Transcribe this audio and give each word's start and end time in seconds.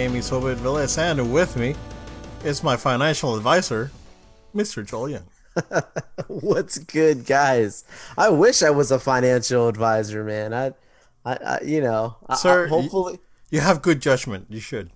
name 0.00 0.16
is 0.16 0.32
Obed 0.32 0.56
Velez, 0.60 0.96
and 0.96 1.30
with 1.30 1.58
me 1.58 1.74
is 2.42 2.62
my 2.62 2.74
financial 2.74 3.36
advisor, 3.36 3.90
Mr. 4.54 4.82
Joel 4.82 5.10
Young. 5.10 5.26
What's 6.26 6.78
good, 6.78 7.26
guys? 7.26 7.84
I 8.16 8.30
wish 8.30 8.62
I 8.62 8.70
was 8.70 8.90
a 8.90 8.98
financial 8.98 9.68
advisor, 9.68 10.24
man. 10.24 10.54
I, 10.54 10.72
I, 11.26 11.34
I 11.34 11.60
you 11.62 11.82
know, 11.82 12.16
Sir, 12.34 12.64
I, 12.64 12.68
hopefully. 12.70 13.18
You, 13.50 13.58
you 13.58 13.60
have 13.60 13.82
good 13.82 14.00
judgment. 14.00 14.46
You 14.48 14.58
should. 14.58 14.88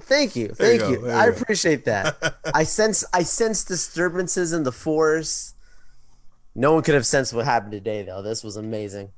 Thank 0.00 0.34
you, 0.34 0.48
There 0.48 0.72
you 0.72 0.80
thank 0.80 1.00
go, 1.00 1.06
you. 1.06 1.10
I 1.12 1.26
appreciate 1.26 1.84
that. 1.84 2.40
I 2.52 2.64
sense, 2.64 3.04
I 3.12 3.22
sense 3.22 3.62
disturbances 3.62 4.52
in 4.52 4.64
the 4.64 4.72
force. 4.72 5.54
No 6.56 6.74
one 6.74 6.82
could 6.82 6.96
have 6.96 7.06
sensed 7.06 7.32
what 7.32 7.44
happened 7.44 7.70
today, 7.70 8.02
though. 8.02 8.20
This 8.20 8.42
was 8.42 8.56
amazing. 8.56 9.12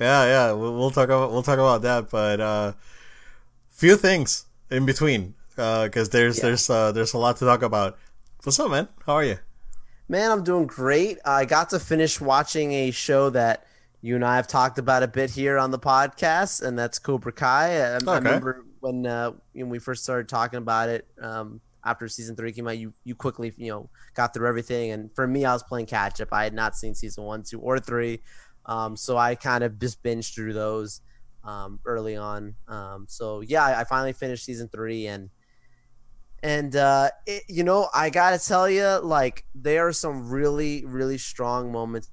Yeah, 0.00 0.24
yeah. 0.24 0.52
We'll, 0.52 0.72
we'll 0.78 0.90
talk 0.92 1.10
about 1.10 1.30
we'll 1.30 1.42
talk 1.42 1.58
about 1.58 1.82
that, 1.82 2.08
but 2.08 2.40
uh, 2.40 2.72
few 3.68 3.94
things 3.94 4.46
in 4.70 4.86
between 4.86 5.34
because 5.56 6.10
there's 6.10 6.38
Yeah. 6.38 6.42
there's 6.44 6.70
uh, 6.70 6.92
there's 6.92 7.14
a 7.14 7.18
lot 7.18 7.36
to 7.38 7.44
talk 7.44 7.62
about. 7.62 7.98
What's 8.44 8.58
up, 8.60 8.70
man? 8.70 8.88
How 9.06 9.14
are 9.14 9.24
you? 9.24 9.38
Man, 10.08 10.30
I'm 10.30 10.44
doing 10.44 10.66
great. 10.66 11.18
I 11.24 11.44
got 11.44 11.70
to 11.70 11.78
finish 11.80 12.20
watching 12.20 12.72
a 12.72 12.90
show 12.90 13.30
that 13.30 13.66
you 14.00 14.14
and 14.14 14.24
I 14.24 14.36
have 14.36 14.46
talked 14.46 14.78
about 14.78 15.02
a 15.02 15.08
bit 15.08 15.30
here 15.30 15.58
on 15.58 15.70
the 15.70 15.78
podcast, 15.78 16.62
and 16.62 16.78
that's 16.78 16.98
Cobra 16.98 17.32
Kai. 17.32 17.76
I, 17.80 17.98
I 18.06 18.16
remember 18.16 18.64
when 18.80 19.06
uh, 19.06 19.32
when 19.52 19.68
we 19.68 19.78
first 19.78 20.04
started 20.04 20.28
talking 20.28 20.58
about 20.58 20.88
it 20.88 21.06
um, 21.20 21.60
after 21.84 22.06
season 22.08 22.36
three 22.36 22.52
came 22.52 22.68
out. 22.68 22.78
You 22.78 22.92
you 23.04 23.14
quickly 23.14 23.52
you 23.56 23.70
know 23.70 23.90
got 24.14 24.32
through 24.32 24.48
everything, 24.48 24.92
and 24.92 25.12
for 25.14 25.26
me, 25.26 25.44
I 25.44 25.52
was 25.52 25.62
playing 25.64 25.86
catch 25.86 26.20
up. 26.20 26.28
I 26.32 26.44
had 26.44 26.54
not 26.54 26.76
seen 26.76 26.94
season 26.94 27.24
one, 27.24 27.42
two, 27.42 27.60
or 27.60 27.78
three, 27.80 28.22
um, 28.66 28.96
so 28.96 29.18
I 29.18 29.34
kind 29.34 29.64
of 29.64 29.78
just 29.80 30.02
binged 30.02 30.34
through 30.34 30.52
those 30.52 31.00
um, 31.48 31.80
early 31.86 32.16
on. 32.16 32.54
Um, 32.68 33.06
so 33.08 33.40
yeah, 33.40 33.64
I, 33.64 33.80
I 33.80 33.84
finally 33.84 34.12
finished 34.12 34.44
season 34.44 34.68
three, 34.68 35.06
and 35.06 35.30
and 36.42 36.76
uh, 36.76 37.10
it, 37.26 37.44
you 37.48 37.64
know, 37.64 37.88
I 37.94 38.10
gotta 38.10 38.38
tell 38.38 38.68
you, 38.68 39.00
like 39.02 39.44
there 39.54 39.86
are 39.86 39.92
some 39.92 40.28
really, 40.28 40.84
really 40.84 41.18
strong 41.18 41.72
moments 41.72 42.10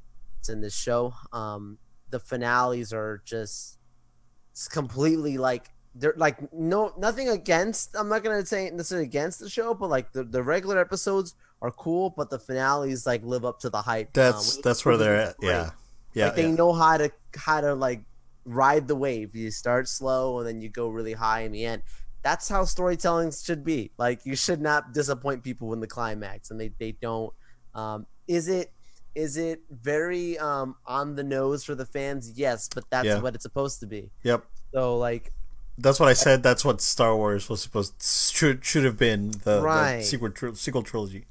in 0.48 0.62
this 0.62 0.76
show. 0.76 1.14
Um, 1.34 1.78
the 2.12 2.20
finales 2.20 2.94
are 2.94 3.22
just 3.26 3.78
it's 4.52 4.68
completely 4.70 5.38
like 5.38 5.70
they're 5.96 6.16
like 6.16 6.38
no 6.54 6.94
nothing 6.98 7.30
against. 7.30 7.96
I'm 7.96 8.08
not 8.08 8.24
gonna 8.24 8.46
say 8.46 8.70
necessarily 8.70 9.06
against 9.06 9.40
the 9.40 9.50
show, 9.50 9.74
but 9.74 9.90
like 9.90 10.14
the, 10.14 10.24
the 10.24 10.42
regular 10.42 10.80
episodes 10.80 11.36
are 11.62 11.72
cool, 11.72 12.14
but 12.16 12.30
the 12.30 12.40
finales 12.40 13.06
like 13.06 13.22
live 13.24 13.44
up 13.44 13.60
to 13.60 13.70
the 13.70 13.82
hype. 13.82 14.14
That's 14.14 14.56
Um, 14.56 14.62
that's 14.64 14.86
where 14.86 14.98
they're 14.98 15.18
at. 15.18 15.38
great. 15.38 15.50
Yeah, 15.50 15.70
yeah. 16.14 16.26
like 16.28 16.36
they 16.36 16.48
yeah. 16.48 16.56
know 16.56 16.72
how 16.72 16.98
to 16.98 17.12
how 17.36 17.60
to 17.60 17.76
like 17.76 18.02
ride 18.46 18.88
the 18.88 18.96
wave. 18.96 19.36
You 19.36 19.52
start 19.52 19.88
slow 19.90 20.40
and 20.40 20.48
then 20.48 20.62
you 20.62 20.70
go 20.70 20.88
really 20.88 21.14
high 21.14 21.42
in 21.42 21.52
the 21.52 21.66
end. 21.66 21.82
That's 22.22 22.48
how 22.50 22.66
storytelling 22.66 23.32
should 23.32 23.64
be. 23.64 23.92
Like 23.98 24.26
you 24.26 24.36
should 24.36 24.62
not 24.62 24.94
disappoint 24.94 25.44
people 25.44 25.74
in 25.74 25.80
the 25.80 25.88
climax, 25.88 26.50
and 26.52 26.60
they 26.60 26.70
they 26.80 26.94
don't. 26.94 27.34
Um, 27.74 28.08
is 28.28 28.48
it 28.48 28.72
is 29.14 29.38
it 29.38 29.62
very 29.70 30.38
um, 30.40 30.76
on 30.86 31.16
the 31.16 31.24
nose 31.24 31.64
for 31.64 31.76
the 31.76 31.86
fans? 31.86 32.34
Yes, 32.36 32.70
but 32.74 32.84
that's 32.90 33.06
Yeah. 33.06 33.20
what 33.20 33.36
it's 33.36 33.44
supposed 33.44 33.80
to 33.82 33.86
be. 33.86 34.10
Yep. 34.24 34.44
So 34.74 34.98
like 34.98 35.32
That's 35.78 36.00
what 36.00 36.10
I 36.10 36.14
said. 36.14 36.42
That's 36.42 36.66
what 36.66 36.82
Star 36.82 37.16
Wars 37.16 37.48
was 37.50 37.62
supposed 37.62 38.02
should 38.02 38.66
should 38.66 38.86
have 38.86 38.98
been 38.98 39.32
the, 39.32 39.58
the 39.58 39.62
Right. 39.62 40.02
sequel 40.04 40.32
tr- 40.32 40.54
sequel 40.56 40.84
trilogy. 40.84 41.26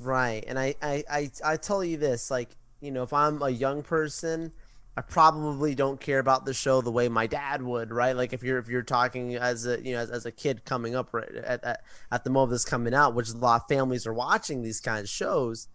Right. 0.00 0.42
And 0.48 0.58
I, 0.58 0.74
I, 0.82 1.04
I, 1.08 1.30
I 1.44 1.56
tell 1.56 1.84
you 1.84 1.96
this, 1.96 2.30
like, 2.30 2.48
you 2.80 2.90
know, 2.90 3.04
if 3.04 3.12
I'm 3.12 3.40
a 3.42 3.50
young 3.50 3.82
person, 3.82 4.50
I 4.94 5.00
probably 5.00 5.74
don't 5.74 5.98
care 5.98 6.18
about 6.18 6.44
the 6.44 6.52
show 6.52 6.82
the 6.82 6.92
way 6.92 7.08
my 7.08 7.26
dad 7.26 7.62
would, 7.62 7.90
right? 7.90 8.14
Like 8.14 8.34
if 8.34 8.42
you're 8.42 8.58
if 8.58 8.68
you're 8.68 8.82
talking 8.82 9.36
as 9.36 9.66
a 9.66 9.80
you 9.82 9.94
know 9.94 10.00
as, 10.00 10.10
as 10.10 10.26
a 10.26 10.30
kid 10.30 10.64
coming 10.66 10.94
up 10.94 11.14
right 11.14 11.34
at, 11.34 11.64
at 11.64 11.82
at 12.10 12.24
the 12.24 12.30
moment 12.30 12.50
this 12.50 12.64
coming 12.66 12.92
out, 12.92 13.14
which 13.14 13.30
a 13.30 13.36
lot 13.36 13.62
of 13.62 13.68
families 13.68 14.06
are 14.06 14.12
watching 14.12 14.62
these 14.62 14.80
kind 14.80 15.00
of 15.00 15.08
shows, 15.08 15.68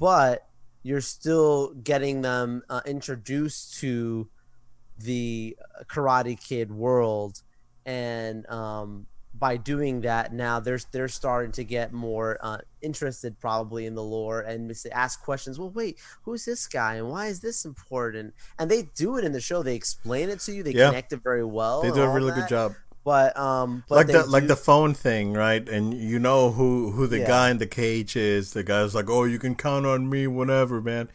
but 0.00 0.48
you're 0.82 1.02
still 1.02 1.74
getting 1.74 2.22
them 2.22 2.62
uh, 2.70 2.80
introduced 2.86 3.78
to 3.80 4.28
the 4.98 5.56
Karate 5.88 6.40
Kid 6.40 6.72
world, 6.72 7.42
and 7.84 8.48
um, 8.48 9.06
by 9.38 9.56
doing 9.56 10.00
that, 10.02 10.32
now 10.32 10.60
they're 10.60 10.80
they're 10.92 11.08
starting 11.08 11.52
to 11.52 11.64
get 11.64 11.92
more 11.92 12.38
uh, 12.40 12.58
interested 12.82 13.38
probably 13.38 13.86
in 13.86 13.94
the 13.94 14.02
lore 14.02 14.40
and 14.40 14.72
ask 14.92 15.22
questions. 15.22 15.58
Well, 15.58 15.70
wait, 15.70 15.98
who's 16.22 16.44
this 16.44 16.66
guy 16.66 16.94
and 16.94 17.08
why 17.10 17.26
is 17.26 17.40
this 17.40 17.64
important? 17.64 18.34
And 18.58 18.70
they 18.70 18.82
do 18.94 19.16
it 19.18 19.24
in 19.24 19.32
the 19.32 19.40
show. 19.40 19.62
They 19.62 19.74
explain 19.74 20.30
it 20.30 20.40
to 20.40 20.52
you. 20.52 20.62
They 20.62 20.72
Yeah. 20.72 20.88
connect 20.88 21.12
it 21.12 21.22
very 21.22 21.44
well. 21.44 21.82
They 21.82 21.90
do 21.90 22.02
a 22.02 22.08
really 22.08 22.30
that. 22.30 22.40
good 22.40 22.48
job. 22.48 22.74
But 23.04 23.38
um, 23.38 23.84
but 23.88 23.94
like 23.96 24.06
the 24.08 24.26
like 24.26 24.46
the 24.48 24.56
phone 24.56 24.92
thing, 24.92 25.32
right? 25.32 25.66
And 25.68 25.94
you 25.94 26.18
know 26.18 26.50
who 26.50 26.90
who 26.90 27.06
the 27.06 27.20
Yeah. 27.20 27.26
guy 27.28 27.50
in 27.50 27.58
the 27.58 27.66
cage 27.66 28.16
is. 28.16 28.52
The 28.52 28.64
guy's 28.64 28.96
like, 28.96 29.08
"Oh, 29.08 29.22
you 29.22 29.38
can 29.38 29.54
count 29.54 29.86
on 29.86 30.10
me 30.10 30.26
whenever, 30.26 30.80
man." 30.82 31.08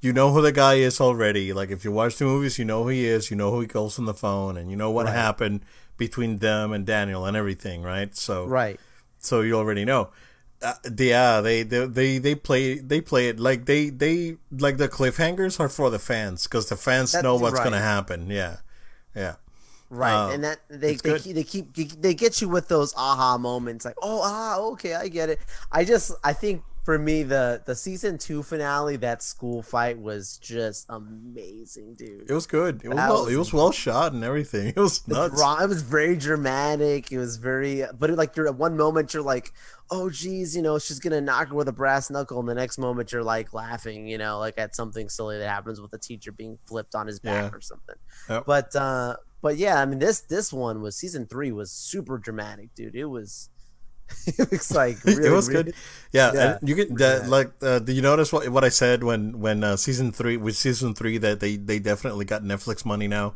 You 0.00 0.12
know 0.12 0.30
who 0.32 0.42
the 0.42 0.52
guy 0.52 0.74
is 0.74 1.00
already. 1.00 1.52
Like 1.54 1.70
if 1.70 1.84
you 1.86 1.90
watch 1.90 2.16
the 2.18 2.26
movies, 2.26 2.58
you 2.58 2.66
know 2.66 2.82
who 2.82 2.90
he 2.90 3.06
is. 3.06 3.30
You 3.30 3.36
know 3.38 3.50
who 3.50 3.60
he 3.62 3.66
calls 3.66 3.98
on 3.98 4.04
the 4.04 4.12
phone, 4.14 4.58
and 4.58 4.70
you 4.70 4.76
know 4.76 4.90
what 4.90 5.06
Right. 5.06 5.14
happened 5.14 5.62
between 5.98 6.38
them 6.38 6.72
and 6.72 6.86
Daniel 6.86 7.26
and 7.26 7.36
everything, 7.36 7.82
right? 7.82 8.16
So 8.16 8.46
right. 8.46 8.80
so 9.18 9.42
you 9.42 9.54
already 9.54 9.84
know. 9.84 10.08
Uh, 10.60 10.74
yeah, 10.98 11.40
they, 11.40 11.62
they 11.62 11.86
they 11.86 12.18
they 12.18 12.34
play 12.34 12.78
they 12.78 13.00
play 13.00 13.28
it 13.28 13.38
like 13.38 13.66
they 13.66 13.90
they 13.90 14.38
like 14.50 14.76
the 14.78 14.88
cliffhangers 14.88 15.60
are 15.60 15.68
for 15.68 15.90
the 15.90 16.00
fans 16.00 16.44
because 16.44 16.68
the 16.68 16.76
fans 16.76 17.12
That's 17.12 17.22
know 17.22 17.36
what's 17.36 17.54
right. 17.54 17.64
gonna 17.64 17.78
happen. 17.80 18.30
Yeah, 18.30 18.56
yeah. 19.14 19.36
Right, 19.90 20.12
Uh, 20.12 20.30
and 20.30 20.44
that 20.44 20.58
they 20.68 20.96
they 20.96 21.18
good. 21.18 21.22
they 21.22 21.44
keep 21.44 21.74
they 21.74 22.12
get 22.12 22.40
you 22.42 22.48
with 22.48 22.68
those 22.68 22.92
aha 22.96 23.38
moments, 23.38 23.84
like 23.84 23.96
oh 24.02 24.20
ah 24.22 24.58
okay 24.72 24.94
I 24.94 25.08
get 25.08 25.30
it. 25.30 25.38
I 25.70 25.84
just 25.84 26.12
I 26.24 26.32
think 26.32 26.62
for 26.88 26.98
me 26.98 27.22
the 27.22 27.60
the 27.66 27.74
season 27.74 28.16
two 28.16 28.42
finale 28.42 28.96
that 28.96 29.22
school 29.22 29.62
fight 29.62 29.98
was 30.00 30.38
just 30.38 30.86
amazing, 30.88 31.92
dude. 31.92 32.24
It 32.30 32.32
was 32.32 32.46
good. 32.46 32.80
It 32.82 32.88
was 32.88 32.96
well, 32.96 33.24
was- 33.24 33.34
it 33.34 33.36
was 33.36 33.52
well 33.52 33.72
shot 33.72 34.14
and 34.14 34.24
everything. 34.24 34.68
It 34.74 34.80
was 34.80 35.06
nuts. 35.06 35.38
it 35.38 35.68
was 35.68 35.82
very 35.82 36.16
dramatic. 36.16 37.12
It 37.12 37.18
was 37.18 37.36
very, 37.36 37.84
but 37.98 38.08
like 38.12 38.34
you're 38.38 38.46
at 38.48 38.54
one 38.54 38.74
moment 38.78 39.12
you're 39.12 39.22
like, 39.22 39.52
oh 39.90 40.08
geez, 40.08 40.56
you 40.56 40.62
know 40.62 40.78
she's 40.78 40.98
gonna 40.98 41.20
knock 41.20 41.48
her 41.48 41.54
with 41.54 41.68
a 41.68 41.72
brass 41.72 42.08
knuckle, 42.08 42.40
and 42.40 42.48
the 42.48 42.54
next 42.54 42.78
moment 42.78 43.12
you're 43.12 43.22
like 43.22 43.52
laughing, 43.52 44.08
you 44.08 44.16
know, 44.16 44.38
like 44.38 44.56
at 44.56 44.74
something 44.74 45.10
silly 45.10 45.36
that 45.36 45.46
happens 45.50 45.82
with 45.82 45.92
a 45.92 45.98
teacher 45.98 46.32
being 46.32 46.56
flipped 46.66 46.94
on 46.94 47.06
his 47.06 47.20
back 47.20 47.52
Yeah. 47.52 47.56
or 47.58 47.60
something. 47.60 47.96
Yep. 48.30 48.44
But 48.46 48.74
uh, 48.74 49.16
but 49.42 49.58
yeah, 49.58 49.78
I 49.82 49.84
mean 49.84 49.98
this 49.98 50.20
this 50.22 50.54
one 50.54 50.80
was 50.80 50.96
season 50.96 51.26
three 51.26 51.52
was 51.52 51.70
super 51.70 52.16
dramatic, 52.16 52.74
dude. 52.74 52.94
It 52.96 53.04
was, 53.04 53.50
it 54.26 54.50
was 54.50 54.70
like 54.72 54.98
really, 55.04 55.26
it 55.28 55.30
was 55.32 55.48
good. 55.48 55.74
Yeah, 56.12 56.32
Yeah. 56.32 56.56
and 56.60 56.68
you 56.68 56.74
get 56.74 56.94
that. 56.98 57.28
Like, 57.28 57.52
uh, 57.62 57.78
did 57.78 57.94
you 57.96 58.02
notice 58.02 58.32
what 58.32 58.48
what 58.48 58.64
I 58.64 58.68
said 58.70 59.04
when 59.04 59.40
when 59.40 59.64
uh, 59.64 59.76
season 59.76 60.12
three 60.12 60.36
with 60.36 60.56
season 60.56 60.94
three 60.94 61.18
that 61.18 61.40
they 61.40 61.56
they 61.56 61.78
definitely 61.78 62.24
got 62.24 62.42
Netflix 62.42 62.84
money 62.84 63.08
now 63.08 63.34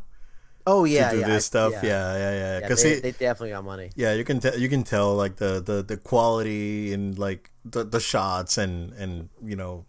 Oh 0.65 0.85
yeah, 0.85 1.09
to 1.11 1.15
do 1.15 1.21
yeah, 1.21 1.27
this 1.27 1.43
I- 1.45 1.51
stuff. 1.51 1.71
Yeah, 1.73 1.83
Yeah, 1.83 1.89
yeah, 1.91 2.17
yeah. 2.17 2.33
yeah, 2.39 2.59
Because 2.61 2.81
they, 2.83 2.99
they 2.99 3.11
definitely 3.11 3.51
got 3.51 3.65
money. 3.65 3.91
yeah, 3.95 4.13
you 4.13 4.23
can 4.23 4.39
tell 4.39 4.57
you 4.57 4.69
can 4.69 4.83
tell 4.83 5.13
like 5.13 5.35
the 5.37 5.59
the 5.59 5.83
the 5.83 5.97
quality 5.97 6.93
and 6.93 7.19
like 7.19 7.51
the 7.65 7.83
the 7.83 7.99
shots 7.99 8.57
and 8.57 8.93
and 8.93 9.29
you 9.43 9.55
know 9.55 9.85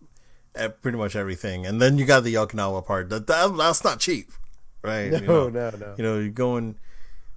pretty 0.82 0.99
much 0.99 1.17
everything. 1.17 1.67
And 1.67 1.81
then 1.81 1.99
you 1.99 2.05
got 2.06 2.23
the 2.25 2.35
Okinawa 2.35 2.85
part. 2.85 3.08
That, 3.11 3.26
that 3.26 3.56
that's 3.56 3.82
not 3.85 3.99
cheap, 4.00 4.31
right? 4.82 5.11
No, 5.14 5.19
you 5.19 5.26
know? 5.26 5.49
no, 5.49 5.70
no. 5.79 5.94
you 5.97 6.03
know, 6.05 6.19
you're 6.19 6.29
going 6.31 6.76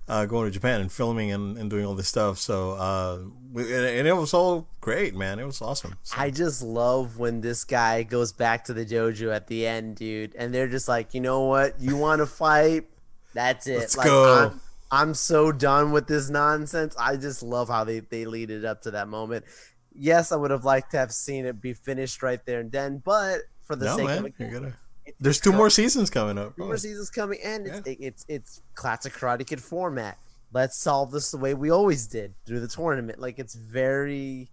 uh, 0.08 0.26
going 0.26 0.46
to 0.46 0.52
Japan 0.52 0.82
and 0.82 0.92
filming 0.92 1.32
and, 1.32 1.58
and 1.58 1.70
doing 1.70 1.86
all 1.86 1.96
this 1.96 2.08
stuff. 2.08 2.38
So 2.38 2.72
uh, 2.72 3.20
and, 3.56 3.86
and 3.86 4.08
it 4.08 4.16
was 4.16 4.34
all 4.34 4.68
great, 4.82 5.16
man. 5.16 5.40
It 5.40 5.46
was 5.46 5.62
awesome. 5.62 5.98
So, 6.04 6.16
I 6.18 6.30
just 6.30 6.62
love 6.62 7.18
when 7.18 7.42
this 7.42 7.64
guy 7.64 8.04
goes 8.04 8.32
back 8.32 8.66
to 8.66 8.74
the 8.74 8.86
dojo 8.86 9.34
at 9.34 9.48
the 9.48 9.66
end, 9.66 9.98
dude, 9.98 10.36
and 10.36 10.54
they're 10.54 10.68
just 10.68 10.88
like, 10.88 11.14
you 11.14 11.22
know 11.22 11.46
what? 11.46 11.80
You 11.80 11.98
want 11.98 12.20
to 12.20 12.26
fight? 12.26 12.86
That's 13.34 13.68
it. 13.68 13.80
Let's 13.80 13.98
like, 13.98 14.08
go. 14.08 14.52
I'm, 14.52 14.62
I'm 14.92 15.14
so 15.14 15.52
done 15.52 15.92
with 15.92 16.08
this 16.08 16.30
nonsense. 16.30 16.96
I 16.98 17.18
just 17.18 17.44
love 17.44 17.68
how 17.68 17.84
they, 17.84 18.00
they 18.00 18.26
lead 18.26 18.50
it 18.50 18.66
up 18.66 18.82
to 18.84 18.92
that 18.92 19.08
moment. 19.08 19.46
Yes, 19.94 20.32
I 20.32 20.36
would 20.36 20.52
have 20.52 20.66
liked 20.66 20.92
to 20.92 20.98
have 20.98 21.12
seen 21.12 21.46
it 21.46 21.60
be 21.60 21.74
finished 21.74 22.22
right 22.22 22.44
there 22.46 22.60
and 22.60 22.72
then, 22.72 23.02
but 23.04 23.42
for 23.64 23.76
the 23.76 23.86
no, 23.86 23.98
sake 23.98 24.06
man, 24.06 24.18
of 24.20 24.26
it, 24.28 24.34
you're 24.38 24.52
gonna. 24.52 24.78
It's 25.08 25.18
There's 25.20 25.40
two 25.40 25.52
more 25.54 25.70
seasons 25.70 26.10
coming 26.10 26.38
up. 26.38 26.56
Two 26.56 26.66
more 26.66 26.78
seasons 26.78 27.10
coming, 27.10 27.40
and 27.44 27.66
it's, 27.68 27.88
Yeah. 27.88 27.96
it's 28.08 28.26
it's 28.28 28.62
classic 28.76 29.14
Karate 29.14 29.46
Kid 29.48 29.62
format. 29.62 30.18
Let's 30.54 30.78
solve 30.78 31.12
this 31.12 31.32
the 31.32 31.38
way 31.38 31.54
we 31.54 31.70
always 31.72 32.08
did 32.08 32.34
through 32.46 32.60
the 32.62 32.68
tournament. 32.68 33.20
Like 33.20 33.40
it's 33.40 33.56
very 33.56 34.50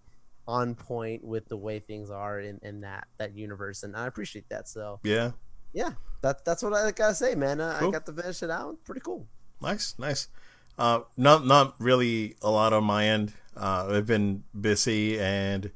on 0.47 0.75
point 0.75 1.25
with 1.25 1.49
the 1.49 1.57
way 1.57 1.79
things 1.79 2.11
are 2.11 2.39
in, 2.41 2.59
in 2.63 2.81
that 2.83 3.07
that 3.19 3.35
universe, 3.35 3.83
and 3.83 3.97
I 3.97 4.07
appreciate 4.07 4.49
that. 4.51 4.69
So 4.69 5.01
Yeah, 5.03 5.33
yeah, 5.73 5.93
that 6.23 6.45
that's 6.45 6.63
what 6.63 6.73
I 6.75 6.91
gotta 6.91 7.15
say, 7.15 7.35
man. 7.35 7.61
Uh, 7.61 7.77
Cool. 7.79 7.89
I 7.89 7.93
got 7.93 8.07
to 8.07 8.13
finish 8.13 8.43
it 8.43 8.51
out. 8.51 8.77
Pretty 8.85 9.01
cool. 9.01 9.27
nice, 9.61 9.95
nice. 9.99 10.29
Uh, 10.77 11.01
not 11.17 11.47
not 11.47 11.75
really 11.79 12.37
a 12.43 12.51
lot 12.51 12.73
on 12.73 12.85
my 12.85 13.07
end. 13.07 13.33
Uh, 13.57 13.87
I've 13.91 14.07
been 14.07 14.43
busy 14.59 15.19
and 15.21 15.71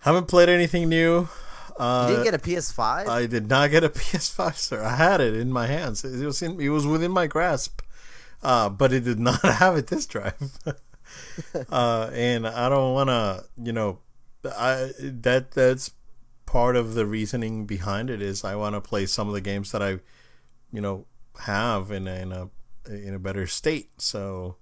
haven't 0.00 0.28
played 0.28 0.48
anything 0.48 0.88
new. 0.88 1.28
Uh, 1.76 2.06
you 2.08 2.16
didn't 2.16 2.24
get 2.24 2.34
a 2.34 2.38
PS5. 2.38 3.08
I 3.08 3.26
did 3.26 3.48
not 3.48 3.70
get 3.70 3.84
a 3.84 3.88
PS5, 3.90 4.56
sir. 4.56 4.82
I 4.82 4.96
had 4.96 5.20
it 5.20 5.34
in 5.34 5.52
my 5.52 5.66
hands. 5.66 6.04
It 6.04 6.24
was 6.24 6.40
in. 6.42 6.60
It 6.60 6.68
was 6.68 6.86
within 6.86 7.10
my 7.10 7.26
grasp, 7.26 7.80
uh, 8.42 8.68
but 8.68 8.92
it 8.92 9.04
did 9.04 9.18
not 9.30 9.42
have 9.42 9.76
a 9.76 9.82
disk 9.82 10.10
drive. 10.10 10.58
uh, 11.70 12.10
and 12.12 12.46
I 12.46 12.68
don't 12.68 12.94
want 12.94 13.08
to, 13.08 13.44
you 13.62 13.72
know, 13.72 13.98
I 14.44 14.92
that 14.98 15.52
that's 15.52 15.92
part 16.46 16.76
of 16.76 16.94
the 16.94 17.06
reasoning 17.06 17.66
behind 17.66 18.10
it 18.10 18.22
is 18.22 18.44
I 18.44 18.54
want 18.54 18.76
to 18.76 18.80
play 18.80 19.06
some 19.06 19.26
of 19.28 19.34
the 19.34 19.40
games 19.40 19.72
that 19.72 19.82
I, 19.82 19.98
you 20.72 20.80
know, 20.80 21.06
have 21.40 21.90
in 21.90 22.06
a, 22.06 22.14
in 22.14 22.32
a 22.32 22.50
in 22.86 23.14
a 23.14 23.18
better 23.18 23.46
state. 23.46 23.90
So 24.00 24.56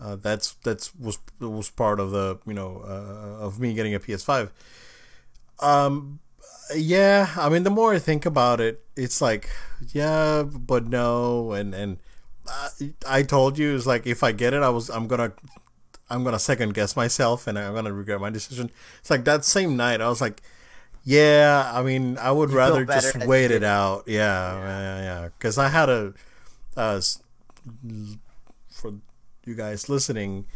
uh, 0.00 0.16
that's 0.16 0.54
that's 0.64 0.94
was 0.94 1.18
was 1.38 1.70
part 1.70 2.00
of 2.00 2.10
the 2.10 2.38
you 2.46 2.54
know 2.54 2.82
uh, 2.86 3.44
of 3.44 3.60
me 3.60 3.74
getting 3.74 3.94
a 3.94 4.00
PS5. 4.00 4.50
Um, 5.60 6.20
yeah, 6.74 7.30
I 7.36 7.48
mean, 7.48 7.62
the 7.62 7.70
more 7.70 7.94
I 7.94 7.98
think 7.98 8.26
about 8.26 8.60
it, 8.60 8.84
it's 8.96 9.20
like, 9.20 9.48
yeah, 9.92 10.42
but 10.42 10.86
no, 10.86 11.52
and 11.52 11.74
and 11.74 11.98
uh, 12.48 12.68
I 13.08 13.22
told 13.22 13.58
you 13.58 13.74
it's 13.74 13.86
like 13.86 14.06
if 14.06 14.22
I 14.22 14.32
get 14.32 14.54
it, 14.54 14.62
I 14.62 14.68
was 14.68 14.88
I'm 14.90 15.06
gonna 15.06 15.32
I'm 16.08 16.24
gonna 16.24 16.38
second 16.38 16.74
guess 16.74 16.96
myself 16.96 17.46
and 17.46 17.58
I'm 17.58 17.74
gonna 17.74 17.92
regret 17.92 18.20
my 18.20 18.30
decision. 18.30 18.70
It's 19.00 19.10
like 19.10 19.24
that 19.24 19.44
same 19.44 19.76
night, 19.76 20.00
I 20.00 20.08
was 20.08 20.20
like, 20.20 20.42
yeah, 21.04 21.70
I 21.74 21.82
mean, 21.82 22.18
I 22.18 22.30
would 22.30 22.50
you 22.50 22.56
rather 22.56 22.84
just 22.84 23.24
wait 23.24 23.50
it 23.50 23.64
out. 23.64 24.04
Yeah, 24.06 24.58
yeah, 24.58 25.02
yeah, 25.02 25.28
because 25.38 25.58
I 25.58 25.68
had 25.68 25.88
a 25.88 26.14
uh, 26.76 27.00
for 28.68 28.94
you 29.44 29.54
guys 29.54 29.88
listening, 29.88 30.46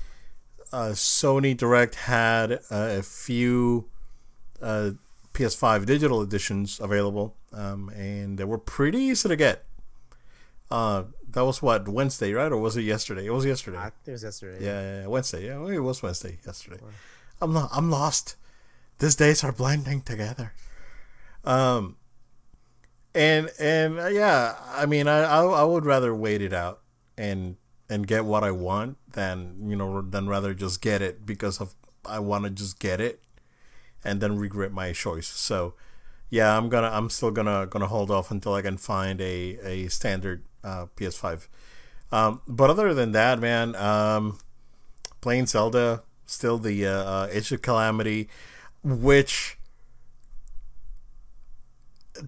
uh, 0.72 0.90
Sony 0.90 1.56
Direct 1.56 1.94
had 1.94 2.52
uh, 2.70 2.98
a 2.98 3.02
few 3.02 3.86
uh, 4.60 4.90
PS5 5.34 5.84
digital 5.84 6.22
editions 6.22 6.80
available, 6.80 7.36
um, 7.52 7.90
and 7.90 8.38
they 8.38 8.44
were 8.44 8.58
pretty 8.58 8.98
easy 8.98 9.28
to 9.28 9.36
get. 9.36 9.64
Uh, 10.70 11.04
that 11.28 11.44
was 11.44 11.60
what 11.60 11.88
Wednesday, 11.88 12.32
right? 12.32 12.50
Or 12.50 12.56
was 12.56 12.76
it 12.76 12.82
yesterday? 12.82 13.26
It 13.26 13.32
was 13.32 13.44
yesterday. 13.44 13.78
Think 13.78 13.94
it 14.06 14.10
was 14.12 14.22
yesterday. 14.22 14.64
Yeah, 14.64 14.80
yeah, 14.80 15.00
yeah 15.00 15.06
Wednesday. 15.06 15.46
Yeah, 15.46 15.66
it 15.66 15.80
was 15.80 16.02
Wednesday 16.02 16.38
yesterday. 16.46 16.78
I'm 17.40 17.52
not. 17.52 17.68
I'm 17.72 17.90
lost. 17.90 18.36
These 19.00 19.16
days 19.16 19.42
are 19.42 19.52
blending 19.52 20.02
together. 20.02 20.54
Um, 21.44 21.96
and 23.14 23.50
and 23.58 23.98
uh, 23.98 24.06
yeah, 24.06 24.54
I 24.72 24.86
mean, 24.86 25.08
I, 25.08 25.22
I 25.22 25.44
I 25.44 25.64
would 25.64 25.84
rather 25.84 26.14
wait 26.14 26.40
it 26.42 26.52
out 26.52 26.80
and 27.18 27.56
and 27.90 28.06
get 28.06 28.24
what 28.24 28.44
I 28.44 28.52
want 28.52 28.96
than 29.12 29.56
you 29.68 29.76
know 29.76 30.00
than 30.00 30.28
rather 30.28 30.54
just 30.54 30.80
get 30.80 31.02
it 31.02 31.26
because 31.26 31.60
of 31.60 31.74
I 32.04 32.20
want 32.20 32.44
to 32.44 32.50
just 32.50 32.78
get 32.78 33.00
it 33.00 33.20
and 34.04 34.20
then 34.20 34.38
regret 34.38 34.72
my 34.72 34.92
choice. 34.92 35.26
So 35.28 35.74
yeah, 36.30 36.56
I'm 36.56 36.68
gonna 36.68 36.88
I'm 36.88 37.10
still 37.10 37.30
gonna 37.30 37.66
gonna 37.66 37.86
hold 37.86 38.10
off 38.10 38.30
until 38.30 38.54
I 38.54 38.62
can 38.62 38.76
find 38.76 39.20
a 39.20 39.58
a 39.64 39.88
standard 39.88 40.44
uh, 40.62 40.86
PS5. 40.96 41.48
Um, 42.12 42.40
but 42.46 42.70
other 42.70 42.94
than 42.94 43.12
that, 43.12 43.38
man, 43.40 43.74
um, 43.76 44.38
playing 45.20 45.46
Zelda 45.46 46.02
still 46.26 46.58
the 46.58 46.86
uh, 46.86 46.90
uh, 46.90 47.28
Age 47.30 47.52
of 47.52 47.62
Calamity, 47.62 48.28
which 48.82 49.58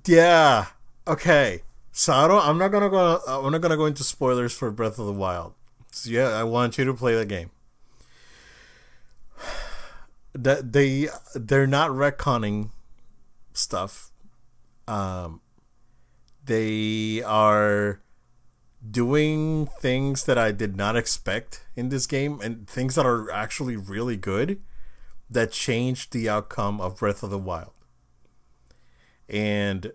yeah 0.07 0.67
okay. 1.07 1.63
So 1.93 2.13
I 2.13 2.29
don't, 2.29 2.45
I'm 2.45 2.59
not 2.59 2.69
gonna 2.69 2.91
go. 2.91 3.21
I'm 3.27 3.51
not 3.53 3.61
gonna 3.61 3.77
go 3.77 3.87
into 3.87 4.05
spoilers 4.05 4.53
for 4.53 4.71
Breath 4.71 4.99
of 4.99 5.07
the 5.07 5.13
Wild. 5.13 5.55
So 5.93 6.11
yeah, 6.11 6.29
I 6.29 6.45
want 6.45 6.77
you 6.77 6.85
to 6.85 6.95
play 6.95 7.15
the 7.15 7.25
game. 7.25 7.51
That 10.37 10.73
they 10.73 11.09
they're 11.35 11.67
not 11.67 11.91
retconning 11.91 12.71
stuff. 13.53 14.11
Um, 14.87 15.41
they 16.45 17.23
are 17.23 18.01
doing 18.89 19.67
things 19.81 20.25
that 20.25 20.39
I 20.39 20.53
did 20.53 20.77
not 20.77 20.97
expect 20.97 21.65
in 21.75 21.89
this 21.89 22.07
game, 22.07 22.41
and 22.43 22.69
things 22.69 22.95
that 22.95 23.07
are 23.07 23.31
actually 23.31 23.77
really 23.77 24.17
good 24.17 24.61
that 25.29 25.53
changed 25.53 26.13
the 26.13 26.29
outcome 26.29 26.81
of 26.81 26.99
Breath 26.99 27.23
of 27.23 27.31
the 27.31 27.39
Wild. 27.39 27.73
And 29.29 29.93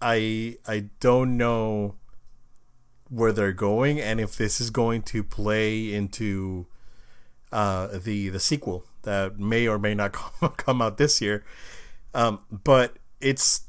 I 0.00 0.56
I 0.66 0.90
don't 1.00 1.36
know 1.36 1.96
where 3.08 3.32
they're 3.32 3.52
going 3.52 4.00
and 4.00 4.20
if 4.20 4.36
this 4.36 4.60
is 4.60 4.70
going 4.70 5.00
to 5.00 5.22
play 5.22 5.94
into 5.94 6.66
uh, 7.52 7.88
the 7.98 8.28
the 8.28 8.40
sequel 8.40 8.84
that 9.02 9.38
may 9.38 9.66
or 9.66 9.78
may 9.78 9.94
not 9.94 10.12
come 10.56 10.82
out 10.82 10.98
this 10.98 11.20
year. 11.20 11.44
Um, 12.14 12.40
but 12.50 12.96
it's 13.20 13.62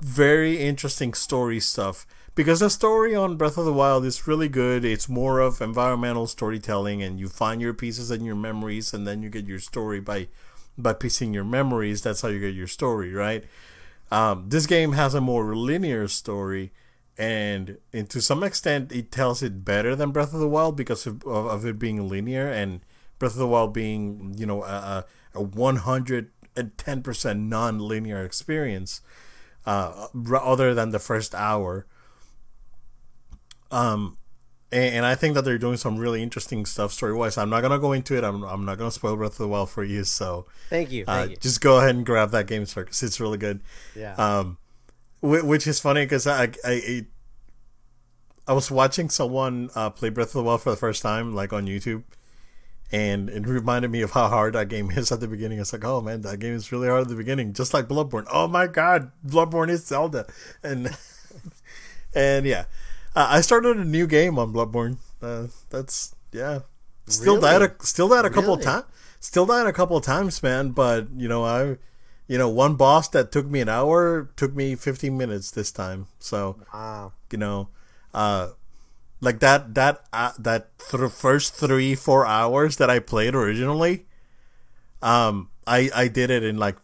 very 0.00 0.58
interesting 0.58 1.14
story 1.14 1.60
stuff 1.60 2.06
because 2.34 2.60
the 2.60 2.70
story 2.70 3.14
on 3.14 3.36
Breath 3.36 3.58
of 3.58 3.64
the 3.64 3.72
Wild 3.72 4.04
is 4.04 4.26
really 4.26 4.48
good. 4.48 4.84
It's 4.84 5.08
more 5.08 5.38
of 5.38 5.60
environmental 5.60 6.26
storytelling, 6.26 7.02
and 7.02 7.20
you 7.20 7.28
find 7.28 7.60
your 7.60 7.74
pieces 7.74 8.10
and 8.10 8.24
your 8.24 8.34
memories, 8.34 8.92
and 8.92 9.06
then 9.06 9.22
you 9.22 9.28
get 9.28 9.46
your 9.46 9.58
story 9.58 10.00
by 10.00 10.28
by 10.76 10.92
piecing 10.94 11.34
your 11.34 11.44
memories. 11.44 12.02
That's 12.02 12.22
how 12.22 12.28
you 12.28 12.40
get 12.40 12.54
your 12.54 12.66
story, 12.66 13.12
right? 13.12 13.44
Um, 14.10 14.48
this 14.48 14.66
game 14.66 14.92
has 14.92 15.14
a 15.14 15.20
more 15.20 15.54
linear 15.54 16.06
story, 16.08 16.72
and, 17.16 17.78
and 17.92 18.10
to 18.10 18.20
some 18.20 18.42
extent, 18.42 18.92
it 18.92 19.10
tells 19.10 19.42
it 19.42 19.64
better 19.64 19.96
than 19.96 20.10
Breath 20.10 20.34
of 20.34 20.40
the 20.40 20.48
Wild 20.48 20.76
because 20.76 21.06
of, 21.06 21.24
of, 21.24 21.46
of 21.46 21.64
it 21.64 21.78
being 21.78 22.08
linear 22.08 22.46
and 22.46 22.80
Breath 23.22 23.34
of 23.34 23.38
the 23.38 23.46
Wild 23.46 23.72
being, 23.72 24.34
you 24.36 24.46
know, 24.46 24.64
a, 24.64 25.04
a 25.32 25.44
110% 25.44 27.38
non-linear 27.38 28.24
experience, 28.24 29.00
uh, 29.64 30.08
other 30.42 30.74
than 30.74 30.90
the 30.90 30.98
first 30.98 31.32
hour. 31.32 31.86
Um, 33.70 34.18
and, 34.72 34.96
and 34.96 35.06
I 35.06 35.14
think 35.14 35.36
that 35.36 35.44
they're 35.44 35.56
doing 35.56 35.76
some 35.76 35.98
really 35.98 36.20
interesting 36.20 36.66
stuff 36.66 36.90
story 36.90 37.12
wise. 37.12 37.38
I'm 37.38 37.48
not 37.48 37.60
gonna 37.60 37.78
go 37.78 37.92
into 37.92 38.18
it. 38.18 38.24
I'm, 38.24 38.42
I'm 38.42 38.64
not 38.64 38.76
gonna 38.76 38.90
spoil 38.90 39.14
Breath 39.14 39.34
of 39.34 39.38
the 39.38 39.46
Wild 39.46 39.70
for 39.70 39.84
you. 39.84 40.02
So 40.02 40.46
thank 40.68 40.90
you. 40.90 41.04
Thank 41.04 41.28
uh, 41.28 41.30
you. 41.30 41.36
Just 41.36 41.60
go 41.60 41.78
ahead 41.78 41.94
and 41.94 42.04
grab 42.04 42.32
that 42.32 42.48
game, 42.48 42.66
sir, 42.66 42.82
because 42.82 43.04
it's 43.04 43.20
really 43.20 43.38
good. 43.38 43.60
Yeah. 43.94 44.14
Um, 44.14 44.58
which 45.20 45.68
is 45.68 45.78
funny 45.78 46.04
because 46.04 46.26
I, 46.26 46.48
I 46.64 47.06
I 48.48 48.52
was 48.52 48.68
watching 48.68 49.10
someone 49.10 49.70
uh, 49.76 49.90
play 49.90 50.08
Breath 50.08 50.30
of 50.30 50.32
the 50.32 50.42
Wild 50.42 50.62
for 50.62 50.70
the 50.70 50.76
first 50.76 51.02
time, 51.02 51.36
like 51.36 51.52
on 51.52 51.66
YouTube, 51.66 52.02
and 52.92 53.30
it 53.30 53.46
reminded 53.46 53.90
me 53.90 54.02
of 54.02 54.10
how 54.10 54.28
hard 54.28 54.52
that 54.52 54.68
game 54.68 54.90
is 54.90 55.10
at 55.10 55.20
the 55.20 55.28
beginning. 55.28 55.58
It's 55.58 55.72
like, 55.72 55.84
oh 55.84 56.00
man, 56.00 56.20
that 56.22 56.38
game 56.38 56.54
is 56.54 56.70
really 56.70 56.88
hard 56.88 57.02
at 57.02 57.08
the 57.08 57.16
beginning, 57.16 57.54
just 57.54 57.72
like 57.72 57.88
Bloodborne. 57.88 58.26
Oh 58.30 58.46
my 58.46 58.66
god, 58.66 59.10
Bloodborne 59.26 59.70
is 59.70 59.86
Zelda, 59.86 60.26
and 60.62 60.96
and 62.14 62.46
yeah, 62.46 62.64
uh, 63.16 63.26
I 63.30 63.40
started 63.40 63.78
a 63.78 63.84
new 63.84 64.06
game 64.06 64.38
on 64.38 64.52
Bloodborne. 64.52 64.98
Uh, 65.22 65.46
that's 65.70 66.14
yeah. 66.32 66.60
Still 67.06 67.36
really? 67.36 67.58
died. 67.58 67.62
A, 67.62 67.84
still 67.84 68.08
died 68.08 68.24
a 68.24 68.30
couple 68.30 68.56
really? 68.56 68.60
of 68.60 68.64
times. 68.64 68.84
Still 69.20 69.46
died 69.46 69.66
a 69.66 69.72
couple 69.72 69.96
of 69.96 70.04
times, 70.04 70.42
man. 70.42 70.70
But 70.70 71.08
you 71.16 71.28
know, 71.28 71.44
I, 71.44 71.78
you 72.26 72.38
know, 72.38 72.48
one 72.48 72.76
boss 72.76 73.08
that 73.08 73.32
took 73.32 73.46
me 73.46 73.60
an 73.60 73.68
hour 73.68 74.30
took 74.36 74.54
me 74.54 74.74
15 74.74 75.16
minutes 75.16 75.50
this 75.50 75.72
time. 75.72 76.06
So 76.18 76.58
wow. 76.72 77.12
You 77.30 77.38
know, 77.38 77.68
uh, 78.14 78.48
like 79.22 79.38
that 79.38 79.74
that 79.74 80.04
uh, 80.12 80.32
that 80.38 80.76
th- 80.78 81.12
first 81.12 81.54
three 81.54 81.94
four 81.94 82.26
hours 82.26 82.76
that 82.76 82.90
I 82.90 82.98
played 82.98 83.34
originally, 83.34 84.04
um, 85.00 85.48
I 85.66 85.88
I 85.94 86.08
did 86.08 86.28
it 86.28 86.42
in 86.42 86.58
like 86.58 86.76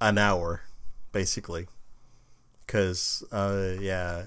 an 0.00 0.18
hour, 0.18 0.62
basically. 1.10 1.66
Cause 2.68 3.24
uh 3.32 3.72
yeah, 3.80 4.26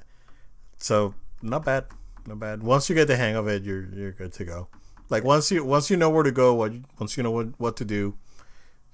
so 0.78 1.14
not 1.42 1.64
bad, 1.64 1.86
not 2.28 2.40
bad. 2.40 2.62
Once 2.62 2.90
you 2.90 2.96
get 2.96 3.08
the 3.08 3.16
hang 3.16 3.36
of 3.38 3.48
it, 3.48 3.64
you're 3.64 3.88
you're 3.94 4.12
good 4.12 4.34
to 4.34 4.44
go. 4.44 4.68
Like 5.10 5.24
once 5.24 5.50
you 5.52 5.64
once 5.64 5.90
you 5.90 5.96
know 5.96 6.10
where 6.10 6.24
to 6.24 6.32
go, 6.32 6.54
what 6.54 6.74
once 7.00 7.16
you 7.16 7.24
know 7.24 7.32
what 7.32 7.58
what 7.60 7.78
to 7.78 7.86
do, 7.86 8.18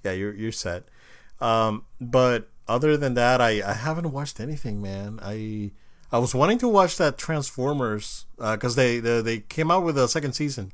yeah, 0.03 0.11
you're 0.11 0.35
you're 0.35 0.51
set. 0.51 0.83
Um, 1.41 1.85
but 1.99 2.49
other 2.67 2.97
than 2.97 3.15
that, 3.15 3.41
I 3.41 3.63
I 3.65 3.73
haven't 3.73 4.11
watched 4.11 4.39
anything, 4.39 4.81
man. 4.81 5.19
I 5.23 5.71
I 6.11 6.17
was 6.17 6.33
wanting 6.33 6.57
to 6.59 6.67
watch 6.67 6.97
that 6.97 7.17
Transformers 7.17 8.25
because 8.37 8.77
uh, 8.77 8.81
they, 8.81 8.99
they 8.99 9.21
they 9.21 9.39
came 9.39 9.69
out 9.69 9.83
with 9.83 9.97
a 9.97 10.07
second 10.07 10.33
season 10.33 10.71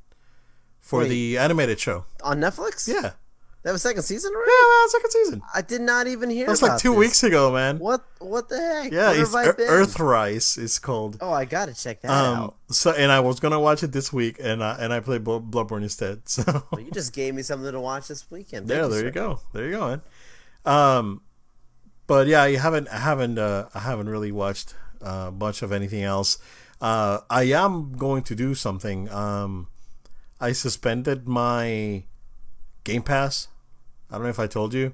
for 0.80 1.00
Wait, 1.00 1.10
the 1.10 1.38
animated 1.38 1.80
show 1.80 2.06
on 2.24 2.40
Netflix. 2.40 2.88
Yeah, 2.88 3.12
that 3.64 3.72
was 3.72 3.82
second 3.82 4.04
season 4.04 4.32
already. 4.32 4.52
Yeah, 4.52 4.88
second 4.90 5.12
season. 5.12 5.42
I 5.52 5.62
did 5.62 5.82
not 5.82 6.06
even 6.06 6.30
hear. 6.30 6.46
That's 6.46 6.62
like 6.62 6.80
two 6.80 6.92
this. 6.92 7.00
weeks 7.00 7.24
ago, 7.24 7.52
man. 7.52 7.80
What? 7.80 8.06
What 8.20 8.48
the 8.48 8.58
heck? 8.58 8.92
Yeah, 8.92 9.08
what 9.08 9.20
it's 9.20 9.34
er- 9.34 9.54
Earthrise. 9.54 10.58
It's 10.62 10.78
called. 10.78 11.18
Oh, 11.20 11.34
I 11.34 11.46
gotta 11.46 11.74
check 11.74 12.02
that 12.02 12.12
um, 12.12 12.38
out. 12.38 12.56
So, 12.70 12.92
and 12.92 13.12
I 13.12 13.22
was 13.22 13.40
gonna 13.40 13.60
watch 13.60 13.82
it 13.82 13.92
this 13.92 14.14
week, 14.14 14.38
and 14.40 14.64
I 14.64 14.78
and 14.80 14.94
I 14.94 15.00
played 15.00 15.24
Bloodborne 15.24 15.82
instead. 15.82 16.22
So 16.28 16.44
well, 16.72 16.82
you 16.82 16.92
just 16.92 17.12
gave 17.12 17.34
me 17.34 17.42
something 17.42 17.72
to 17.72 17.80
watch 17.80 18.08
this 18.08 18.30
weekend. 18.30 18.68
Thank 18.68 18.82
yeah, 18.82 18.88
there 18.88 19.00
you, 19.00 19.06
you 19.06 19.12
go. 19.12 19.40
There 19.52 19.66
you 19.66 19.72
go, 19.72 19.88
man. 19.88 20.02
Um, 20.66 21.22
but 22.08 22.28
yeah, 22.28 22.46
you 22.46 22.60
haven't 22.60 22.88
I 22.90 23.00
haven't 23.00 23.40
uh, 23.40 23.70
I 23.74 23.80
haven't 23.80 24.10
really 24.10 24.32
watched 24.32 24.76
uh, 25.06 25.32
much 25.32 25.62
of 25.62 25.72
anything 25.72 26.04
else. 26.04 26.38
Uh, 26.82 27.20
I 27.30 27.44
am 27.44 27.94
going 27.94 28.24
to 28.24 28.36
do 28.36 28.56
something. 28.56 29.10
Um, 29.10 29.68
I 30.42 30.52
suspended 30.52 31.28
my 31.28 32.04
Game 32.84 33.04
Pass 33.04 33.48
I 34.10 34.16
don't 34.16 34.24
know 34.24 34.30
if 34.30 34.40
I 34.40 34.48
told 34.48 34.74
you. 34.74 34.94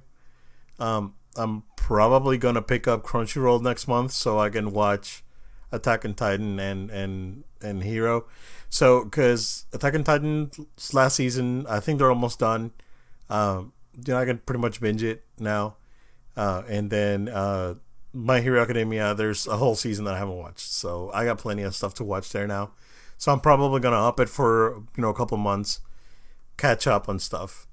Um, 0.80 1.15
I'm 1.36 1.63
probably 1.75 2.38
gonna 2.38 2.62
pick 2.62 2.88
up 2.88 3.03
Crunchyroll 3.03 3.62
next 3.62 3.88
month 3.88 4.12
so 4.12 4.39
I 4.39 4.50
can 4.50 4.72
watch 4.72 5.24
Attack 5.72 6.06
on 6.06 6.13
Titan 6.13 6.60
and 6.60 6.89
and 6.89 7.44
and 7.62 7.84
Hero. 7.84 8.25
So 8.70 9.03
because 9.03 9.65
Attack 9.74 9.96
on 9.96 10.03
Titan 10.03 10.51
last 10.94 11.15
season, 11.15 11.65
I 11.70 11.80
think 11.80 12.00
they're 12.00 12.10
almost 12.10 12.39
done. 12.39 12.72
Um, 13.30 13.74
you 13.96 14.13
know, 14.13 14.20
I 14.20 14.25
can 14.25 14.39
pretty 14.39 14.62
much 14.62 14.82
binge 14.82 15.03
it 15.03 15.24
now. 15.39 15.75
Uh, 16.36 16.63
and 16.68 16.89
then 16.89 17.27
uh, 17.30 17.75
My 18.13 18.41
Hero 18.41 18.62
Academia, 18.62 19.13
there's 19.13 19.48
a 19.48 19.58
whole 19.58 19.75
season 19.75 20.06
that 20.06 20.15
I 20.15 20.18
haven't 20.18 20.38
watched, 20.38 20.72
so 20.72 21.12
I 21.13 21.25
got 21.25 21.38
plenty 21.38 21.63
of 21.63 21.75
stuff 21.75 21.94
to 21.96 22.03
watch 22.03 22.30
there 22.32 22.48
now. 22.48 22.72
So 23.18 23.32
I'm 23.32 23.39
probably 23.39 23.80
gonna 23.80 24.01
up 24.01 24.20
it 24.20 24.30
for 24.30 24.84
you 24.98 25.01
know 25.01 25.10
a 25.10 25.13
couple 25.13 25.38
months, 25.38 25.80
catch 26.58 26.88
up 26.88 27.08
on 27.08 27.20
stuff, 27.20 27.68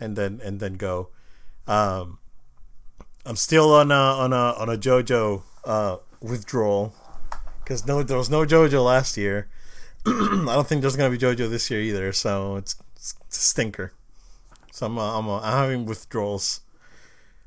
and 0.00 0.16
then 0.16 0.40
and 0.42 0.60
then 0.60 0.74
go. 0.74 1.08
Um, 1.66 2.18
I'm 3.24 3.36
still 3.36 3.72
on 3.74 3.90
a 3.90 3.94
on 3.94 4.32
a 4.32 4.54
on 4.58 4.68
a 4.68 4.76
JoJo 4.76 5.42
uh, 5.64 5.96
withdrawal 6.20 6.94
because 7.62 7.86
no 7.86 8.02
there 8.02 8.18
was 8.18 8.30
no 8.30 8.44
JoJo 8.44 8.84
last 8.84 9.16
year. 9.16 9.48
I 10.06 10.42
don't 10.46 10.66
think 10.66 10.80
there's 10.80 10.96
gonna 10.96 11.10
be 11.10 11.18
JoJo 11.18 11.48
this 11.48 11.70
year 11.70 11.80
either, 11.80 12.12
so 12.12 12.56
it's, 12.56 12.74
it's 12.96 13.14
a 13.30 13.40
stinker. 13.40 13.92
So 14.72 14.86
I'm 14.86 14.98
I'm, 14.98 15.28
uh, 15.28 15.40
I'm 15.40 15.52
having 15.52 15.86
withdrawals. 15.86 16.60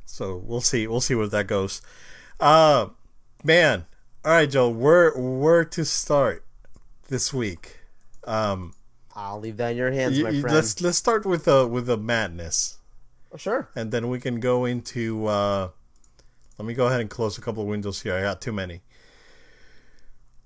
So 0.06 0.38
we'll 0.38 0.62
see 0.62 0.88
we'll 0.88 1.02
see 1.02 1.16
where 1.16 1.28
that 1.28 1.48
goes. 1.48 1.82
Uh 2.42 2.90
man, 3.44 3.86
all 4.26 4.32
right, 4.32 4.50
Joe. 4.50 4.68
Where 4.70 5.12
where 5.16 5.64
to 5.66 5.86
start 5.86 6.44
this 7.08 7.32
week? 7.34 7.78
Um, 8.24 8.74
I'll 9.16 9.40
leave 9.40 9.58
that 9.58 9.72
in 9.72 9.78
your 9.78 9.92
hands, 9.92 10.18
you- 10.18 10.24
my 10.24 10.32
friend. 10.32 10.56
let's 10.56 10.82
let's 10.82 10.98
start 10.98 11.26
with 11.26 11.48
a 11.48 11.68
with 11.68 11.88
a 11.90 11.98
madness, 11.98 12.80
Oh, 13.32 13.38
sure. 13.38 13.70
and 13.76 13.92
then 13.92 14.10
we 14.10 14.20
can 14.20 14.40
go 14.40 14.66
into. 14.66 15.28
Uh, 15.28 15.70
let 16.58 16.66
me 16.66 16.74
go 16.74 16.88
ahead 16.88 17.02
and 17.02 17.10
close 17.10 17.38
a 17.38 17.42
couple 17.42 17.62
of 17.64 17.70
windows 17.70 18.02
here. 18.02 18.16
I 18.16 18.22
got 18.22 18.42
too 18.42 18.52
many. 18.52 18.82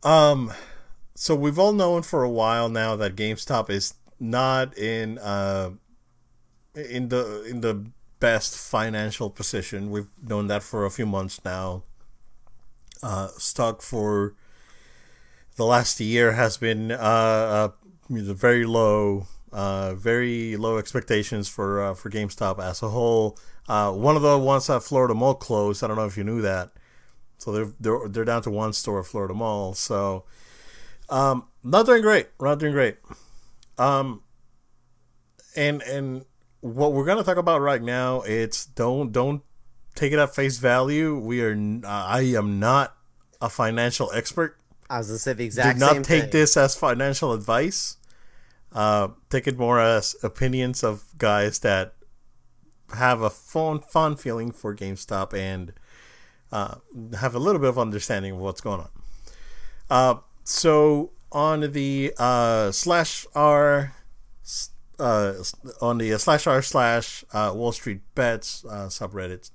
Um, 0.04 0.54
so 1.16 1.34
we've 1.36 1.58
all 1.60 1.74
known 1.74 2.02
for 2.04 2.24
a 2.24 2.30
while 2.30 2.70
now 2.70 2.96
that 2.98 3.16
GameStop 3.16 3.70
is 3.70 3.94
not 4.20 4.78
in 4.78 5.18
uh 5.20 5.72
in 6.76 7.10
the 7.10 7.44
in 7.44 7.62
the 7.62 7.86
best 8.20 8.58
financial 8.58 9.30
position. 9.30 9.92
We've 9.92 10.08
known 10.22 10.48
that 10.48 10.64
for 10.64 10.86
a 10.86 10.92
few 10.92 11.06
months 11.06 11.44
now. 11.44 11.84
Uh, 13.04 13.28
stock 13.38 13.82
for 13.82 14.34
the 15.58 15.66
last 15.66 16.00
year 16.00 16.34
has 16.34 16.58
been 16.58 16.92
uh, 16.92 16.96
uh 16.96 17.70
very 18.10 18.66
low. 18.66 19.28
Uh, 19.52 19.96
very 19.96 20.58
low 20.58 20.78
expectations 20.78 21.48
for 21.48 21.82
uh, 21.82 21.94
for 21.94 22.10
GameStop 22.10 22.60
as 22.60 22.84
a 22.84 22.90
whole. 22.90 23.38
One 23.68 24.18
of 24.18 24.22
the 24.22 24.38
ones 24.38 24.70
at 24.70 24.84
Florida 24.84 25.14
Mall 25.14 25.36
closed. 25.36 25.82
I 25.82 25.88
don't 25.88 25.96
know 25.96 26.06
if 26.06 26.18
you 26.18 26.26
knew 26.26 26.42
that. 26.42 26.72
So 27.38 27.52
they're 27.52 27.74
they're 27.80 28.08
they're 28.10 28.26
down 28.26 28.42
to 28.44 28.52
one 28.52 28.74
store 28.74 29.00
at 29.00 29.06
Florida 29.06 29.34
Mall. 29.34 29.74
So 29.74 30.26
um, 31.10 31.48
not 31.64 31.86
doing 31.86 32.02
great. 32.02 32.28
Not 32.40 32.60
doing 32.60 32.74
great. 32.74 32.98
Um, 33.78 34.24
and 35.56 35.82
and 35.84 36.26
what 36.66 36.94
we're 36.94 37.06
gonna 37.06 37.24
talk 37.24 37.38
about 37.38 37.62
right 37.62 37.82
now, 37.82 38.22
it's 38.22 38.66
don't 38.66 39.12
don't 39.12 39.44
take 39.94 40.12
it 40.14 40.20
at 40.20 40.34
face 40.34 40.58
value. 40.58 41.16
We 41.16 41.42
are 41.42 41.56
I 41.86 42.22
am 42.36 42.60
not 42.60 42.96
a 43.40 43.50
financial 43.50 44.12
expert. 44.14 44.58
I 44.90 44.98
was 44.98 45.08
gonna 45.08 45.20
say 45.20 45.34
the 45.34 45.46
exact. 45.46 45.78
Do 45.78 45.86
not 45.86 46.04
take 46.04 46.24
thing. 46.24 46.32
this 46.32 46.58
as 46.58 46.76
financial 46.76 47.34
advice. 47.34 47.98
Uh, 48.74 49.10
take 49.30 49.48
it 49.48 49.60
more 49.60 49.80
as 49.80 50.16
opinions 50.24 50.84
of 50.84 51.06
guys 51.20 51.60
that 51.60 51.94
have 52.96 53.22
a 53.22 53.30
fun 53.30 53.80
fun 53.80 54.16
feeling 54.16 54.52
for 54.52 54.76
GameStop 54.76 55.38
and 55.38 55.72
uh, 56.52 56.76
have 57.20 57.36
a 57.36 57.40
little 57.40 57.62
bit 57.62 57.70
of 57.70 57.78
understanding 57.78 58.34
of 58.34 58.40
what's 58.40 58.62
going 58.62 58.82
on. 58.82 58.90
Uh, 59.88 60.16
so 60.44 61.12
on 61.32 61.72
the 61.74 62.12
uh, 62.18 62.72
slash 62.72 63.28
r 63.36 63.94
uh, 65.00 65.34
on 65.82 65.98
the 65.98 66.18
slash 66.18 66.48
r 66.48 66.62
slash 66.62 67.24
uh, 67.34 67.52
Wall 67.54 67.72
Street 67.72 68.02
Bets 68.16 68.66
uh, 68.66 68.88
subreddit, 68.88 69.52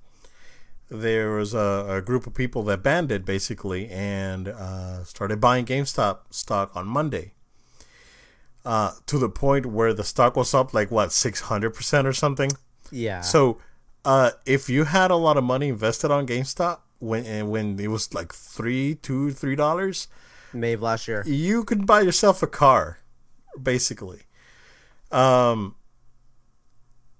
there 0.88 1.30
was 1.32 1.54
a, 1.54 1.86
a 1.88 2.02
group 2.02 2.26
of 2.26 2.34
people 2.34 2.62
that 2.64 2.82
banded 2.82 3.24
basically 3.24 3.88
and 3.88 4.48
uh, 4.48 5.04
started 5.04 5.40
buying 5.40 5.64
GameStop 5.64 6.20
stock 6.30 6.74
on 6.74 6.86
Monday. 6.86 7.32
Uh, 8.62 8.92
to 9.06 9.16
the 9.16 9.30
point 9.30 9.64
where 9.64 9.94
the 9.94 10.04
stock 10.04 10.36
was 10.36 10.52
up 10.52 10.74
like 10.74 10.90
what 10.90 11.12
six 11.12 11.40
hundred 11.42 11.70
percent 11.70 12.06
or 12.06 12.12
something. 12.12 12.50
Yeah. 12.90 13.22
So, 13.22 13.58
uh, 14.04 14.32
if 14.44 14.68
you 14.68 14.84
had 14.84 15.10
a 15.10 15.16
lot 15.16 15.38
of 15.38 15.44
money 15.44 15.68
invested 15.68 16.10
on 16.10 16.26
GameStop 16.26 16.80
when 16.98 17.48
when 17.48 17.80
it 17.80 17.88
was 17.88 18.12
like 18.12 18.34
three, 18.34 18.96
two, 18.96 19.30
three 19.30 19.56
dollars, 19.56 20.08
May 20.52 20.74
of 20.74 20.82
last 20.82 21.08
year. 21.08 21.22
you 21.26 21.64
could 21.64 21.86
buy 21.86 22.02
yourself 22.02 22.42
a 22.42 22.46
car, 22.46 22.98
basically. 23.60 24.22
Um, 25.10 25.74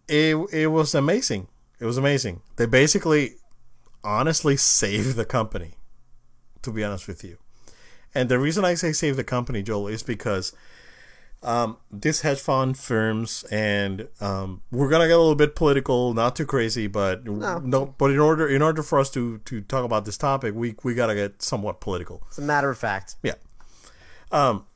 it 0.08 0.36
it 0.52 0.66
was 0.68 0.94
amazing. 0.94 1.48
It 1.78 1.84
was 1.84 1.96
amazing. 1.96 2.42
They 2.56 2.66
basically, 2.66 3.34
honestly, 4.04 4.56
saved 4.56 5.16
the 5.16 5.24
company. 5.24 5.74
To 6.62 6.70
be 6.70 6.84
honest 6.84 7.08
with 7.08 7.24
you, 7.24 7.38
and 8.14 8.28
the 8.28 8.38
reason 8.38 8.66
I 8.66 8.74
say 8.74 8.92
save 8.92 9.16
the 9.16 9.24
company, 9.24 9.62
Joel, 9.62 9.88
is 9.88 10.02
because 10.02 10.52
um, 11.42 11.78
these 11.90 12.20
hedge 12.20 12.40
fund 12.40 12.76
firms 12.76 13.44
and 13.50 14.08
um, 14.20 14.60
we're 14.70 14.90
gonna 14.90 15.06
get 15.06 15.16
a 15.16 15.18
little 15.18 15.34
bit 15.34 15.56
political, 15.56 16.12
not 16.12 16.36
too 16.36 16.44
crazy, 16.44 16.86
but 16.86 17.24
no. 17.24 17.94
But 17.96 18.10
in 18.10 18.18
order 18.18 18.46
in 18.46 18.60
order 18.62 18.82
for 18.82 18.98
us 18.98 19.10
to 19.12 19.38
to 19.38 19.62
talk 19.62 19.84
about 19.84 20.04
this 20.04 20.18
topic, 20.18 20.54
we 20.54 20.74
we 20.82 20.94
gotta 20.94 21.14
get 21.14 21.40
somewhat 21.40 21.80
political. 21.80 22.22
It's 22.28 22.38
a 22.38 22.42
matter 22.42 22.68
of 22.68 22.78
fact. 22.78 23.16
Yeah. 23.22 23.34
Um, 24.30 24.66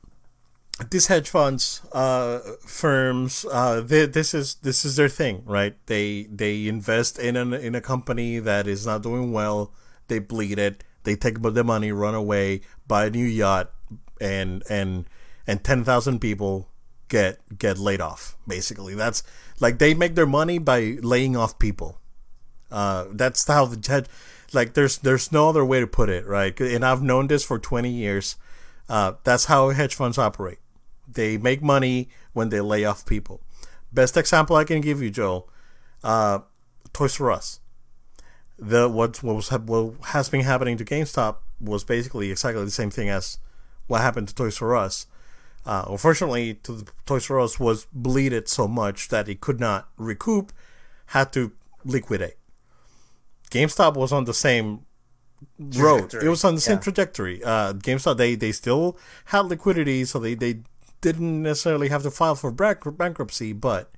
these 0.91 1.07
hedge 1.07 1.29
funds, 1.29 1.81
uh, 1.93 2.39
firms, 2.65 3.45
uh, 3.51 3.81
they, 3.81 4.05
this 4.05 4.33
is 4.33 4.55
this 4.55 4.83
is 4.83 4.97
their 4.97 5.07
thing, 5.07 5.43
right? 5.45 5.75
They 5.85 6.23
they 6.23 6.67
invest 6.67 7.17
in 7.17 7.35
an 7.37 7.53
in 7.53 7.75
a 7.75 7.81
company 7.81 8.39
that 8.39 8.67
is 8.67 8.85
not 8.85 9.01
doing 9.01 9.31
well. 9.31 9.73
They 10.07 10.19
bleed 10.19 10.59
it. 10.59 10.83
They 11.03 11.15
take 11.15 11.41
the 11.41 11.63
money, 11.63 11.91
run 11.91 12.15
away, 12.15 12.61
buy 12.87 13.05
a 13.05 13.09
new 13.09 13.25
yacht, 13.25 13.71
and 14.19 14.63
and 14.69 15.05
and 15.47 15.63
ten 15.63 15.85
thousand 15.85 16.19
people 16.19 16.69
get 17.07 17.39
get 17.57 17.77
laid 17.77 18.01
off. 18.01 18.35
Basically, 18.45 18.95
that's 18.95 19.23
like 19.61 19.79
they 19.79 19.93
make 19.93 20.15
their 20.15 20.25
money 20.25 20.57
by 20.57 20.97
laying 21.01 21.37
off 21.37 21.57
people. 21.57 22.01
Uh, 22.69 23.05
that's 23.11 23.47
how 23.47 23.65
the 23.65 23.79
hedge, 23.87 24.07
like 24.51 24.73
there's 24.73 24.97
there's 24.97 25.31
no 25.31 25.47
other 25.47 25.63
way 25.63 25.79
to 25.79 25.87
put 25.87 26.09
it, 26.09 26.25
right? 26.25 26.59
And 26.59 26.83
I've 26.83 27.01
known 27.01 27.27
this 27.27 27.45
for 27.45 27.59
twenty 27.59 27.91
years. 27.91 28.35
Uh, 28.89 29.13
that's 29.23 29.45
how 29.45 29.69
hedge 29.69 29.95
funds 29.95 30.17
operate. 30.17 30.59
They 31.07 31.37
make 31.37 31.61
money 31.61 32.09
when 32.33 32.49
they 32.49 32.61
lay 32.61 32.85
off 32.85 33.05
people. 33.05 33.41
Best 33.91 34.17
example 34.17 34.55
I 34.55 34.63
can 34.63 34.81
give 34.81 35.01
you, 35.01 35.09
Joel, 35.09 35.49
uh, 36.03 36.39
Toys 36.93 37.19
R 37.19 37.31
Us. 37.31 37.59
The 38.57 38.89
what 38.89 39.21
what 39.23 39.35
was 39.35 39.51
what 39.51 39.93
has 40.07 40.29
been 40.29 40.41
happening 40.41 40.77
to 40.77 40.85
GameStop 40.85 41.37
was 41.59 41.83
basically 41.83 42.31
exactly 42.31 42.63
the 42.63 42.71
same 42.71 42.89
thing 42.89 43.09
as 43.09 43.37
what 43.87 44.01
happened 44.01 44.27
to 44.29 44.35
Toys 44.35 44.61
R 44.61 44.75
Us. 44.75 45.07
Uh, 45.65 45.85
unfortunately, 45.89 46.55
to 46.63 46.73
the, 46.73 46.91
Toys 47.05 47.29
R 47.29 47.39
Us 47.39 47.59
was 47.59 47.87
bleeded 47.91 48.47
so 48.47 48.67
much 48.67 49.09
that 49.09 49.27
it 49.27 49.41
could 49.41 49.59
not 49.59 49.89
recoup, 49.97 50.53
had 51.07 51.33
to 51.33 51.51
liquidate. 51.83 52.35
GameStop 53.51 53.95
was 53.95 54.11
on 54.11 54.25
the 54.25 54.33
same 54.33 54.85
road. 55.59 56.05
It 56.05 56.09
Trajectory, 56.09 56.29
was 56.29 56.43
on 56.43 56.55
the 56.55 56.61
same 56.61 56.77
yeah. 56.77 56.81
trajectory. 56.81 57.43
Uh, 57.43 57.73
GameStop 57.73 58.17
they 58.17 58.35
they 58.35 58.51
still 58.51 58.97
had 59.25 59.41
liquidity, 59.45 60.05
so 60.05 60.19
they, 60.19 60.35
they 60.35 60.59
didn't 61.01 61.43
necessarily 61.43 61.89
have 61.89 62.03
to 62.03 62.11
file 62.11 62.35
for 62.35 62.51
bank- 62.51 62.97
bankruptcy, 62.97 63.53
but 63.53 63.91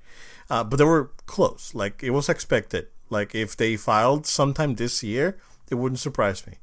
uh, 0.49 0.63
but 0.63 0.77
they 0.77 0.83
were 0.85 1.11
close. 1.25 1.73
Like 1.73 2.03
it 2.03 2.11
was 2.11 2.29
expected. 2.29 2.87
Like 3.09 3.33
if 3.33 3.55
they 3.55 3.75
filed 3.77 4.25
sometime 4.25 4.75
this 4.75 5.03
year, 5.03 5.37
it 5.69 5.75
wouldn't 5.75 5.99
surprise 5.99 6.45
me. 6.45 6.55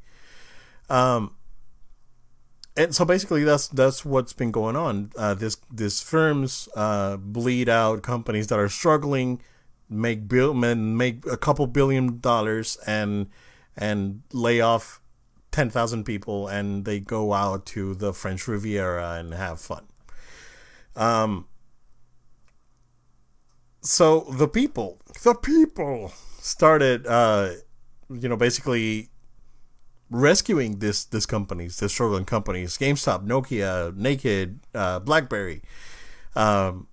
Um, 0.88 1.35
and 2.76 2.95
so 2.95 3.05
basically 3.05 3.45
that's 3.45 3.69
that's 3.69 4.05
what's 4.05 4.33
been 4.33 4.50
going 4.50 4.76
on. 4.76 5.12
Uh, 5.17 5.35
this 5.35 5.57
this 5.73 6.03
firms 6.03 6.69
uh, 6.75 7.17
bleed 7.17 7.69
out 7.69 8.03
companies 8.03 8.49
that 8.49 8.59
are 8.59 8.69
struggling, 8.69 9.41
make 9.88 10.29
bill 10.29 10.55
make 10.55 11.25
a 11.26 11.37
couple 11.37 11.67
billion 11.67 12.21
dollars 12.21 12.76
and 12.87 13.29
and 13.76 14.23
lay 14.33 14.61
off 14.61 15.00
ten 15.53 15.71
thousand 15.71 16.05
people, 16.05 16.49
and 16.49 16.85
they 16.85 16.99
go 16.99 17.33
out 17.33 17.64
to 17.67 17.95
the 17.95 18.12
French 18.12 18.49
Riviera 18.49 19.14
and 19.19 19.33
have 19.33 19.61
fun. 19.61 19.87
Um. 20.97 21.47
So 23.81 24.21
the 24.33 24.49
people, 24.49 24.99
the 25.25 25.35
people 25.35 26.11
started, 26.41 27.07
uh, 27.07 27.51
you 28.09 28.29
know, 28.31 28.37
basically 28.37 29.11
rescuing 30.11 30.79
this 30.79 31.05
this 31.05 31.27
companies, 31.27 31.79
the 31.79 31.89
struggling 31.89 32.25
companies, 32.25 32.79
GameStop, 32.79 33.27
Nokia, 33.27 33.95
Naked, 33.95 34.61
uh, 34.75 35.01
BlackBerry, 35.01 35.63
um, 36.35 36.87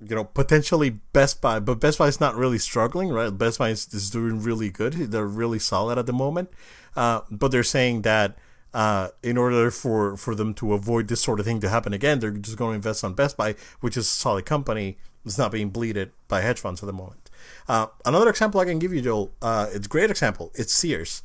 you 0.00 0.16
know, 0.16 0.24
potentially 0.24 0.90
Best 1.12 1.42
Buy, 1.42 1.60
but 1.60 1.80
Best 1.80 1.98
Buy 1.98 2.08
is 2.08 2.20
not 2.20 2.36
really 2.36 2.58
struggling, 2.58 3.10
right? 3.10 3.36
Best 3.36 3.58
Buy 3.58 3.70
is, 3.70 3.92
is 3.92 4.08
doing 4.10 4.40
really 4.40 4.70
good. 4.70 4.94
They're 4.94 5.26
really 5.26 5.58
solid 5.58 5.98
at 5.98 6.06
the 6.06 6.12
moment. 6.12 6.50
Uh, 6.96 7.20
but 7.30 7.50
they're 7.50 7.62
saying 7.62 8.02
that 8.02 8.38
uh, 8.72 9.08
in 9.22 9.36
order 9.36 9.70
for, 9.70 10.16
for 10.16 10.34
them 10.34 10.54
to 10.54 10.74
avoid 10.74 11.08
this 11.08 11.20
sort 11.20 11.40
of 11.40 11.46
thing 11.46 11.60
to 11.60 11.68
happen 11.68 11.92
again, 11.92 12.20
they're 12.20 12.30
just 12.30 12.56
going 12.56 12.72
to 12.72 12.76
invest 12.76 13.04
on 13.04 13.14
Best 13.14 13.36
Buy, 13.36 13.54
which 13.80 13.96
is 13.96 14.06
a 14.06 14.10
solid 14.10 14.46
company. 14.46 14.96
It's 15.24 15.38
not 15.38 15.52
being 15.52 15.70
bleeded 15.70 16.12
by 16.28 16.40
hedge 16.40 16.60
funds 16.60 16.82
at 16.82 16.86
the 16.86 16.92
moment. 16.92 17.30
Uh, 17.68 17.88
another 18.04 18.30
example 18.30 18.60
I 18.60 18.64
can 18.64 18.78
give 18.78 18.92
you, 18.92 19.02
Joel, 19.02 19.32
uh, 19.42 19.66
it's 19.72 19.86
a 19.86 19.88
great 19.88 20.10
example. 20.10 20.50
It's 20.54 20.72
Sears. 20.72 21.22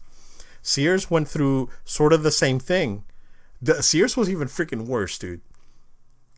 Sears 0.61 1.11
went 1.11 1.27
through 1.27 1.69
sort 1.83 2.13
of 2.13 2.23
the 2.23 2.31
same 2.31 2.59
thing. 2.59 3.03
The, 3.61 3.81
Sears 3.81 4.17
was 4.17 4.29
even 4.29 4.47
freaking 4.47 4.85
worse, 4.85 5.17
dude 5.17 5.41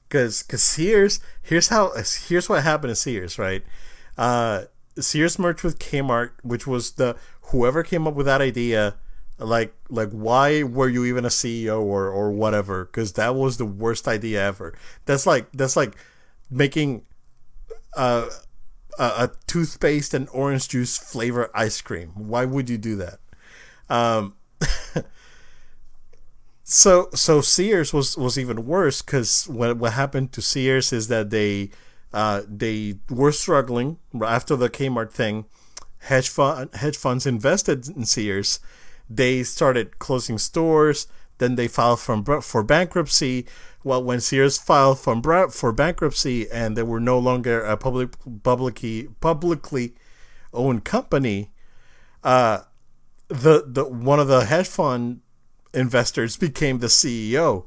because 0.07 0.43
because 0.43 0.63
Sears 0.63 1.19
here's 1.41 1.67
how 1.67 1.91
here's 2.27 2.49
what 2.49 2.63
happened 2.63 2.91
to 2.91 2.95
Sears 2.95 3.37
right 3.37 3.63
uh 4.17 4.63
Sears 4.99 5.37
merged 5.37 5.63
with 5.63 5.79
Kmart 5.79 6.31
which 6.43 6.65
was 6.65 6.91
the 6.91 7.15
whoever 7.43 7.83
came 7.83 8.07
up 8.07 8.13
with 8.13 8.25
that 8.25 8.41
idea 8.41 8.95
like 9.39 9.73
like 9.89 10.09
why 10.09 10.63
were 10.63 10.89
you 10.89 11.05
even 11.05 11.25
a 11.25 11.29
CEO 11.29 11.81
or 11.81 12.07
or 12.09 12.31
whatever 12.31 12.85
because 12.85 13.13
that 13.13 13.35
was 13.35 13.57
the 13.57 13.65
worst 13.65 14.07
idea 14.07 14.43
ever 14.43 14.73
that's 15.05 15.25
like 15.27 15.51
that's 15.51 15.75
like 15.75 15.95
making 16.49 17.03
uh, 17.95 18.29
a, 18.97 19.03
a 19.03 19.31
toothpaste 19.45 20.13
and 20.13 20.27
orange 20.31 20.67
juice 20.69 20.97
flavor 20.97 21.51
ice 21.53 21.81
cream 21.81 22.09
why 22.15 22.45
would 22.45 22.69
you 22.69 22.77
do 22.77 22.95
that 22.95 23.19
um 23.89 24.33
so 26.63 27.09
so 27.13 27.41
Sears 27.41 27.93
was 27.93 28.17
was 28.17 28.37
even 28.37 28.65
worse 28.65 29.01
because 29.01 29.47
what 29.47 29.77
what 29.77 29.93
happened 29.93 30.31
to 30.33 30.41
Sears 30.41 30.91
is 30.91 31.07
that 31.07 31.29
they 31.29 31.69
uh, 32.13 32.41
they 32.47 32.95
were 33.09 33.31
struggling 33.31 33.97
after 34.25 34.55
the 34.55 34.69
Kmart 34.69 35.11
thing. 35.11 35.45
Hedge 35.99 36.29
fund 36.29 36.69
hedge 36.75 36.97
funds 36.97 37.25
invested 37.25 37.87
in 37.89 38.05
Sears. 38.05 38.59
They 39.09 39.43
started 39.43 39.99
closing 39.99 40.37
stores. 40.37 41.07
Then 41.37 41.55
they 41.55 41.67
filed 41.67 41.99
from 41.99 42.23
for 42.41 42.63
bankruptcy. 42.63 43.45
Well, 43.83 44.03
when 44.03 44.19
Sears 44.19 44.57
filed 44.57 44.99
from 44.99 45.21
for 45.21 45.71
bankruptcy 45.71 46.49
and 46.51 46.75
they 46.75 46.83
were 46.83 46.99
no 46.99 47.19
longer 47.19 47.61
a 47.61 47.77
public 47.77 48.15
publicly 48.43 49.09
publicly 49.21 49.93
owned 50.53 50.83
company, 50.83 51.51
uh, 52.23 52.61
the 53.27 53.63
the 53.67 53.85
one 53.85 54.19
of 54.19 54.27
the 54.27 54.45
hedge 54.45 54.67
fund 54.67 55.21
investors 55.73 56.37
became 56.37 56.79
the 56.79 56.87
CEO, 56.87 57.65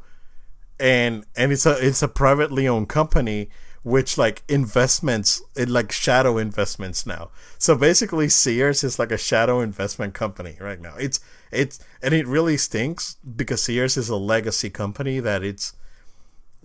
and 0.78 1.24
and 1.36 1.52
it's 1.52 1.64
a 1.64 1.86
it's 1.86 2.02
a 2.02 2.08
privately 2.08 2.66
owned 2.66 2.88
company 2.88 3.48
which 3.82 4.18
like 4.18 4.42
investments 4.48 5.42
it 5.56 5.68
like 5.68 5.90
shadow 5.92 6.38
investments 6.38 7.06
now. 7.06 7.30
So 7.58 7.76
basically, 7.76 8.28
Sears 8.28 8.84
is 8.84 8.98
like 8.98 9.12
a 9.12 9.18
shadow 9.18 9.60
investment 9.60 10.14
company 10.14 10.56
right 10.60 10.80
now. 10.80 10.96
It's 10.96 11.20
it's 11.50 11.78
and 12.02 12.14
it 12.14 12.26
really 12.26 12.56
stinks 12.56 13.16
because 13.36 13.62
Sears 13.62 13.96
is 13.96 14.08
a 14.08 14.16
legacy 14.16 14.70
company 14.70 15.20
that 15.20 15.42
it's. 15.42 15.74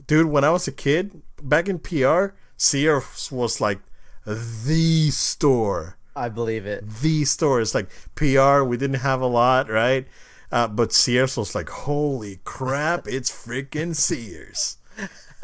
Dude, 0.08 0.28
when 0.28 0.44
I 0.44 0.50
was 0.50 0.68
a 0.68 0.74
kid, 0.74 1.22
back 1.42 1.70
in 1.70 1.80
PR, 1.80 2.36
Sears 2.58 3.32
was 3.32 3.62
like 3.62 3.80
the 4.26 5.10
store. 5.12 5.98
I 6.18 6.30
believe 6.30 6.66
it. 6.66 6.88
The 6.88 7.26
store 7.26 7.62
is 7.62 7.74
like 7.74 7.90
PR. 8.16 8.64
We 8.64 8.78
didn't 8.78 9.02
have 9.02 9.22
a 9.22 9.28
lot, 9.28 9.70
right? 9.70 10.06
Uh, 10.52 10.68
but 10.68 10.94
Sears 10.94 11.38
was 11.38 11.56
like, 11.56 11.70
holy 11.70 12.40
crap, 12.44 13.08
it's 13.08 13.32
freaking 13.32 13.96
Sears. 13.96 14.78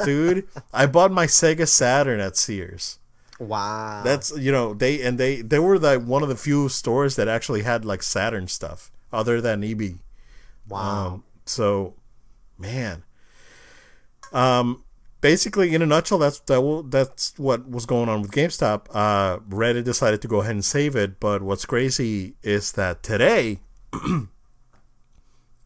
Dude, 0.05 0.47
I 0.73 0.85
bought 0.85 1.11
my 1.11 1.25
Sega 1.25 1.67
Saturn 1.67 2.19
at 2.19 2.37
Sears. 2.37 2.99
Wow. 3.39 4.01
That's 4.03 4.35
you 4.37 4.51
know, 4.51 4.73
they 4.73 5.01
and 5.01 5.17
they 5.17 5.41
they 5.41 5.59
were 5.59 5.79
the 5.79 5.99
one 5.99 6.23
of 6.23 6.29
the 6.29 6.35
few 6.35 6.69
stores 6.69 7.15
that 7.15 7.27
actually 7.27 7.63
had 7.63 7.85
like 7.85 8.03
Saturn 8.03 8.47
stuff 8.47 8.91
other 9.11 9.41
than 9.41 9.63
EB. 9.63 9.99
Wow. 10.67 11.07
Um, 11.07 11.23
so 11.45 11.95
man. 12.57 13.03
Um 14.31 14.83
basically 15.21 15.73
in 15.73 15.81
a 15.81 15.85
nutshell 15.85 16.17
that's 16.17 16.39
that 16.41 16.85
that's 16.89 17.37
what 17.37 17.69
was 17.69 17.85
going 17.85 18.09
on 18.09 18.21
with 18.21 18.31
GameStop. 18.31 18.85
Uh 18.93 19.39
Reddit 19.39 19.83
decided 19.83 20.21
to 20.21 20.27
go 20.27 20.41
ahead 20.41 20.51
and 20.51 20.65
save 20.65 20.95
it, 20.95 21.19
but 21.19 21.41
what's 21.41 21.65
crazy 21.65 22.35
is 22.43 22.73
that 22.73 23.01
today 23.01 23.59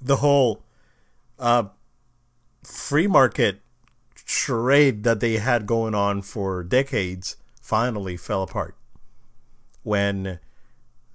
the 0.02 0.18
whole 0.18 0.64
uh, 1.40 1.66
free 2.64 3.08
market 3.08 3.60
charade 4.26 5.04
that 5.04 5.20
they 5.20 5.38
had 5.38 5.68
going 5.68 5.96
on 5.96 6.22
for 6.22 6.64
decades 6.64 7.38
finally 7.62 8.18
fell 8.18 8.44
apart. 8.44 8.76
When 9.84 10.40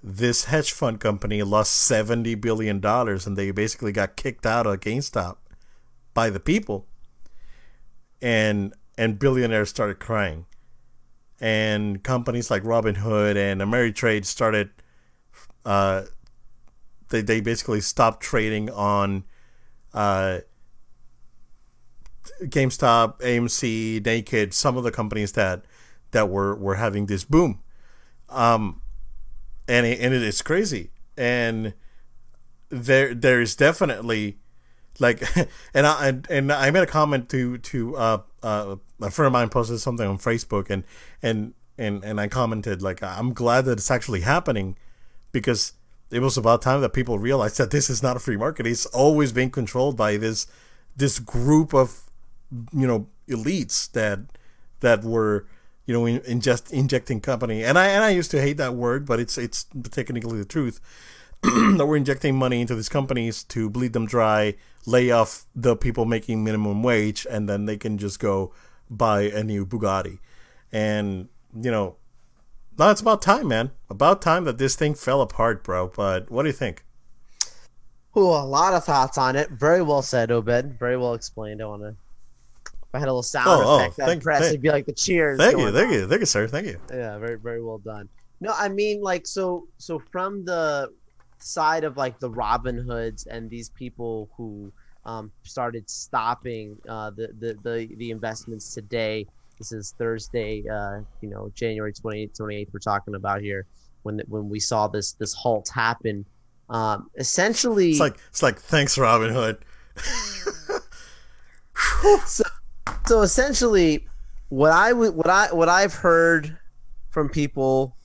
this 0.03 0.44
hedge 0.44 0.73
fund 0.73 1.01
company 1.01 1.42
lost 1.42 1.75
70 1.75 2.37
billion 2.37 2.81
dollars 2.81 3.27
and 3.27 3.37
they 3.37 3.51
basically 3.51 3.92
got 3.92 4.16
kicked 4.16 4.46
out 4.46 4.66
of 4.66 4.81
GameStop 4.81 5.37
by 6.14 6.31
the 6.31 6.40
people 6.40 6.87
and 8.23 8.73
and 8.96 9.18
billionaires 9.18 9.70
started 9.70 9.99
crying. 9.99 10.46
And 11.40 12.03
companies 12.05 12.51
like 12.51 12.62
Robinhood 12.62 13.37
and 13.37 13.61
Ameritrade 13.61 14.25
started 14.25 14.70
uh, 15.64 16.03
they, 17.09 17.23
they 17.23 17.40
basically 17.40 17.81
stopped 17.81 18.23
trading 18.23 18.70
on 18.70 19.25
uh, 19.92 20.40
GameStop, 22.43 23.21
AMC, 23.21 24.05
Naked, 24.05 24.55
some 24.55 24.77
of 24.77 24.85
the 24.85 24.90
companies 24.90 25.33
that 25.33 25.64
that 26.12 26.29
were 26.29 26.55
were 26.55 26.77
having 26.77 27.07
this 27.07 27.25
boom. 27.25 27.61
Um, 28.29 28.83
and 29.69 29.87
it, 29.87 30.01
and 30.01 30.14
it 30.14 30.23
is 30.23 30.43
crazy. 30.43 30.90
And 31.16 31.75
there 32.71 33.14
there 33.14 33.40
is 33.40 33.57
definitely 33.57 34.38
like 34.99 35.23
and 35.75 35.87
I 35.87 36.21
and, 36.29 36.53
I 36.53 36.71
made 36.71 36.83
a 36.83 36.87
comment 36.87 37.29
to 37.31 37.59
to 37.59 37.97
uh, 37.97 38.19
uh, 38.43 38.77
a 39.01 39.11
friend 39.11 39.27
of 39.27 39.33
mine 39.33 39.49
posted 39.49 39.81
something 39.81 40.07
on 40.07 40.19
Facebook 40.19 40.71
and 40.71 40.85
and 41.23 41.55
and 41.79 42.05
and 42.05 42.21
I 42.21 42.29
commented 42.29 42.83
like 42.83 43.03
I'm 43.03 43.33
glad 43.33 43.64
that 43.66 43.73
it's 43.73 43.90
actually 43.90 44.21
happening 44.21 44.77
because 45.33 45.73
it 46.11 46.21
was 46.21 46.37
about 46.37 46.62
time 46.62 46.81
that 46.81 46.93
people 46.93 47.19
realized 47.19 47.59
that 47.59 47.71
this 47.71 47.88
is 47.88 48.03
not 48.03 48.16
a 48.16 48.21
free 48.21 48.37
market. 48.37 48.66
It's 48.66 48.87
always 48.87 49.33
been 49.33 49.51
controlled 49.51 49.97
by 49.97 50.16
this 50.16 50.47
this 50.97 51.19
group 51.19 51.73
of 51.73 52.10
you 52.73 52.87
know 52.87 53.09
elites 53.29 53.91
that 53.93 54.21
that 54.81 55.05
were 55.05 55.47
you 55.87 55.95
know 55.95 56.07
in, 56.07 56.21
in 56.23 56.41
just 56.41 56.73
injecting 56.73 57.21
company. 57.21 57.65
And 57.65 57.79
I 57.79 57.89
and 57.89 58.05
I 58.05 58.11
used 58.11 58.31
to 58.33 58.41
hate 58.41 58.57
that 58.59 58.75
word, 58.75 59.07
but 59.07 59.21
it's 59.21 59.39
it's 59.39 59.67
technically 59.91 60.39
the 60.39 60.45
truth. 60.45 60.81
that 61.43 61.87
we're 61.87 61.97
injecting 61.97 62.37
money 62.37 62.61
into 62.61 62.75
these 62.75 62.91
companies 62.91 63.43
to 63.45 63.71
bleed 63.71 63.95
them 63.95 64.05
dry, 64.05 64.55
lay 64.85 65.11
off 65.11 65.47
the 65.55 65.75
people 65.75 66.05
making 66.05 66.45
minimum 66.45 66.83
wage, 66.83 67.27
and 67.31 67.49
then 67.49 67.65
they 67.65 67.79
can 67.79 67.97
just 67.97 68.21
go 68.21 68.53
buy 68.91 69.23
a 69.23 69.43
new 69.43 69.65
Bugatti. 69.65 70.19
And 70.71 71.29
you 71.59 71.71
know, 71.71 71.97
no, 72.79 72.91
it's 72.91 73.01
about 73.01 73.23
time, 73.23 73.49
man. 73.49 73.71
About 73.89 74.21
time 74.21 74.45
that 74.45 74.59
this 74.59 74.77
thing 74.77 74.95
fell 74.95 75.23
apart, 75.23 75.65
bro. 75.65 75.89
But 75.89 76.31
what 76.31 76.43
do 76.43 76.49
you 76.49 76.55
think? 76.55 76.85
Ooh, 78.17 78.27
a 78.27 78.45
lot 78.45 78.75
of 78.75 78.85
thoughts 78.85 79.17
on 79.17 79.37
it. 79.37 79.51
Very 79.51 79.83
well 79.83 80.03
said, 80.03 80.31
Obed. 80.31 80.79
Very 80.79 80.97
well 80.97 81.15
explained. 81.15 81.63
I 81.63 81.67
want 81.67 81.83
to. 81.83 81.97
If 82.90 82.96
I 82.96 82.98
had 82.98 83.09
a 83.09 83.12
little 83.12 83.22
sound 83.22 83.48
oh, 83.48 83.76
effect, 83.76 84.00
oh, 84.00 84.07
thank, 84.07 84.22
press, 84.22 84.40
thank, 84.40 84.50
it'd 84.50 84.62
be 84.62 84.70
like 84.70 84.85
the 84.85 84.92
cheers. 84.92 85.38
Thank 85.38 85.59
you, 85.59 85.70
thank 85.70 85.88
on. 85.88 85.92
you, 85.92 86.09
thank 86.09 86.20
you, 86.20 86.26
sir. 86.26 86.48
Thank 86.48 86.66
you. 86.66 86.81
Yeah, 86.90 87.18
very, 87.18 87.38
very 87.38 87.62
well 87.62 87.79
done. 87.79 88.09
No, 88.40 88.53
I 88.57 88.68
mean, 88.68 89.00
like, 89.00 89.26
so, 89.26 89.68
so 89.79 90.03
from 90.11 90.44
the 90.44 90.92
side 91.38 91.85
of 91.85 91.96
like 91.96 92.18
the 92.18 92.31
Robin 92.31 92.76
Hoods 92.76 93.26
and 93.26 93.48
these 93.48 93.68
people 93.70 94.29
who 94.37 94.72
um, 95.05 95.31
started 95.44 95.88
stopping 95.88 96.76
uh, 96.88 97.11
the, 97.11 97.29
the 97.38 97.57
the 97.62 97.94
the 97.96 98.11
investments 98.11 98.74
today 98.74 99.26
this 99.61 99.70
is 99.72 99.94
Thursday, 99.98 100.64
uh, 100.72 101.00
you 101.20 101.29
know, 101.29 101.53
January 101.55 101.92
28th, 101.92 102.40
28th, 102.40 102.68
we're 102.72 102.81
talking 102.81 103.14
about 103.14 103.42
here 103.42 103.66
when 104.03 104.22
when 104.26 104.48
we 104.48 104.59
saw 104.59 104.88
this 104.88 105.12
this 105.12 105.35
halt 105.35 105.68
happen. 105.68 106.24
Um, 106.70 107.11
essentially, 107.16 107.90
it's 107.90 108.00
like 108.00 108.16
it's 108.31 108.42
like 108.42 108.59
thanks, 108.59 108.96
Robin 108.96 109.31
Hood. 109.31 109.59
so, 112.26 112.42
so 113.07 113.22
essentially, 113.22 114.07
what 114.48 114.72
I 114.72 114.92
what 114.92 115.29
I 115.29 115.53
what 115.53 115.68
I've 115.68 115.94
heard 115.94 116.59
from 117.11 117.29
people 117.29 117.96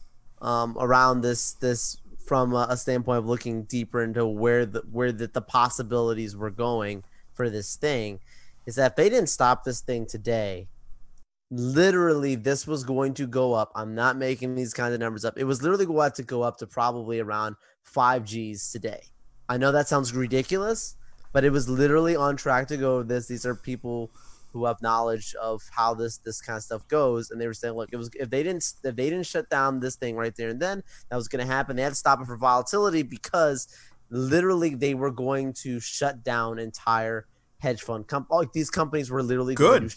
um, 0.41 0.77
around 0.79 1.21
this 1.21 1.53
this 1.53 1.97
from 2.25 2.53
a, 2.53 2.67
a, 2.69 2.77
standpoint 2.77 3.19
of 3.19 3.27
looking 3.27 3.63
deeper 3.63 4.01
into 4.01 4.25
where 4.25 4.65
the 4.65 4.81
where 4.91 5.11
the, 5.11 5.27
the 5.27 5.41
possibilities 5.41 6.35
were 6.35 6.49
going 6.49 7.03
for 7.33 7.49
this 7.49 7.75
thing 7.75 8.19
is 8.65 8.75
that 8.75 8.95
they 8.95 9.09
didn't 9.09 9.29
stop 9.29 9.63
this 9.63 9.81
thing 9.81 10.05
today, 10.05 10.67
literally 11.51 12.35
this 12.35 12.65
was 12.65 12.83
going 12.83 13.13
to 13.13 13.27
go 13.27 13.53
up. 13.53 13.71
I'm 13.75 13.93
not 13.93 14.17
making 14.17 14.55
these 14.55 14.73
kinds 14.73 14.93
of 14.93 14.99
numbers 14.99 15.25
up. 15.25 15.37
It 15.37 15.43
was 15.43 15.61
literally 15.61 15.85
going 15.85 16.11
to 16.11 16.23
go 16.23 16.41
up 16.41 16.57
to 16.57 16.67
probably 16.67 17.19
around 17.19 17.55
5 17.83 18.25
Gs 18.25 18.71
today. 18.71 19.03
I 19.47 19.57
know 19.57 19.71
that 19.71 19.87
sounds 19.87 20.13
ridiculous, 20.13 20.95
but 21.31 21.43
it 21.43 21.51
was 21.51 21.69
literally 21.69 22.15
on 22.15 22.37
track 22.37 22.67
to 22.69 22.77
go 22.77 23.03
this. 23.03 23.27
These 23.27 23.45
are 23.45 23.53
people 23.53 24.09
who 24.55 24.63
have 24.63 24.81
knowledge 24.81 25.35
of 25.35 25.61
how 25.69 25.93
this 25.93 26.17
this 26.19 26.39
kind 26.39 26.55
of 26.55 26.63
stuff 26.63 26.87
goes, 26.87 27.29
and 27.29 27.41
they 27.41 27.45
were 27.45 27.53
saying, 27.53 27.73
look, 27.73 27.89
it 27.91 27.97
was 27.97 28.09
if 28.15 28.29
they 28.29 28.41
didn't 28.41 28.73
if 28.85 28.95
they 28.95 29.09
didn't 29.09 29.25
shut 29.25 29.49
down 29.49 29.81
this 29.81 29.97
thing 29.97 30.15
right 30.15 30.33
there 30.37 30.47
and 30.47 30.61
then, 30.61 30.81
that 31.09 31.17
was 31.17 31.27
going 31.27 31.45
to 31.45 31.53
happen. 31.53 31.75
They 31.75 31.81
had 31.81 31.89
to 31.89 31.95
stop 31.95 32.21
it 32.21 32.25
for 32.25 32.37
volatility 32.37 33.03
because 33.03 33.67
literally 34.09 34.73
they 34.73 34.93
were 34.93 35.11
going 35.11 35.51
to 35.51 35.81
shut 35.81 36.23
down 36.23 36.57
entire 36.57 37.25
hedge 37.59 37.81
fund 37.81 38.07
com- 38.07 38.27
like 38.29 38.53
these 38.53 38.69
companies 38.69 39.11
were 39.11 39.21
literally 39.21 39.55
good. 39.55 39.93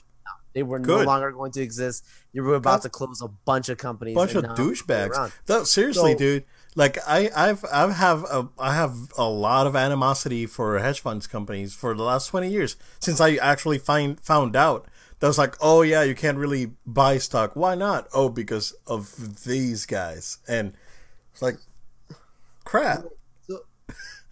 They 0.54 0.64
were 0.64 0.80
Good. 0.80 0.98
no 0.98 1.04
longer 1.04 1.30
going 1.30 1.52
to 1.52 1.62
exist. 1.62 2.04
You 2.32 2.42
were 2.42 2.56
about 2.56 2.82
to 2.82 2.88
close 2.88 3.22
a 3.22 3.28
bunch 3.28 3.68
of 3.68 3.78
companies. 3.78 4.14
A 4.14 4.16
bunch 4.16 4.34
of 4.34 4.42
douchebags. 4.44 5.32
No, 5.48 5.62
seriously, 5.62 6.12
so, 6.12 6.18
dude. 6.18 6.44
Like 6.78 6.96
I, 7.08 7.28
I've, 7.34 7.64
I 7.72 7.90
have, 7.90 8.22
a, 8.22 8.48
I 8.56 8.72
have 8.72 8.94
a 9.18 9.28
lot 9.28 9.66
of 9.66 9.74
animosity 9.74 10.46
for 10.46 10.78
hedge 10.78 11.00
funds 11.00 11.26
companies 11.26 11.74
for 11.74 11.92
the 11.92 12.04
last 12.04 12.28
twenty 12.28 12.50
years 12.50 12.76
since 13.00 13.20
I 13.20 13.34
actually 13.34 13.78
find 13.78 14.20
found 14.20 14.54
out 14.54 14.86
that 15.18 15.26
was 15.26 15.38
like, 15.38 15.56
oh 15.60 15.82
yeah, 15.82 16.04
you 16.04 16.14
can't 16.14 16.38
really 16.38 16.74
buy 16.86 17.18
stock. 17.18 17.56
Why 17.56 17.74
not? 17.74 18.06
Oh, 18.14 18.28
because 18.28 18.76
of 18.86 19.42
these 19.44 19.86
guys. 19.86 20.38
And 20.46 20.74
it's 21.32 21.42
like, 21.42 21.56
crap. 22.64 23.06
So, 23.48 23.58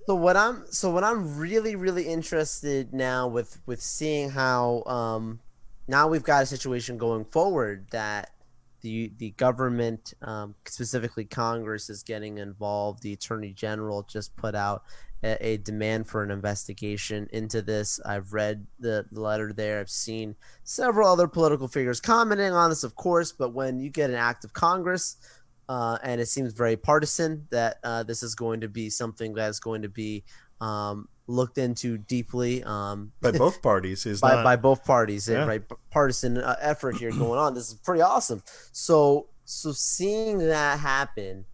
so 0.07 0.15
what 0.15 0.37
I'm, 0.37 0.67
so 0.71 0.93
what 0.93 1.03
I'm 1.03 1.37
really, 1.37 1.75
really 1.75 2.07
interested 2.07 2.95
now 2.95 3.27
with 3.27 3.59
with 3.67 3.83
seeing 3.83 4.31
how 4.31 4.85
um, 4.85 5.41
now 5.89 6.07
we've 6.07 6.23
got 6.23 6.45
a 6.45 6.47
situation 6.47 6.97
going 6.97 7.25
forward 7.25 7.89
that 7.91 8.31
the 8.87 9.13
the 9.19 9.31
government, 9.31 10.15
um, 10.23 10.55
specifically 10.65 11.25
Congress, 11.25 11.91
is 11.91 12.05
getting 12.05 12.39
involved. 12.39 13.03
The 13.03 13.13
Attorney 13.15 13.53
General 13.53 14.05
just 14.05 14.37
put 14.37 14.55
out 14.55 14.85
a, 15.25 15.37
a 15.45 15.57
demand 15.57 16.07
for 16.07 16.23
an 16.23 16.31
investigation 16.31 17.29
into 17.33 17.63
this. 17.63 17.99
I've 18.07 18.33
read 18.33 18.65
the, 18.79 19.05
letter 19.11 19.53
there. 19.53 19.81
I've 19.81 19.91
seen 19.91 20.37
several 20.63 21.09
other 21.09 21.27
political 21.27 21.67
figures 21.67 22.01
commenting 22.01 22.53
on 22.53 22.71
this, 22.71 22.85
of 22.85 22.95
course. 22.95 23.33
But 23.33 23.53
when 23.53 23.81
you 23.81 23.91
get 23.91 24.11
an 24.11 24.17
act 24.17 24.45
of 24.45 24.53
Congress, 24.53 25.17
uh, 25.69 25.99
and 26.05 26.21
it 26.21 26.29
seems 26.29 26.53
very 26.53 26.77
partisan, 26.77 27.49
that 27.51 27.79
uh, 27.83 28.05
this 28.05 28.23
is 28.23 28.37
going 28.37 28.61
to 28.61 28.69
be 28.69 28.89
something 28.89 29.35
that's 29.35 29.59
going 29.59 29.83
to 29.83 29.89
be 29.89 30.23
um, 30.61 31.09
looked 31.27 31.59
into 31.59 31.99
deeply 31.99 32.63
um, 32.65 33.13
by 33.21 33.31
both 33.33 33.63
parties 33.63 34.07
is 34.07 34.21
by, 34.21 34.37
not... 34.37 34.45
by 34.45 34.57
both 34.57 34.85
parties 34.85 35.29
yeah. 35.29 35.45
right 35.45 35.63
partisan 35.91 36.39
uh, 36.39 36.57
effort 36.61 36.97
here 36.97 37.11
going 37.19 37.39
on. 37.39 37.55
This 37.55 37.69
is 37.69 37.75
pretty 37.75 38.03
awesome. 38.03 38.43
So 38.73 39.29
so 39.45 39.73
seeing 39.73 40.39
that 40.39 40.81
happen 40.81 41.45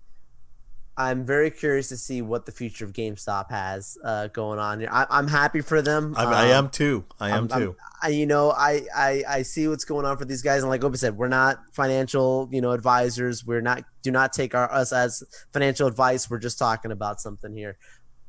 i'm 0.96 1.24
very 1.24 1.50
curious 1.50 1.88
to 1.88 1.96
see 1.96 2.20
what 2.20 2.44
the 2.44 2.52
future 2.52 2.84
of 2.84 2.92
gamestop 2.92 3.50
has 3.50 3.96
uh, 4.04 4.26
going 4.28 4.58
on. 4.58 4.80
Here 4.80 4.88
I, 4.92 5.18
am 5.18 5.26
happy 5.26 5.62
for 5.62 5.80
them. 5.80 6.14
I'm, 6.16 6.28
um, 6.28 6.34
I 6.34 6.46
am 6.48 6.68
too. 6.68 7.04
I 7.18 7.30
am 7.30 7.48
I'm, 7.50 7.60
too. 7.60 7.76
I, 8.02 8.08
you 8.08 8.26
know 8.26 8.50
I, 8.50 8.82
I 8.94 9.24
i 9.28 9.42
see 9.42 9.68
what's 9.68 9.84
going 9.84 10.04
on 10.04 10.18
for 10.18 10.24
these 10.24 10.42
guys. 10.42 10.62
And 10.62 10.70
like 10.70 10.84
obi 10.84 10.98
said 10.98 11.16
we're 11.16 11.28
not 11.28 11.58
financial 11.72 12.48
you 12.52 12.60
know 12.60 12.72
advisors. 12.72 13.44
We're 13.44 13.62
not 13.62 13.84
do 14.02 14.10
not 14.10 14.32
take 14.32 14.54
our 14.54 14.70
us 14.72 14.92
as 14.92 15.22
financial 15.52 15.86
advice. 15.86 16.28
We're 16.28 16.38
just 16.38 16.58
talking 16.58 16.92
about 16.92 17.20
something 17.20 17.54
here. 17.54 17.78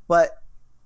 But 0.07 0.31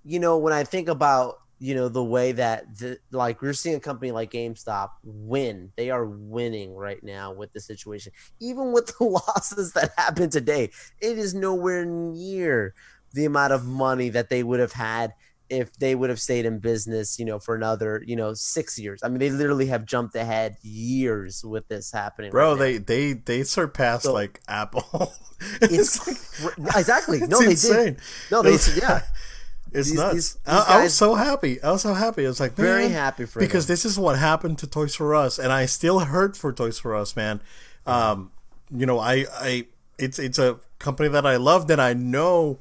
you 0.08 0.20
know, 0.20 0.38
when 0.38 0.54
I 0.54 0.63
think 0.63 0.88
about 0.88 1.39
you 1.60 1.74
know 1.74 1.89
the 1.89 2.04
way 2.04 2.32
that 2.34 2.78
the, 2.78 3.00
like 3.12 3.41
we're 3.41 3.54
seeing 3.54 3.76
a 3.76 3.80
company 3.80 4.12
like 4.12 4.32
GameStop 4.32 4.89
win. 5.04 5.72
They 5.76 5.89
are 5.89 6.06
winning 6.06 6.76
right 6.76 7.04
now 7.04 7.34
with 7.34 7.52
the 7.54 7.60
situation. 7.60 8.12
Even 8.39 8.72
with 8.72 8.88
the 8.98 9.06
losses 9.06 9.74
that 9.74 9.91
happened 9.98 10.32
today, 10.32 10.72
it 11.02 11.17
is 11.17 11.34
nowhere 11.34 11.86
near 11.86 12.74
the 13.13 13.26
amount 13.26 13.54
of 13.54 13.65
money 13.65 14.10
that 14.10 14.30
they 14.30 14.43
would 14.43 14.60
have 14.60 14.74
had 14.74 15.13
if 15.50 15.74
they 15.78 15.96
would 15.96 16.10
have 16.10 16.20
stayed 16.20 16.46
in 16.46 16.60
business, 16.60 17.17
you 17.17 17.26
know, 17.26 17.39
for 17.39 17.56
another, 17.56 18.04
you 18.06 18.15
know, 18.15 18.34
six 18.34 18.78
years. 18.78 19.02
I 19.02 19.08
mean, 19.08 19.20
they 19.20 19.30
literally 19.30 19.67
have 19.67 19.86
jumped 19.86 20.15
ahead 20.15 20.58
years 20.62 21.43
with 21.43 21.67
this 21.70 21.91
happening. 21.91 22.32
Bro, 22.32 22.58
right 22.58 22.86
they 22.86 23.13
they 23.13 23.13
they 23.13 23.43
surpassed 23.43 24.04
so, 24.04 24.13
like 24.13 24.41
Apple. 24.48 25.13
it's, 25.62 26.43
like 26.46 26.78
exactly 26.78 27.20
no, 27.28 27.39
they 27.39 27.56
did. 27.56 28.00
No, 28.30 28.41
they 28.41 28.58
yeah. 28.76 29.02
It's 29.72 29.90
these, 29.90 29.94
nuts. 29.94 30.14
These, 30.14 30.34
these 30.34 30.42
I, 30.48 30.80
I, 30.80 30.84
was 30.84 30.94
so 30.94 31.16
happy. 31.16 31.62
I 31.62 31.72
was 31.72 31.82
so 31.82 31.94
happy. 31.94 32.26
I 32.26 32.28
was 32.28 32.40
like, 32.40 32.54
very 32.54 32.90
happy 32.90 33.26
for 33.26 33.40
because 33.40 33.68
them. 33.68 33.74
this 33.74 33.86
is 33.86 34.00
what 34.00 34.18
happened 34.18 34.58
to 34.60 34.68
Toys 34.68 34.96
for 34.96 35.14
Us, 35.16 35.40
and 35.40 35.52
I 35.52 35.66
still 35.66 36.00
hurt 36.00 36.36
for 36.38 36.54
Toys 36.54 36.80
for 36.80 36.96
Us, 36.96 37.16
man. 37.16 37.42
Um, 37.86 38.32
you 38.70 38.86
know, 38.86 39.00
I, 39.00 39.26
I, 39.34 39.68
it's 39.98 40.20
it's 40.20 40.40
a 40.40 40.60
company 40.80 41.10
that 41.10 41.26
I 41.26 41.38
love 41.38 41.70
and 41.70 41.82
I 41.82 41.94
know 41.94 42.60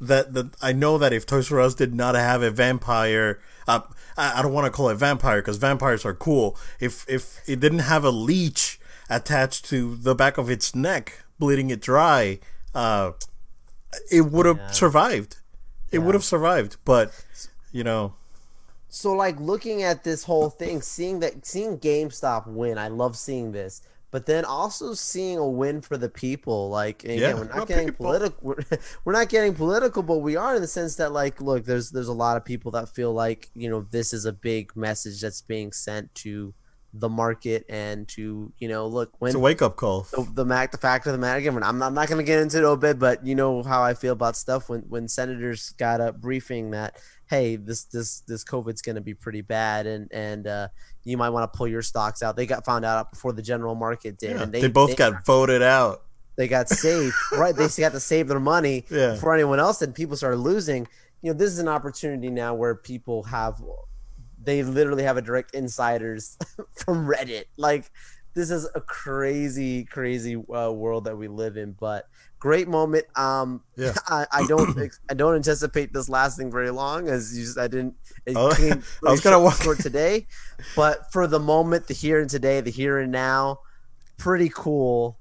that 0.00 0.32
that 0.34 0.54
I 0.62 0.72
know 0.72 0.98
that 0.98 1.12
if 1.12 1.26
Toys 1.26 1.50
R 1.52 1.60
Us 1.60 1.74
did 1.74 1.94
not 1.94 2.14
have 2.14 2.42
a 2.42 2.50
vampire, 2.50 3.40
uh, 3.68 3.80
I, 4.16 4.38
I 4.38 4.42
don't 4.42 4.52
want 4.52 4.66
to 4.66 4.70
call 4.70 4.88
it 4.88 4.96
vampire 4.96 5.40
because 5.40 5.58
vampires 5.58 6.04
are 6.04 6.14
cool. 6.14 6.56
If 6.80 7.08
if 7.08 7.40
it 7.46 7.60
didn't 7.60 7.80
have 7.80 8.04
a 8.04 8.10
leech 8.10 8.80
attached 9.08 9.64
to 9.66 9.96
the 9.96 10.14
back 10.14 10.38
of 10.38 10.48
its 10.48 10.74
neck, 10.74 11.24
bleeding 11.38 11.70
it 11.70 11.80
dry, 11.80 12.38
uh, 12.74 13.12
it 14.10 14.22
would 14.22 14.46
have 14.46 14.58
yeah. 14.58 14.70
survived 14.70 15.36
it 15.90 15.98
would 15.98 16.14
have 16.14 16.24
survived, 16.24 16.76
but 16.84 17.12
you 17.72 17.84
know. 17.84 18.14
So 18.88 19.12
like 19.12 19.38
looking 19.38 19.82
at 19.82 20.04
this 20.04 20.24
whole 20.24 20.50
thing, 20.50 20.82
seeing 20.82 21.20
that 21.20 21.46
seeing 21.46 21.78
GameStop 21.78 22.46
win, 22.46 22.78
I 22.78 22.88
love 22.88 23.16
seeing 23.16 23.52
this. 23.52 23.82
But 24.10 24.26
then 24.26 24.44
also 24.44 24.92
seeing 24.92 25.38
a 25.38 25.48
win 25.48 25.82
for 25.82 25.96
the 25.96 26.08
people, 26.08 26.68
like 26.68 27.04
again, 27.04 27.18
yeah, 27.18 27.34
we're 27.34 27.44
not 27.44 27.68
getting 27.68 27.92
political. 27.92 28.36
We're, 28.42 28.56
we're 29.04 29.12
not 29.12 29.28
getting 29.28 29.54
political, 29.54 30.02
but 30.02 30.18
we 30.18 30.34
are 30.34 30.56
in 30.56 30.62
the 30.62 30.68
sense 30.68 30.96
that, 30.96 31.12
like, 31.12 31.40
look, 31.40 31.64
there's 31.64 31.90
there's 31.90 32.08
a 32.08 32.12
lot 32.12 32.36
of 32.36 32.44
people 32.44 32.72
that 32.72 32.88
feel 32.88 33.12
like 33.12 33.50
you 33.54 33.70
know 33.70 33.86
this 33.90 34.12
is 34.12 34.24
a 34.24 34.32
big 34.32 34.74
message 34.74 35.20
that's 35.20 35.42
being 35.42 35.70
sent 35.70 36.12
to 36.16 36.52
the 36.92 37.08
market 37.08 37.64
and 37.68 38.08
to 38.08 38.52
you 38.58 38.68
know 38.68 38.86
look 38.86 39.12
when 39.20 39.28
it's 39.30 39.36
a 39.36 39.38
wake 39.38 39.62
up 39.62 39.76
call. 39.76 40.06
The, 40.12 40.26
the 40.34 40.44
mac 40.44 40.72
the 40.72 40.78
fact 40.78 41.06
of 41.06 41.12
the 41.12 41.18
matter 41.18 41.38
again. 41.38 41.62
I'm 41.62 41.78
not, 41.78 41.86
I'm 41.86 41.94
not 41.94 42.08
going 42.08 42.18
to 42.18 42.24
get 42.24 42.40
into 42.40 42.58
it 42.58 42.64
a 42.64 42.76
bit, 42.76 42.98
but 42.98 43.24
you 43.24 43.34
know 43.34 43.62
how 43.62 43.82
I 43.82 43.94
feel 43.94 44.12
about 44.12 44.36
stuff 44.36 44.68
when 44.68 44.80
when 44.82 45.08
senators 45.08 45.70
got 45.78 46.00
a 46.00 46.12
briefing 46.12 46.72
that 46.72 46.96
hey 47.28 47.56
this 47.56 47.84
this 47.84 48.20
this 48.20 48.44
COVID's 48.44 48.82
going 48.82 48.96
to 48.96 49.00
be 49.00 49.14
pretty 49.14 49.40
bad 49.40 49.86
and 49.86 50.10
and 50.12 50.46
uh, 50.46 50.68
you 51.04 51.16
might 51.16 51.30
want 51.30 51.50
to 51.50 51.56
pull 51.56 51.68
your 51.68 51.82
stocks 51.82 52.22
out. 52.22 52.36
They 52.36 52.46
got 52.46 52.64
found 52.64 52.84
out 52.84 53.12
before 53.12 53.32
the 53.32 53.42
general 53.42 53.74
market 53.74 54.18
did, 54.18 54.32
yeah, 54.32 54.42
and 54.42 54.52
they, 54.52 54.62
they 54.62 54.68
both 54.68 54.90
they, 54.90 54.96
got 54.96 55.24
voted 55.24 55.62
out. 55.62 56.02
They 56.36 56.48
got 56.48 56.68
saved, 56.68 57.14
right? 57.32 57.54
They 57.54 57.68
got 57.68 57.92
to 57.92 58.00
save 58.00 58.28
their 58.28 58.40
money 58.40 58.84
yeah. 58.90 59.12
before 59.12 59.34
anyone 59.34 59.60
else 59.60 59.78
did. 59.78 59.94
People 59.94 60.16
started 60.16 60.38
losing. 60.38 60.88
You 61.22 61.32
know, 61.32 61.38
this 61.38 61.50
is 61.50 61.58
an 61.58 61.68
opportunity 61.68 62.30
now 62.30 62.54
where 62.54 62.74
people 62.74 63.24
have 63.24 63.62
they 64.42 64.62
literally 64.62 65.02
have 65.02 65.16
a 65.16 65.22
direct 65.22 65.54
insiders 65.54 66.36
from 66.84 67.06
Reddit. 67.06 67.44
Like 67.56 67.90
this 68.34 68.50
is 68.50 68.68
a 68.74 68.80
crazy, 68.80 69.84
crazy 69.84 70.36
uh, 70.36 70.72
world 70.72 71.04
that 71.04 71.16
we 71.16 71.28
live 71.28 71.56
in. 71.56 71.72
But 71.72 72.06
great 72.38 72.68
moment. 72.68 73.04
Um, 73.16 73.62
yeah. 73.76 73.94
I, 74.08 74.26
I 74.32 74.46
don't, 74.46 74.76
I 75.10 75.14
don't 75.14 75.36
anticipate 75.36 75.92
this 75.92 76.08
lasting 76.08 76.50
very 76.50 76.70
long, 76.70 77.08
as 77.08 77.36
you, 77.38 77.62
I 77.62 77.68
didn't. 77.68 77.94
Oh, 78.34 78.50
I 79.06 79.10
was 79.10 79.20
gonna 79.20 79.40
walk 79.40 79.54
for 79.54 79.74
today, 79.74 80.26
but 80.74 81.12
for 81.12 81.26
the 81.26 81.40
moment, 81.40 81.86
the 81.86 81.94
here 81.94 82.20
and 82.20 82.30
today, 82.30 82.60
the 82.60 82.70
here 82.70 82.98
and 82.98 83.12
now, 83.12 83.60
pretty 84.16 84.50
cool 84.52 85.19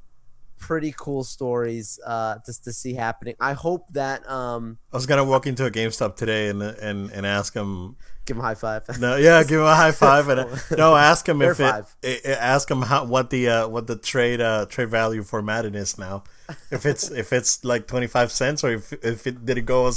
pretty 0.60 0.94
cool 0.96 1.24
stories 1.24 2.00
uh, 2.06 2.36
just 2.46 2.64
to 2.66 2.74
see 2.74 2.94
happening. 2.94 3.36
I 3.40 3.54
hope 3.54 3.88
that 3.94 4.30
um, 4.30 4.78
I 4.94 4.98
was 4.98 5.06
gonna 5.06 5.24
walk 5.24 5.48
into 5.48 5.66
a 5.66 5.72
GameStop 5.72 6.16
today 6.16 6.50
and 6.50 6.62
and 6.62 7.10
and 7.12 7.26
ask 7.26 7.54
him. 7.54 7.96
Give 8.26 8.38
him 8.38 8.42
a 8.42 8.46
high 8.46 8.56
five. 8.56 9.00
No, 9.00 9.16
yeah, 9.16 9.42
give 9.42 9.60
him 9.60 9.66
a 9.66 9.76
high 9.76 9.92
five 9.92 10.30
and 10.30 10.62
no, 10.78 10.96
ask 10.96 11.28
him 11.28 11.42
if 11.42 11.60
it, 11.60 11.86
it, 12.04 12.26
ask 12.26 12.70
him 12.70 12.84
how 12.84 13.06
what 13.06 13.32
the 13.32 13.50
uh, 13.50 13.68
what 13.68 13.88
the 13.88 13.96
trade 13.96 14.42
uh, 14.42 14.68
trade 14.68 14.90
value 14.90 15.24
for 15.24 15.42
Madden 15.42 15.74
is 15.74 15.98
now. 15.98 16.24
If 16.70 16.86
it's 16.86 17.10
if 17.24 17.34
it's 17.34 17.64
like 17.66 17.88
twenty 17.88 18.08
five 18.08 18.32
cents 18.32 18.64
or 18.64 18.74
if 18.74 18.94
if 19.04 19.26
it 19.26 19.46
did 19.46 19.58
it 19.58 19.66
go 19.66 19.90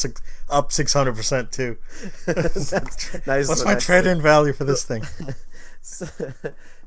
up 0.48 0.72
six 0.72 0.92
hundred 0.94 1.16
percent 1.16 1.52
too. 1.52 1.76
nice. 2.26 3.48
What's 3.48 3.64
my 3.64 3.74
trade 3.74 4.06
in 4.06 4.22
value 4.22 4.54
for 4.54 4.64
this 4.64 4.84
thing? 4.84 5.02
so, 5.82 6.06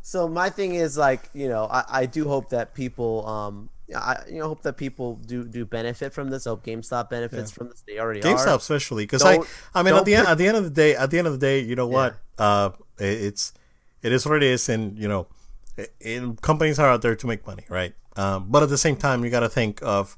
so 0.05 0.27
my 0.27 0.49
thing 0.49 0.75
is 0.75 0.97
like 0.97 1.29
you 1.33 1.49
know 1.49 1.65
I, 1.65 1.83
I 1.89 2.05
do 2.05 2.27
hope 2.27 2.49
that 2.49 2.73
people 2.73 3.27
um 3.27 3.69
I 3.95 4.23
you 4.29 4.39
know 4.39 4.47
hope 4.47 4.61
that 4.61 4.77
people 4.77 5.15
do 5.15 5.43
do 5.43 5.65
benefit 5.65 6.13
from 6.13 6.29
this. 6.29 6.45
I 6.47 6.51
hope 6.51 6.63
GameStop 6.65 7.09
benefits 7.09 7.51
yeah. 7.51 7.55
from 7.55 7.69
this. 7.69 7.83
They 7.87 7.99
already 7.99 8.21
GameStop 8.21 8.47
are. 8.47 8.57
especially 8.57 9.03
because 9.03 9.23
I 9.23 9.39
I 9.73 9.83
mean 9.83 9.95
at 9.95 10.05
the 10.05 10.15
end 10.15 10.27
at 10.27 10.37
the 10.37 10.47
end 10.47 10.57
of 10.57 10.63
the 10.63 10.69
day 10.69 10.95
at 10.95 11.09
the 11.09 11.17
end 11.17 11.27
of 11.27 11.33
the 11.33 11.39
day 11.39 11.59
you 11.59 11.75
know 11.75 11.87
what 11.87 12.17
yeah. 12.39 12.45
uh 12.45 12.69
it's 12.99 13.53
it 14.01 14.11
is 14.11 14.25
what 14.25 14.37
it 14.37 14.43
is 14.43 14.69
and 14.69 14.97
you 14.97 15.07
know 15.07 15.27
it, 15.75 15.93
it, 15.99 16.41
companies 16.41 16.79
are 16.79 16.89
out 16.89 17.01
there 17.01 17.15
to 17.15 17.27
make 17.27 17.45
money 17.45 17.65
right 17.69 17.93
um, 18.15 18.47
but 18.49 18.63
at 18.63 18.69
the 18.69 18.77
same 18.77 18.95
time 18.95 19.23
you 19.23 19.29
got 19.29 19.41
to 19.41 19.49
think 19.49 19.81
of 19.81 20.15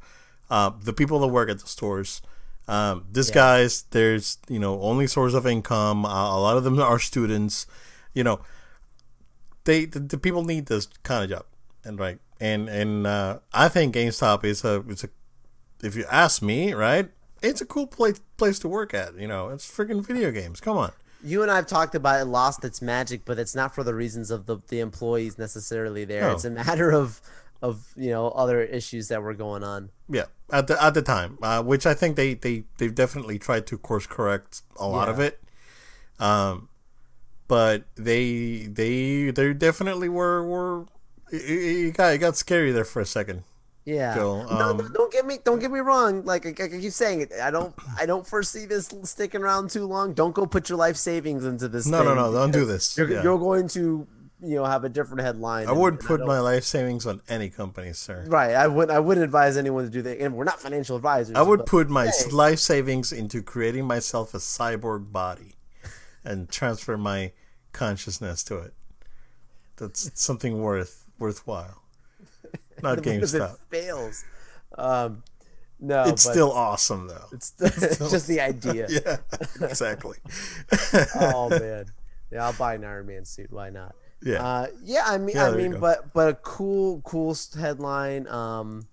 uh, 0.50 0.72
the 0.82 0.94
people 0.94 1.20
that 1.20 1.28
work 1.28 1.50
at 1.50 1.60
the 1.60 1.68
stores. 1.68 2.22
Um, 2.68 3.06
these 3.12 3.30
yeah. 3.30 3.36
guys, 3.36 3.84
there's 3.92 4.38
you 4.50 4.60
know 4.60 4.82
only 4.82 5.08
source 5.08 5.34
of 5.34 5.48
income. 5.48 6.06
Uh, 6.06 6.38
a 6.38 6.40
lot 6.40 6.58
of 6.58 6.64
them 6.64 6.80
are 6.80 7.00
students. 7.00 7.66
You 8.14 8.24
know, 8.24 8.42
they 9.68 9.86
the, 9.86 10.00
the 10.00 10.18
people 10.18 10.44
need 10.44 10.66
this 10.66 10.88
kind 11.04 11.24
of 11.24 11.30
job, 11.30 11.46
and 11.86 12.00
right, 12.00 12.18
and 12.40 12.68
and 12.70 13.06
uh, 13.06 13.40
I 13.54 13.70
think 13.70 13.94
GameStop 13.94 14.44
is 14.44 14.64
a 14.66 14.84
it's 14.90 15.04
a 15.04 15.10
if 15.84 15.96
you 15.96 16.06
ask 16.10 16.42
me, 16.42 16.74
right, 16.74 17.12
it's 17.44 17.62
a 17.62 17.66
cool 17.66 17.86
place 17.86 18.20
place 18.38 18.58
to 18.60 18.68
work 18.68 18.96
at. 18.96 19.16
You 19.20 19.28
know, 19.28 19.50
it's 19.50 19.70
freaking 19.70 20.04
video 20.06 20.32
games. 20.32 20.60
Come 20.60 20.78
on. 20.78 20.92
you 21.24 21.42
and 21.44 21.52
I've 21.52 21.68
talked 21.68 21.94
about 21.96 22.22
it 22.22 22.26
lost 22.26 22.64
its 22.66 22.82
magic, 22.82 23.22
but 23.26 23.38
it's 23.40 23.54
not 23.56 23.76
for 23.76 23.84
the 23.84 23.94
reasons 23.94 24.32
of 24.32 24.46
the 24.48 24.58
the 24.70 24.80
employees 24.80 25.38
necessarily. 25.38 26.04
There, 26.06 26.22
No. 26.22 26.32
it's 26.34 26.46
a 26.46 26.50
matter 26.50 26.92
of 26.92 27.22
of 27.62 27.88
you 27.96 28.10
know 28.12 28.30
other 28.30 28.62
issues 28.64 29.08
that 29.10 29.22
were 29.22 29.34
going 29.34 29.64
on. 29.64 29.90
Yeah, 30.10 30.26
at 30.52 30.68
the 30.68 30.82
at 30.84 30.94
the 30.94 31.02
time, 31.02 31.38
uh, 31.42 31.62
which 31.64 31.86
I 31.86 31.94
think 31.94 32.16
they 32.16 32.34
they 32.36 32.64
they've 32.78 32.94
definitely 32.96 33.38
tried 33.40 33.66
to 33.68 33.78
course 33.78 34.08
correct 34.08 34.62
a 34.78 34.88
lot 34.88 35.10
of 35.10 35.20
it. 35.20 35.42
Um, 36.20 36.70
but 37.48 37.84
they 37.96 38.68
they 38.68 39.32
they 39.32 39.54
definitely 39.54 40.10
were 40.10 40.44
were 40.46 40.86
it, 41.32 41.96
got 41.96 42.14
it 42.14 42.18
got 42.20 42.36
scary 42.38 42.72
there 42.72 42.86
for 42.86 43.02
a 43.02 43.06
second. 43.06 43.44
Yeah. 43.86 44.16
Joe, 44.16 44.44
no, 44.44 44.58
no, 44.58 44.70
um, 44.86 44.92
don't 44.94 45.12
get 45.14 45.26
me 45.26 45.38
don't 45.44 45.60
get 45.60 45.72
me 45.72 45.80
wrong. 45.80 46.26
Like 46.26 46.46
I, 46.46 46.50
I 46.50 46.68
keep 46.68 46.92
saying 46.92 47.22
it, 47.22 47.32
I 47.42 47.52
don't 47.52 47.74
I 47.98 48.06
don't 48.06 48.28
foresee 48.28 48.66
this 48.66 48.90
sticking 49.04 49.42
around 49.42 49.70
too 49.70 49.86
long. 49.86 50.14
Don't 50.14 50.36
go 50.36 50.46
put 50.46 50.68
your 50.70 50.78
life 50.78 50.98
savings 50.98 51.46
into 51.46 51.68
this. 51.70 51.86
No, 51.88 52.04
no, 52.04 52.14
no, 52.14 52.32
don't 52.34 52.52
do 52.52 52.66
this. 52.66 52.98
You're, 52.98 53.10
Yeah. 53.10 53.24
you're 53.24 53.40
going 53.40 53.68
to 53.70 54.06
you 54.42 54.56
know 54.56 54.66
have 54.66 54.84
a 54.84 54.90
different 54.90 55.22
headline. 55.22 55.68
I 55.68 55.72
and- 55.72 55.80
wouldn't 55.80 56.02
and 56.02 56.08
put 56.08 56.18
don't- 56.18 56.28
my 56.28 56.40
life 56.42 56.66
savings 56.66 57.06
on 57.06 57.22
any 57.30 57.50
company, 57.50 57.94
sir. 57.94 58.26
right. 58.28 58.54
I 58.56 58.68
would 58.68 58.90
I 58.92 59.00
wouldn't 59.00 59.24
advise 59.24 59.56
anyone 59.56 59.86
to 59.86 59.90
do 59.90 60.02
that. 60.02 60.20
And 60.20 60.36
we're 60.36 60.44
not 60.44 60.60
financial 60.60 60.98
advisors. 60.98 61.36
I 61.38 61.42
would 61.42 61.66
put 61.66 61.90
my 61.90 62.08
Hey. 62.08 62.30
life 62.32 62.60
savings 62.60 63.14
into 63.14 63.42
creating 63.42 63.86
myself 63.86 64.34
a 64.34 64.38
cyborg 64.40 65.14
body 65.14 65.56
and 66.28 66.50
transfer 66.50 66.98
my 66.98 67.32
consciousness 67.72 68.44
to 68.44 68.58
it. 68.60 68.74
That's 69.78 70.12
something 70.20 70.62
worth 70.62 71.06
worthwhile. 71.18 71.82
Not 72.84 73.06
if 73.06 73.34
it 73.34 73.52
fails? 73.70 74.24
Um, 74.78 75.24
no, 75.80 76.04
It's 76.04 76.24
still 76.24 76.52
awesome 76.52 77.08
though. 77.08 77.26
it's, 77.32 77.54
it's 77.60 78.12
just 78.12 78.28
the 78.28 78.42
idea. 78.42 78.88
Yeah, 78.90 79.18
exactly. 79.62 80.18
oh 81.16 81.50
man, 81.50 81.86
yeah, 82.32 82.46
I'll 82.46 82.54
buy 82.54 82.76
an 82.76 82.84
Iron 82.84 83.08
Man 83.08 83.26
suit. 83.26 83.52
Why 83.52 83.70
not? 83.70 83.96
Yeah. 84.22 84.44
uh, 84.44 84.68
yeah. 84.84 85.04
I 85.06 85.18
mean, 85.18 85.36
Yeah, 85.36 85.50
I 85.50 85.56
mean, 85.56 85.80
but 85.80 86.14
but 86.14 86.30
a 86.30 86.34
cool, 86.34 87.02
cool 87.02 87.36
headline. 87.60 88.28
Um, 88.28 88.88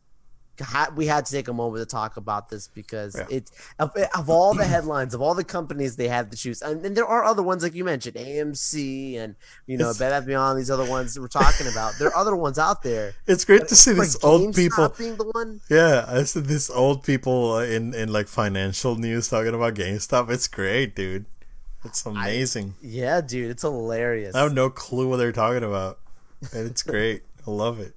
we 0.95 1.07
had 1.07 1.27
to 1.27 1.33
take 1.33 1.49
a 1.49 1.53
moment 1.53 1.81
to 1.83 1.87
talk 1.87 2.17
about 2.17 2.49
this 2.49 2.69
because 2.69 3.17
Yeah. 3.17 3.27
it 3.37 3.51
of, 3.79 3.91
of 4.17 4.31
all 4.31 4.55
the 4.55 4.65
headlines 4.65 5.15
of 5.15 5.21
all 5.21 5.35
the 5.35 5.45
companies 5.45 5.97
they 5.97 6.09
had 6.09 6.31
to 6.31 6.37
choose, 6.37 6.63
and, 6.63 6.85
and 6.87 6.97
there 6.97 7.07
are 7.07 7.25
other 7.25 7.43
ones 7.43 7.63
like 7.63 7.75
you 7.75 7.85
mentioned, 7.85 8.17
AMC 8.17 9.19
and 9.19 9.35
you 9.67 9.77
know 9.77 9.87
It's- 9.91 9.99
Bed 9.99 10.11
Bath 10.11 10.27
Beyond. 10.27 10.59
These 10.59 10.71
other 10.71 10.89
ones 10.89 11.15
that 11.15 11.21
we're 11.21 11.29
talking 11.29 11.67
about. 11.67 11.95
There 11.99 12.09
are 12.09 12.17
other 12.17 12.37
ones 12.37 12.59
out 12.59 12.83
there. 12.83 13.15
It's 13.27 13.45
great 13.45 13.69
to 13.69 13.77
see 13.77 13.93
these 13.93 14.23
old 14.23 14.55
people. 14.55 14.89
Being 14.97 15.17
the 15.17 15.25
one. 15.25 15.61
Yeah, 15.71 16.05
I 16.09 16.23
see 16.25 16.41
these 16.41 16.71
old 16.71 17.03
people 17.03 17.59
in 17.59 17.95
in 17.95 18.13
like 18.13 18.29
financial 18.29 18.97
news 18.97 19.29
talking 19.29 19.55
about 19.55 19.75
GameStop. 19.75 20.31
It's 20.31 20.49
great, 20.49 20.95
dude. 20.95 21.27
It's 21.85 22.07
amazing. 22.07 22.75
Yeah, 22.81 23.21
dude, 23.21 23.51
it's 23.51 23.63
hilarious. 23.63 24.35
I 24.35 24.41
have 24.43 24.55
no 24.55 24.71
clue 24.71 25.09
what 25.09 25.19
they're 25.19 25.33
talking 25.33 25.63
about, 25.65 25.99
and 26.53 26.67
it's 26.67 26.83
great. 26.83 27.23
I 27.47 27.51
love 27.51 27.79
it. 27.81 27.95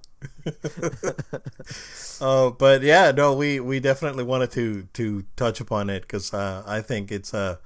Oh, 2.22 2.52
but 2.60 2.82
yeah, 2.82 3.12
no, 3.12 3.34
we 3.34 3.60
we 3.60 3.80
definitely 3.80 4.24
wanted 4.24 4.52
to 4.52 4.88
to 4.94 5.26
touch 5.36 5.60
upon 5.60 5.90
it 5.90 6.02
because 6.02 6.34
uh, 6.34 6.64
I 6.66 6.82
think 6.82 7.12
it's 7.12 7.34
a 7.34 7.60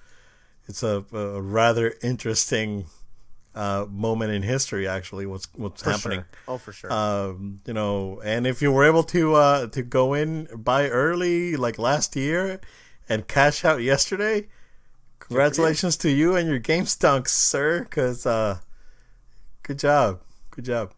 it's 0.68 0.84
a, 0.84 1.06
a 1.14 1.42
rather 1.42 1.94
interesting 2.02 2.86
uh, 3.56 3.86
moment 3.90 4.32
in 4.32 4.44
history. 4.44 4.88
Actually, 4.88 5.26
what's 5.26 5.48
what's 5.56 5.84
For 5.84 5.92
happening. 5.92 6.20
Sure. 6.20 6.28
Oh, 6.48 6.58
for 6.58 6.72
sure. 6.72 6.92
Um, 6.92 7.62
you 7.66 7.74
know, 7.74 8.22
and 8.24 8.48
if 8.48 8.62
you 8.62 8.72
were 8.72 8.86
able 8.86 9.04
to 9.04 9.36
uh, 9.36 9.68
to 9.68 9.82
go 9.82 10.14
in 10.14 10.48
buy 10.54 10.90
early 10.90 11.56
like 11.56 11.78
last 11.78 12.16
year 12.16 12.60
and 13.08 13.28
cash 13.28 13.64
out 13.66 13.82
yesterday, 13.82 14.48
congratulations 15.20 15.98
to 15.98 16.10
you 16.10 16.36
and 16.36 16.50
your 16.50 16.60
game 16.60 16.86
stunks, 16.86 17.34
sir. 17.34 17.84
Because 17.84 18.26
uh, 18.26 18.60
good 19.64 19.80
job, 19.80 20.22
good 20.52 20.66
job. 20.66 20.94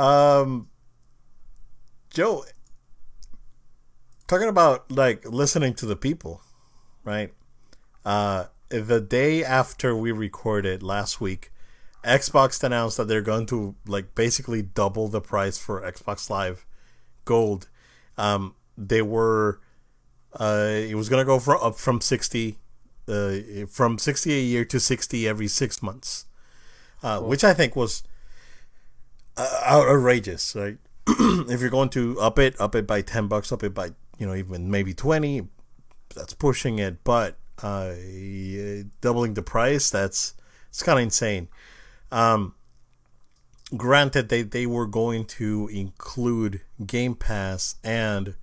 Um, 0.00 0.70
Joe, 2.08 2.46
talking 4.26 4.48
about 4.48 4.90
like 4.90 5.26
listening 5.26 5.74
to 5.74 5.84
the 5.84 5.94
people, 5.94 6.40
right? 7.04 7.34
Uh, 8.02 8.46
the 8.70 9.02
day 9.02 9.44
after 9.44 9.94
we 9.94 10.10
recorded 10.10 10.82
last 10.82 11.20
week, 11.20 11.52
Xbox 12.02 12.64
announced 12.64 12.96
that 12.96 13.08
they're 13.08 13.20
going 13.20 13.44
to 13.46 13.74
like 13.86 14.14
basically 14.14 14.62
double 14.62 15.08
the 15.08 15.20
price 15.20 15.58
for 15.58 15.82
Xbox 15.82 16.30
Live 16.30 16.64
Gold. 17.26 17.68
Um, 18.16 18.54
they 18.78 19.02
were, 19.02 19.60
uh, 20.32 20.70
it 20.70 20.94
was 20.94 21.10
gonna 21.10 21.26
go 21.26 21.38
for 21.38 21.62
up 21.62 21.76
from 21.76 22.00
sixty, 22.00 22.56
uh, 23.06 23.66
from 23.68 23.98
sixty 23.98 24.32
a 24.32 24.40
year 24.40 24.64
to 24.64 24.80
sixty 24.80 25.28
every 25.28 25.48
six 25.48 25.82
months, 25.82 26.24
uh, 27.02 27.20
which 27.20 27.44
I 27.44 27.52
think 27.52 27.76
was 27.76 28.02
outrageous. 29.66 30.54
Right? 30.54 30.78
if 31.06 31.60
you're 31.60 31.70
going 31.70 31.88
to 31.90 32.20
up 32.20 32.38
it, 32.38 32.60
up 32.60 32.74
it 32.74 32.86
by 32.86 33.02
ten 33.02 33.26
bucks, 33.26 33.52
up 33.52 33.62
it 33.62 33.74
by 33.74 33.90
you 34.18 34.26
know 34.26 34.34
even 34.34 34.70
maybe 34.70 34.94
twenty, 34.94 35.48
that's 36.14 36.34
pushing 36.34 36.78
it. 36.78 37.02
But 37.04 37.36
uh, 37.62 37.94
doubling 39.00 39.34
the 39.34 39.42
price, 39.42 39.90
that's 39.90 40.34
it's 40.68 40.82
kind 40.82 40.98
of 40.98 41.04
insane. 41.04 41.48
Um, 42.12 42.54
granted, 43.76 44.28
they, 44.28 44.42
they 44.42 44.66
were 44.66 44.86
going 44.86 45.24
to 45.24 45.68
include 45.68 46.60
Game 46.84 47.14
Pass 47.14 47.76
and 47.84 48.34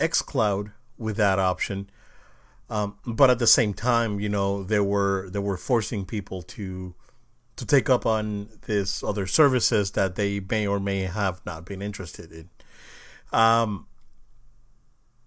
XCloud 0.00 0.72
with 0.98 1.16
that 1.16 1.38
option, 1.38 1.90
um, 2.68 2.96
but 3.06 3.30
at 3.30 3.38
the 3.38 3.46
same 3.46 3.74
time, 3.74 4.20
you 4.20 4.28
know, 4.28 4.62
they 4.62 4.80
were 4.80 5.28
they 5.30 5.38
were 5.38 5.56
forcing 5.56 6.04
people 6.04 6.42
to 6.42 6.94
to 7.60 7.66
take 7.66 7.88
up 7.88 8.04
on 8.04 8.48
this 8.66 9.02
other 9.04 9.26
services 9.26 9.92
that 9.92 10.16
they 10.16 10.40
may 10.40 10.66
or 10.66 10.80
may 10.80 11.02
have 11.02 11.40
not 11.46 11.64
been 11.64 11.80
interested 11.82 12.32
in. 12.32 12.48
Um, 13.32 13.86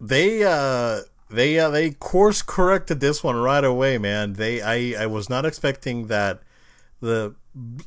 they 0.02 0.44
uh, 0.44 1.02
they 1.30 1.58
uh, 1.60 1.70
they 1.70 1.92
course 1.92 2.42
corrected 2.42 3.00
this 3.00 3.24
one 3.24 3.38
right 3.38 3.64
away, 3.64 3.98
man. 3.98 4.34
They 4.34 4.62
I 4.62 5.04
I 5.04 5.06
was 5.08 5.30
not 5.30 5.46
expecting 5.46 6.08
that 6.08 6.42
the 7.00 7.36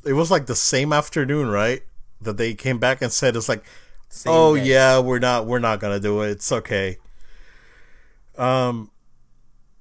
it 0.04 0.14
was 0.14 0.30
like 0.30 0.46
the 0.46 0.56
same 0.56 0.92
afternoon, 0.92 1.48
right? 1.50 1.82
That 2.20 2.38
they 2.38 2.54
came 2.54 2.78
back 2.78 3.02
and 3.02 3.12
said 3.12 3.36
it's 3.36 3.48
like, 3.48 3.64
Same 4.08 4.32
oh 4.32 4.56
day. 4.56 4.62
yeah, 4.62 4.98
we're 4.98 5.18
not 5.18 5.46
we're 5.46 5.58
not 5.58 5.80
gonna 5.80 6.00
do 6.00 6.22
it. 6.22 6.30
It's 6.30 6.50
okay. 6.52 6.96
Um, 8.38 8.90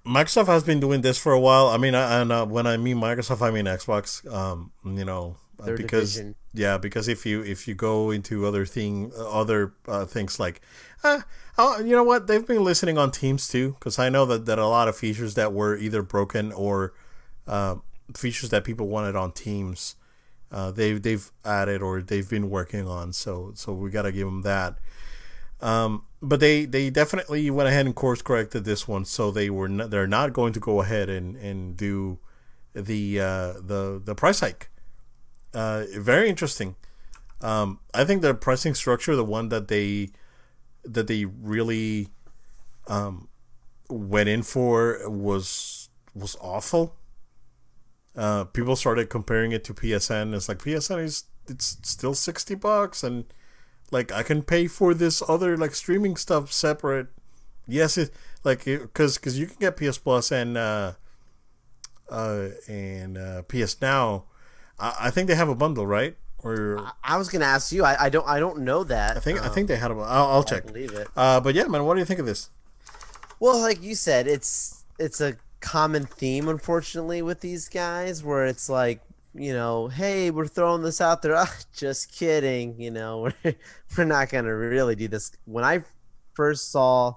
Microsoft 0.05 0.47
has 0.47 0.63
been 0.63 0.79
doing 0.79 1.01
this 1.01 1.17
for 1.17 1.33
a 1.33 1.39
while. 1.39 1.67
I 1.67 1.77
mean, 1.77 1.95
I, 1.95 2.21
and 2.21 2.31
uh, 2.31 2.45
when 2.45 2.67
I 2.67 2.77
mean 2.77 2.97
Microsoft, 2.97 3.41
I 3.41 3.51
mean 3.51 3.65
Xbox. 3.65 4.31
Um, 4.31 4.71
you 4.85 5.03
know, 5.03 5.37
uh, 5.59 5.65
Their 5.65 5.77
because 5.77 6.13
division. 6.13 6.35
yeah, 6.53 6.77
because 6.77 7.07
if 7.07 7.25
you 7.25 7.41
if 7.43 7.67
you 7.67 7.73
go 7.73 8.11
into 8.11 8.45
other 8.45 8.65
thing 8.65 9.11
uh, 9.17 9.27
other 9.29 9.73
uh, 9.87 10.05
things 10.05 10.39
like, 10.39 10.61
uh, 11.03 11.21
oh, 11.57 11.79
you 11.79 11.95
know 11.95 12.03
what, 12.03 12.27
they've 12.27 12.45
been 12.45 12.63
listening 12.63 12.97
on 12.97 13.11
Teams 13.11 13.47
too. 13.47 13.75
Because 13.79 13.97
I 13.97 14.09
know 14.09 14.25
that 14.25 14.45
that 14.45 14.59
a 14.59 14.67
lot 14.67 14.87
of 14.87 14.95
features 14.95 15.33
that 15.35 15.53
were 15.53 15.75
either 15.75 16.03
broken 16.03 16.51
or 16.51 16.93
uh, 17.47 17.75
features 18.15 18.49
that 18.51 18.63
people 18.63 18.87
wanted 18.87 19.15
on 19.15 19.31
Teams, 19.31 19.95
uh, 20.51 20.69
they've 20.71 21.01
they've 21.01 21.31
added 21.43 21.81
or 21.81 22.01
they've 22.01 22.29
been 22.29 22.49
working 22.49 22.87
on. 22.87 23.11
So 23.11 23.53
so 23.55 23.73
we 23.73 23.89
gotta 23.89 24.11
give 24.11 24.27
them 24.27 24.43
that. 24.43 24.77
Um, 25.61 26.05
but 26.21 26.39
they, 26.39 26.65
they 26.65 26.89
definitely 26.89 27.49
went 27.49 27.69
ahead 27.69 27.85
and 27.85 27.95
course 27.95 28.21
corrected 28.21 28.65
this 28.65 28.87
one, 28.87 29.05
so 29.05 29.31
they 29.31 29.49
were 29.49 29.69
not, 29.69 29.89
they're 29.89 30.07
not 30.07 30.33
going 30.33 30.53
to 30.53 30.59
go 30.59 30.81
ahead 30.81 31.09
and, 31.09 31.35
and 31.37 31.77
do 31.77 32.19
the 32.73 33.19
uh, 33.19 33.53
the 33.53 34.01
the 34.03 34.13
price 34.15 34.41
hike. 34.41 34.69
Uh, 35.53 35.85
very 35.97 36.29
interesting. 36.29 36.75
Um, 37.41 37.79
I 37.93 38.03
think 38.03 38.21
the 38.21 38.33
pricing 38.33 38.73
structure, 38.73 39.15
the 39.15 39.23
one 39.23 39.49
that 39.49 39.69
they 39.69 40.09
that 40.83 41.07
they 41.07 41.25
really 41.25 42.09
um, 42.87 43.29
went 43.89 44.29
in 44.29 44.43
for, 44.43 44.99
was 45.09 45.89
was 46.13 46.35
awful. 46.41 46.95
Uh, 48.15 48.45
people 48.45 48.75
started 48.75 49.09
comparing 49.09 49.51
it 49.51 49.63
to 49.65 49.73
PSN. 49.73 50.33
It's 50.33 50.49
like 50.49 50.59
PSN 50.59 51.03
is 51.03 51.23
it's 51.47 51.77
still 51.83 52.13
sixty 52.13 52.55
bucks 52.55 53.03
and 53.03 53.25
like 53.91 54.11
I 54.11 54.23
can 54.23 54.41
pay 54.43 54.67
for 54.67 54.93
this 54.93 55.21
other 55.27 55.57
like 55.57 55.75
streaming 55.75 56.15
stuff 56.15 56.51
separate. 56.51 57.07
Yes, 57.67 57.97
it 57.97 58.11
like 58.43 58.65
because 58.65 59.17
because 59.17 59.39
you 59.39 59.47
can 59.47 59.57
get 59.59 59.77
PS 59.77 59.97
Plus 59.97 60.31
and 60.31 60.57
uh, 60.57 60.93
uh 62.09 62.49
and 62.67 63.17
uh, 63.17 63.41
PS 63.43 63.81
Now. 63.81 64.25
I, 64.79 64.95
I 65.01 65.09
think 65.11 65.27
they 65.27 65.35
have 65.35 65.49
a 65.49 65.55
bundle, 65.55 65.87
right? 65.87 66.15
Or 66.43 66.91
I 67.03 67.17
was 67.17 67.29
gonna 67.29 67.45
ask 67.45 67.71
you. 67.71 67.83
I, 67.83 68.05
I 68.05 68.09
don't. 68.09 68.27
I 68.27 68.39
don't 68.39 68.59
know 68.59 68.83
that. 68.83 69.17
I 69.17 69.19
think 69.19 69.41
I 69.41 69.47
Um, 69.47 69.53
think 69.53 69.67
they 69.67 69.77
had 69.77 69.89
a. 69.91 69.95
I'll, 69.95 70.27
I'll 70.31 70.43
check. 70.43 70.65
believe 70.67 70.91
it. 70.93 71.07
Uh, 71.15 71.39
but 71.39 71.55
yeah, 71.55 71.63
man, 71.65 71.85
what 71.85 71.95
do 71.95 71.99
you 71.99 72.05
think 72.05 72.19
of 72.19 72.25
this? 72.27 72.49
Well, 73.39 73.59
like 73.59 73.81
you 73.81 73.95
said, 73.95 74.27
it's 74.27 74.83
it's 74.99 75.19
a 75.21 75.37
common 75.59 76.05
theme, 76.05 76.47
unfortunately, 76.47 77.21
with 77.23 77.39
these 77.41 77.67
guys, 77.67 78.23
where 78.23 78.45
it's 78.45 78.69
like, 78.69 79.01
you 79.37 79.53
know, 79.53 79.89
hey, 79.89 80.31
we're 80.31 80.47
throwing 80.47 80.81
this 80.81 81.01
out 81.01 81.21
there. 81.21 81.35
Ah, 81.37 81.53
just 81.73 82.11
kidding. 82.11 82.79
You 82.79 82.91
know, 82.91 83.29
we're 83.43 83.55
we're 83.97 84.05
not 84.05 84.29
gonna 84.29 84.55
really 84.55 84.95
do 84.95 85.07
this. 85.07 85.31
When 85.45 85.63
I 85.63 85.83
first 86.33 86.71
saw 86.71 87.15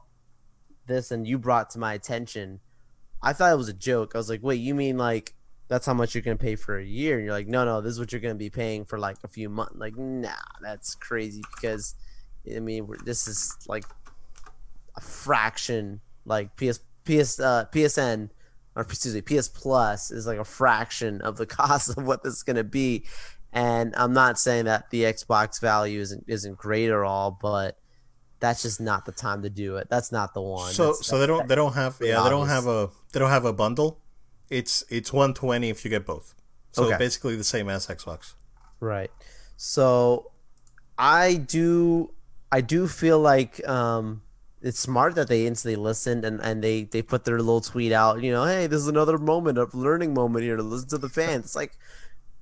this, 0.86 1.10
and 1.10 1.26
you 1.26 1.38
brought 1.38 1.70
to 1.70 1.78
my 1.78 1.94
attention, 1.94 2.60
I 3.22 3.32
thought 3.32 3.52
it 3.52 3.56
was 3.56 3.68
a 3.68 3.74
joke. 3.74 4.12
I 4.14 4.18
was 4.18 4.28
like, 4.28 4.42
wait, 4.42 4.56
you 4.56 4.74
mean 4.74 4.98
like 4.98 5.34
that's 5.68 5.86
how 5.86 5.94
much 5.94 6.14
you're 6.14 6.22
gonna 6.22 6.36
pay 6.36 6.56
for 6.56 6.78
a 6.78 6.84
year? 6.84 7.16
And 7.16 7.24
you're 7.24 7.34
like, 7.34 7.48
no, 7.48 7.64
no, 7.64 7.80
this 7.80 7.92
is 7.92 8.00
what 8.00 8.12
you're 8.12 8.20
gonna 8.20 8.34
be 8.34 8.50
paying 8.50 8.84
for 8.84 8.98
like 8.98 9.18
a 9.22 9.28
few 9.28 9.48
months. 9.48 9.76
Like, 9.76 9.96
nah, 9.96 10.30
that's 10.60 10.94
crazy 10.94 11.42
because 11.54 11.94
I 12.54 12.60
mean, 12.60 12.88
this 13.04 13.28
is 13.28 13.56
like 13.68 13.84
a 14.96 15.00
fraction. 15.00 16.00
Like 16.24 16.56
PS 16.56 16.80
PS 17.04 17.40
uh, 17.40 17.66
PSN 17.72 18.30
or 18.78 18.82
excuse 18.82 19.14
me, 19.14 19.20
PS 19.20 19.48
Plus 19.48 20.10
is 20.10 20.26
like 20.26 20.38
a 20.38 20.44
fraction 20.44 21.20
of 21.22 21.36
the 21.36 21.46
cost 21.58 21.96
of 21.96 22.06
what 22.06 22.22
this 22.22 22.34
is 22.34 22.42
gonna 22.42 22.64
be. 22.64 23.04
And 23.52 23.94
I'm 23.96 24.12
not 24.12 24.38
saying 24.38 24.66
that 24.66 24.90
the 24.90 25.02
Xbox 25.02 25.60
value 25.60 26.00
isn't 26.00 26.24
isn't 26.28 26.56
great 26.56 26.88
at 26.90 26.96
all, 27.00 27.36
but 27.40 27.76
that's 28.40 28.62
just 28.62 28.80
not 28.80 29.04
the 29.04 29.10
time 29.12 29.42
to 29.42 29.50
do 29.50 29.76
it. 29.78 29.88
That's 29.90 30.12
not 30.12 30.32
the 30.32 30.40
one. 30.42 30.72
So 30.72 30.84
That's- 30.84 31.06
so 31.06 31.18
they 31.18 31.26
don't 31.26 31.48
they 31.48 31.54
don't 31.56 31.72
have 31.74 31.96
yeah 32.00 32.22
they 32.22 32.30
don't 32.30 32.46
have 32.48 32.66
a 32.66 32.90
they 33.12 33.18
don't 33.18 33.30
have 33.30 33.44
a 33.44 33.52
bundle. 33.52 34.00
It's 34.48 34.84
it's 34.90 35.12
one 35.12 35.34
twenty 35.34 35.70
if 35.70 35.84
you 35.84 35.90
get 35.90 36.06
both. 36.06 36.34
So 36.72 36.84
Okay. 36.84 36.98
basically 36.98 37.34
the 37.36 37.44
same 37.44 37.68
as 37.68 37.86
Xbox. 37.88 38.34
Right. 38.80 39.10
So 39.56 40.30
I 40.96 41.34
do 41.34 42.12
I 42.52 42.60
do 42.60 42.86
feel 42.86 43.18
like 43.18 43.66
um 43.66 44.22
it's 44.60 44.78
smart 44.78 45.14
that 45.14 45.28
they 45.28 45.46
instantly 45.46 45.76
listened 45.76 46.24
and, 46.24 46.40
and 46.40 46.62
they, 46.62 46.84
they 46.84 47.02
put 47.02 47.24
their 47.24 47.38
little 47.38 47.60
tweet 47.60 47.92
out, 47.92 48.22
you 48.22 48.32
know, 48.32 48.44
hey, 48.44 48.66
this 48.66 48.80
is 48.80 48.88
another 48.88 49.18
moment 49.18 49.56
of 49.58 49.74
learning 49.74 50.14
moment 50.14 50.44
here 50.44 50.56
to 50.56 50.62
listen 50.62 50.88
to 50.88 50.98
the 50.98 51.08
fans. 51.08 51.44
It's 51.46 51.56
like 51.56 51.78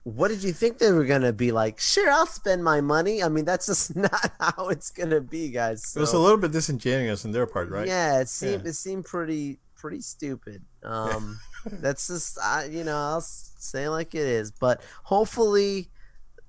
what 0.05 0.29
did 0.29 0.45
you 0.45 0.53
think 0.53 0.79
they 0.79 0.93
were 0.93 1.05
gonna 1.05 1.33
be 1.33 1.51
like? 1.51 1.81
Sure, 1.81 2.09
I'll 2.09 2.27
spend 2.27 2.63
my 2.63 2.81
money. 2.81 3.25
I 3.25 3.29
mean, 3.29 3.45
that's 3.45 3.67
just 3.67 3.97
not 3.97 4.31
how 4.39 4.69
it's 4.69 4.91
gonna 4.93 5.21
be, 5.21 5.51
guys. 5.51 5.95
It 5.97 5.99
was 5.99 6.13
a 6.13 6.19
little 6.19 6.39
bit 6.39 6.53
disingenuous 6.53 7.25
on 7.25 7.33
their 7.33 7.45
part, 7.45 7.71
right? 7.71 7.89
yeah, 7.89 8.21
it 8.21 8.29
seemed 8.29 8.63
Yeah. 8.63 8.71
it 8.71 8.75
seemed 8.75 9.05
pretty 9.05 9.59
pretty 9.75 10.01
stupid. 10.01 10.63
Um, 10.87 11.41
that's 11.65 12.07
just 12.07 12.39
I, 12.39 12.67
you 12.67 12.85
know 12.85 12.97
I'll 12.97 13.21
say 13.21 13.89
like 13.89 14.15
it 14.15 14.21
is, 14.29 14.53
but 14.53 14.81
hopefully 15.03 15.89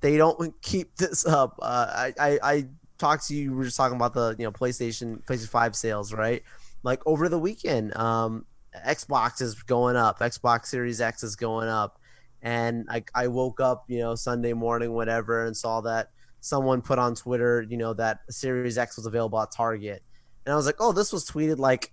they 0.01 0.15
don't 0.17 0.53
keep 0.61 0.95
this 0.97 1.25
up. 1.25 1.57
Uh, 1.59 1.87
I, 1.89 2.13
I 2.19 2.39
I 2.43 2.65
talked 2.97 3.27
to 3.27 3.35
you. 3.35 3.51
We 3.51 3.57
were 3.57 3.63
just 3.65 3.77
talking 3.77 3.95
about 3.95 4.13
the 4.13 4.35
you 4.37 4.45
know 4.45 4.51
PlayStation 4.51 5.23
PlayStation 5.23 5.49
Five 5.49 5.75
sales, 5.75 6.13
right? 6.13 6.43
Like 6.83 7.01
over 7.05 7.29
the 7.29 7.39
weekend, 7.39 7.95
um, 7.97 8.45
Xbox 8.85 9.41
is 9.41 9.55
going 9.63 9.95
up. 9.95 10.19
Xbox 10.19 10.67
Series 10.67 11.01
X 11.01 11.23
is 11.23 11.35
going 11.35 11.67
up, 11.67 11.99
and 12.41 12.85
I 12.89 13.03
I 13.13 13.27
woke 13.27 13.59
up 13.59 13.85
you 13.87 13.99
know 13.99 14.15
Sunday 14.15 14.53
morning 14.53 14.93
whatever 14.93 15.45
and 15.45 15.55
saw 15.55 15.81
that 15.81 16.11
someone 16.39 16.81
put 16.81 16.99
on 16.99 17.15
Twitter 17.15 17.65
you 17.67 17.77
know 17.77 17.93
that 17.93 18.19
Series 18.29 18.77
X 18.77 18.97
was 18.97 19.05
available 19.05 19.41
at 19.41 19.51
Target, 19.51 20.03
and 20.45 20.53
I 20.53 20.55
was 20.55 20.65
like, 20.65 20.77
oh, 20.79 20.91
this 20.91 21.11
was 21.11 21.29
tweeted 21.29 21.57
like 21.57 21.91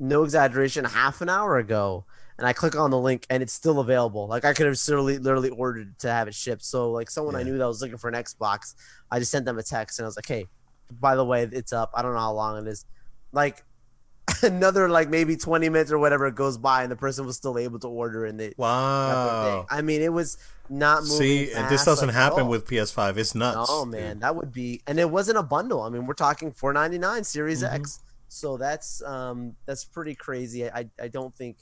no 0.00 0.24
exaggeration 0.24 0.84
half 0.84 1.20
an 1.20 1.28
hour 1.28 1.58
ago 1.58 2.04
and 2.38 2.46
i 2.46 2.52
click 2.52 2.74
on 2.76 2.90
the 2.90 2.98
link 2.98 3.26
and 3.30 3.42
it's 3.42 3.52
still 3.52 3.78
available 3.80 4.26
like 4.26 4.44
i 4.44 4.52
could 4.52 4.66
have 4.66 4.76
literally 4.88 5.18
literally 5.18 5.50
ordered 5.50 5.98
to 5.98 6.10
have 6.10 6.26
it 6.28 6.34
shipped 6.34 6.64
so 6.64 6.90
like 6.90 7.10
someone 7.10 7.34
i 7.36 7.42
knew 7.42 7.56
that 7.58 7.66
was 7.66 7.80
looking 7.82 7.96
for 7.98 8.08
an 8.08 8.14
xbox 8.24 8.74
i 9.10 9.18
just 9.18 9.30
sent 9.30 9.44
them 9.44 9.58
a 9.58 9.62
text 9.62 9.98
and 9.98 10.04
i 10.04 10.08
was 10.08 10.16
like 10.16 10.26
hey 10.26 10.46
by 11.00 11.14
the 11.16 11.24
way 11.24 11.48
it's 11.52 11.72
up 11.72 11.90
i 11.94 12.02
don't 12.02 12.12
know 12.14 12.18
how 12.20 12.32
long 12.32 12.66
it 12.66 12.68
is 12.68 12.84
like 13.32 13.62
another 14.42 14.88
like 14.88 15.08
maybe 15.10 15.36
20 15.36 15.68
minutes 15.68 15.92
or 15.92 15.98
whatever 15.98 16.26
It 16.26 16.34
goes 16.34 16.56
by 16.56 16.82
and 16.82 16.90
the 16.90 16.96
person 16.96 17.26
was 17.26 17.36
still 17.36 17.58
able 17.58 17.78
to 17.80 17.88
order 17.88 18.24
and 18.24 18.40
they 18.40 18.54
got 18.58 19.42
their 19.44 19.50
thing. 19.52 19.58
Wow. 19.58 19.66
i 19.70 19.82
mean 19.82 20.00
it 20.02 20.12
was 20.12 20.38
not 20.70 21.02
moving 21.02 21.18
See, 21.18 21.52
and 21.52 21.68
this 21.68 21.84
doesn't 21.84 22.08
at 22.08 22.14
happen 22.14 22.44
all. 22.44 22.48
with 22.48 22.66
PS5. 22.66 23.18
It's 23.18 23.34
nuts. 23.34 23.68
Oh 23.70 23.84
man, 23.84 24.20
that 24.20 24.34
would 24.34 24.50
be, 24.50 24.80
and 24.86 24.98
it 24.98 25.10
wasn't 25.10 25.36
a 25.36 25.42
bundle. 25.42 25.82
I 25.82 25.90
mean, 25.90 26.06
we're 26.06 26.14
talking 26.14 26.52
499 26.52 27.22
Series 27.24 27.62
Mhm. 27.62 27.74
X, 27.74 28.00
so 28.28 28.56
that's 28.56 29.02
um 29.02 29.54
that's 29.66 29.84
pretty 29.84 30.14
crazy. 30.14 30.70
I 30.70 30.88
I 30.98 31.08
don't 31.08 31.36
think, 31.36 31.58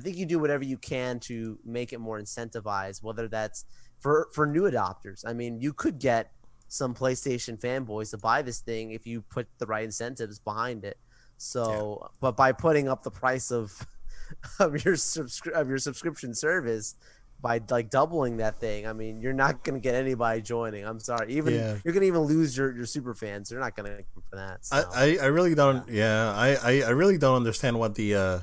I 0.00 0.02
think 0.02 0.16
you 0.16 0.24
do 0.24 0.38
whatever 0.38 0.64
you 0.64 0.78
can 0.78 1.20
to 1.20 1.58
make 1.62 1.92
it 1.92 1.98
more 2.00 2.18
incentivized, 2.18 3.02
whether 3.02 3.28
that's 3.28 3.66
for 3.98 4.28
for 4.32 4.46
new 4.46 4.62
adopters. 4.62 5.24
I 5.26 5.34
mean, 5.34 5.60
you 5.60 5.74
could 5.74 5.98
get 5.98 6.32
some 6.68 6.94
PlayStation 6.94 7.60
fanboys 7.60 8.10
to 8.12 8.18
buy 8.18 8.40
this 8.40 8.60
thing 8.60 8.92
if 8.92 9.06
you 9.06 9.20
put 9.20 9.46
the 9.58 9.66
right 9.66 9.84
incentives 9.84 10.38
behind 10.38 10.84
it. 10.86 10.96
So, 11.36 12.08
but 12.20 12.34
by 12.34 12.52
putting 12.52 12.88
up 12.88 13.02
the 13.02 13.10
price 13.10 13.50
of 13.50 13.86
of 14.58 14.82
your 14.84 14.94
subscri- 14.94 15.52
of 15.52 15.68
your 15.68 15.78
subscription 15.78 16.32
service 16.32 16.94
by 17.42 17.60
like 17.68 17.90
doubling 17.90 18.38
that 18.38 18.58
thing, 18.58 18.86
I 18.86 18.94
mean, 18.94 19.20
you're 19.20 19.34
not 19.34 19.64
gonna 19.64 19.80
get 19.80 19.94
anybody 19.94 20.40
joining. 20.40 20.86
I'm 20.86 20.98
sorry, 21.00 21.34
even 21.34 21.52
Yeah. 21.54 21.76
you're 21.84 21.92
gonna 21.92 22.06
even 22.06 22.22
lose 22.22 22.56
your 22.56 22.74
your 22.74 22.86
super 22.86 23.12
fans. 23.14 23.50
They're 23.50 23.60
not 23.60 23.76
gonna 23.76 23.96
come 24.14 24.22
for 24.30 24.36
that. 24.36 24.64
So. 24.64 24.76
I, 24.76 25.18
I, 25.18 25.18
I 25.24 25.26
really 25.26 25.54
don't 25.54 25.86
yeah, 25.90 26.32
I, 26.34 26.54
I, 26.54 26.82
I 26.86 26.90
really 26.90 27.18
don't 27.18 27.36
understand 27.36 27.78
what 27.78 27.96
the 27.96 28.14
uh 28.14 28.38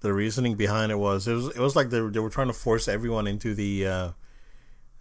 the 0.00 0.12
reasoning 0.12 0.56
behind 0.56 0.90
it 0.90 0.98
was. 0.98 1.28
It 1.28 1.34
was 1.34 1.48
it 1.48 1.58
was 1.58 1.76
like 1.76 1.90
they 1.90 2.00
were, 2.00 2.10
they 2.10 2.20
were 2.20 2.30
trying 2.30 2.48
to 2.48 2.52
force 2.52 2.88
everyone 2.88 3.26
into 3.26 3.54
the 3.54 3.86
uh, 3.86 4.10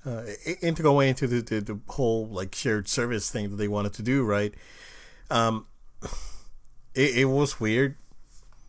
uh 0.05 0.23
into 0.62 0.83
going 0.83 1.09
into 1.09 1.27
the, 1.27 1.41
the 1.41 1.62
the 1.62 1.79
whole 1.88 2.27
like 2.27 2.53
shared 2.53 2.88
service 2.88 3.29
thing 3.29 3.49
that 3.49 3.55
they 3.55 3.67
wanted 3.67 3.93
to 3.93 4.01
do, 4.01 4.23
right? 4.23 4.53
Um 5.29 5.67
it, 6.93 7.17
it 7.17 7.25
was 7.25 7.59
weird. 7.59 7.95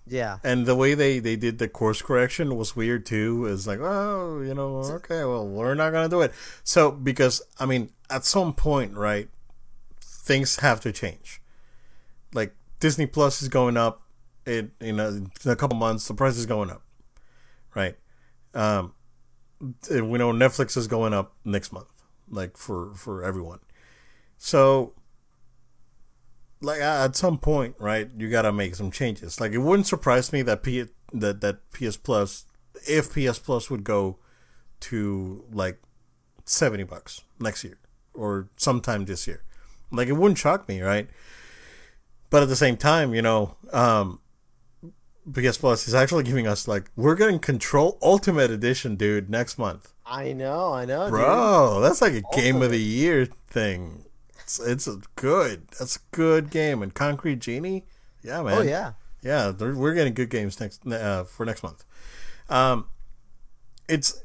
Yeah, 0.07 0.39
and 0.43 0.67
the 0.67 0.75
way 0.75 0.95
they 0.95 1.19
they 1.19 1.37
did 1.37 1.59
the 1.59 1.69
course 1.69 2.03
correction 2.03 2.57
was 2.57 2.75
weird 2.75 3.07
too. 3.07 3.47
Is 3.47 3.67
like 3.67 3.81
oh 3.81 4.41
you 4.41 4.55
know 4.55 4.79
okay 4.79 5.25
well 5.25 5.47
we're 5.47 5.75
not 5.75 5.91
gonna 5.91 6.09
do 6.09 6.21
it. 6.21 6.33
So 6.65 6.91
because 6.91 7.43
i 7.59 7.67
mean 7.67 7.91
at 8.09 8.25
some 8.25 8.55
point 8.55 8.95
right 8.95 9.29
things 10.01 10.61
have 10.61 10.81
to 10.83 10.93
change. 10.93 11.41
Like 12.33 12.55
disney 12.79 13.07
plus 13.07 13.43
is 13.43 13.49
going 13.49 13.77
up 13.77 14.03
it 14.47 14.71
in 14.81 14.99
a, 15.01 15.09
in 15.09 15.31
a 15.47 15.57
couple 15.57 15.77
months 15.77 16.07
the 16.09 16.15
price 16.15 16.37
is 16.37 16.47
going 16.47 16.71
up 16.71 16.83
right 17.75 17.97
um 18.55 18.95
we 19.91 20.19
know 20.19 20.33
netflix 20.33 20.77
is 20.77 20.87
going 20.87 21.13
up 21.13 21.35
next 21.45 21.73
month 21.73 21.91
like 22.31 22.57
for 22.57 22.95
for 22.95 23.23
everyone 23.23 23.61
so 24.39 24.95
like 26.61 26.81
at 26.81 27.17
some 27.17 27.39
point, 27.39 27.75
right, 27.79 28.09
you 28.17 28.29
gotta 28.29 28.53
make 28.53 28.75
some 28.75 28.91
changes. 28.91 29.41
Like 29.41 29.53
it 29.53 29.59
wouldn't 29.59 29.87
surprise 29.87 30.33
me 30.33 30.43
that 30.43 30.63
P 30.63 30.85
that 31.13 31.41
that 31.41 31.71
PS 31.73 31.97
Plus, 31.97 32.47
if 32.87 33.13
PS 33.13 33.39
Plus 33.39 33.71
would 33.71 33.85
go 33.85 34.19
to 34.81 35.45
like 35.53 35.79
seventy 36.45 36.85
bucks 36.85 37.23
next 37.39 37.65
year 37.65 37.79
or 38.15 38.49
sometime 38.57 39.07
this 39.07 39.27
year, 39.27 39.43
like 39.91 40.09
it 40.09 40.13
wouldn't 40.13 40.39
shock 40.39 40.69
me, 40.69 40.81
right? 40.81 41.09
But 42.29 42.43
at 42.43 42.49
the 42.49 42.57
same 42.57 42.77
time, 42.77 43.15
you 43.15 43.23
know, 43.23 43.57
um, 43.73 44.21
PS 45.33 45.59
Plus 45.59 45.87
is 45.87 45.95
actually 45.95 46.25
giving 46.25 46.47
us 46.47 46.67
like 46.67 46.91
we're 46.97 47.15
getting 47.15 47.39
Control 47.39 47.99
Ultimate 48.03 48.51
Edition, 48.51 48.97
dude, 48.97 49.29
next 49.31 49.59
month, 49.59 49.93
I 50.11 50.33
know, 50.33 50.73
I 50.73 50.85
know, 50.85 51.05
dude. 51.05 51.11
bro. 51.11 51.81
That's 51.81 52.03
like 52.03 52.15
a 52.15 52.23
game 52.35 52.63
of 52.63 52.73
the 52.73 52.81
year 52.81 53.27
thing. 53.27 54.07
It's, 54.41 54.59
it's 54.59 54.89
a 54.89 55.01
good. 55.15 55.69
That's 55.79 55.97
a 55.97 56.01
good 56.11 56.51
game. 56.51 56.83
And 56.83 56.93
Concrete 56.93 57.39
Genie, 57.39 57.85
yeah, 58.23 58.43
man. 58.43 58.59
Oh 58.59 58.63
yeah, 58.63 58.93
yeah. 59.23 59.53
We're 59.53 59.95
getting 59.95 60.15
good 60.15 60.29
games 60.29 60.59
next 60.59 60.85
uh, 60.85 61.23
for 61.25 61.47
next 61.47 61.63
month. 61.63 61.85
Um, 62.49 62.89
it's. 63.89 64.21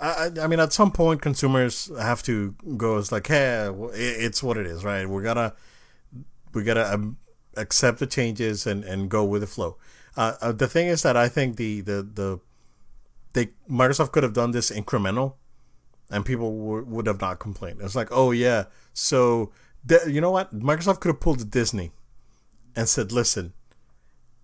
I, 0.00 0.30
I 0.36 0.42
I 0.42 0.46
mean, 0.48 0.58
at 0.58 0.72
some 0.72 0.90
point, 0.90 1.22
consumers 1.22 1.92
have 1.96 2.24
to 2.24 2.56
go. 2.76 2.98
It's 2.98 3.12
like, 3.12 3.28
hey, 3.28 3.70
it's 3.92 4.42
what 4.42 4.56
it 4.56 4.66
is, 4.66 4.84
right? 4.84 5.08
We 5.08 5.22
gotta, 5.22 5.54
we 6.52 6.64
gotta 6.64 6.92
um, 6.92 7.18
accept 7.56 8.00
the 8.00 8.06
changes 8.06 8.66
and, 8.66 8.82
and 8.82 9.08
go 9.08 9.24
with 9.24 9.42
the 9.42 9.46
flow. 9.46 9.76
Uh, 10.20 10.34
uh, 10.42 10.52
the 10.52 10.68
thing 10.68 10.88
is 10.88 11.00
that 11.02 11.16
I 11.16 11.28
think 11.28 11.56
the 11.56 11.80
the 11.80 12.02
the 12.02 12.40
they 13.32 13.44
Microsoft 13.70 14.12
could 14.12 14.22
have 14.22 14.34
done 14.34 14.50
this 14.50 14.70
incremental, 14.70 15.34
and 16.10 16.26
people 16.26 16.50
w- 16.50 16.84
would 16.84 17.06
have 17.06 17.20
not 17.22 17.38
complained. 17.38 17.80
It's 17.80 17.94
like, 17.96 18.08
oh 18.10 18.30
yeah, 18.30 18.64
so 18.92 19.50
th- 19.88 20.08
you 20.08 20.20
know 20.20 20.30
what? 20.30 20.52
Microsoft 20.54 21.00
could 21.00 21.08
have 21.08 21.20
pulled 21.20 21.50
Disney 21.50 21.92
and 22.76 22.86
said, 22.88 23.12
listen, 23.12 23.54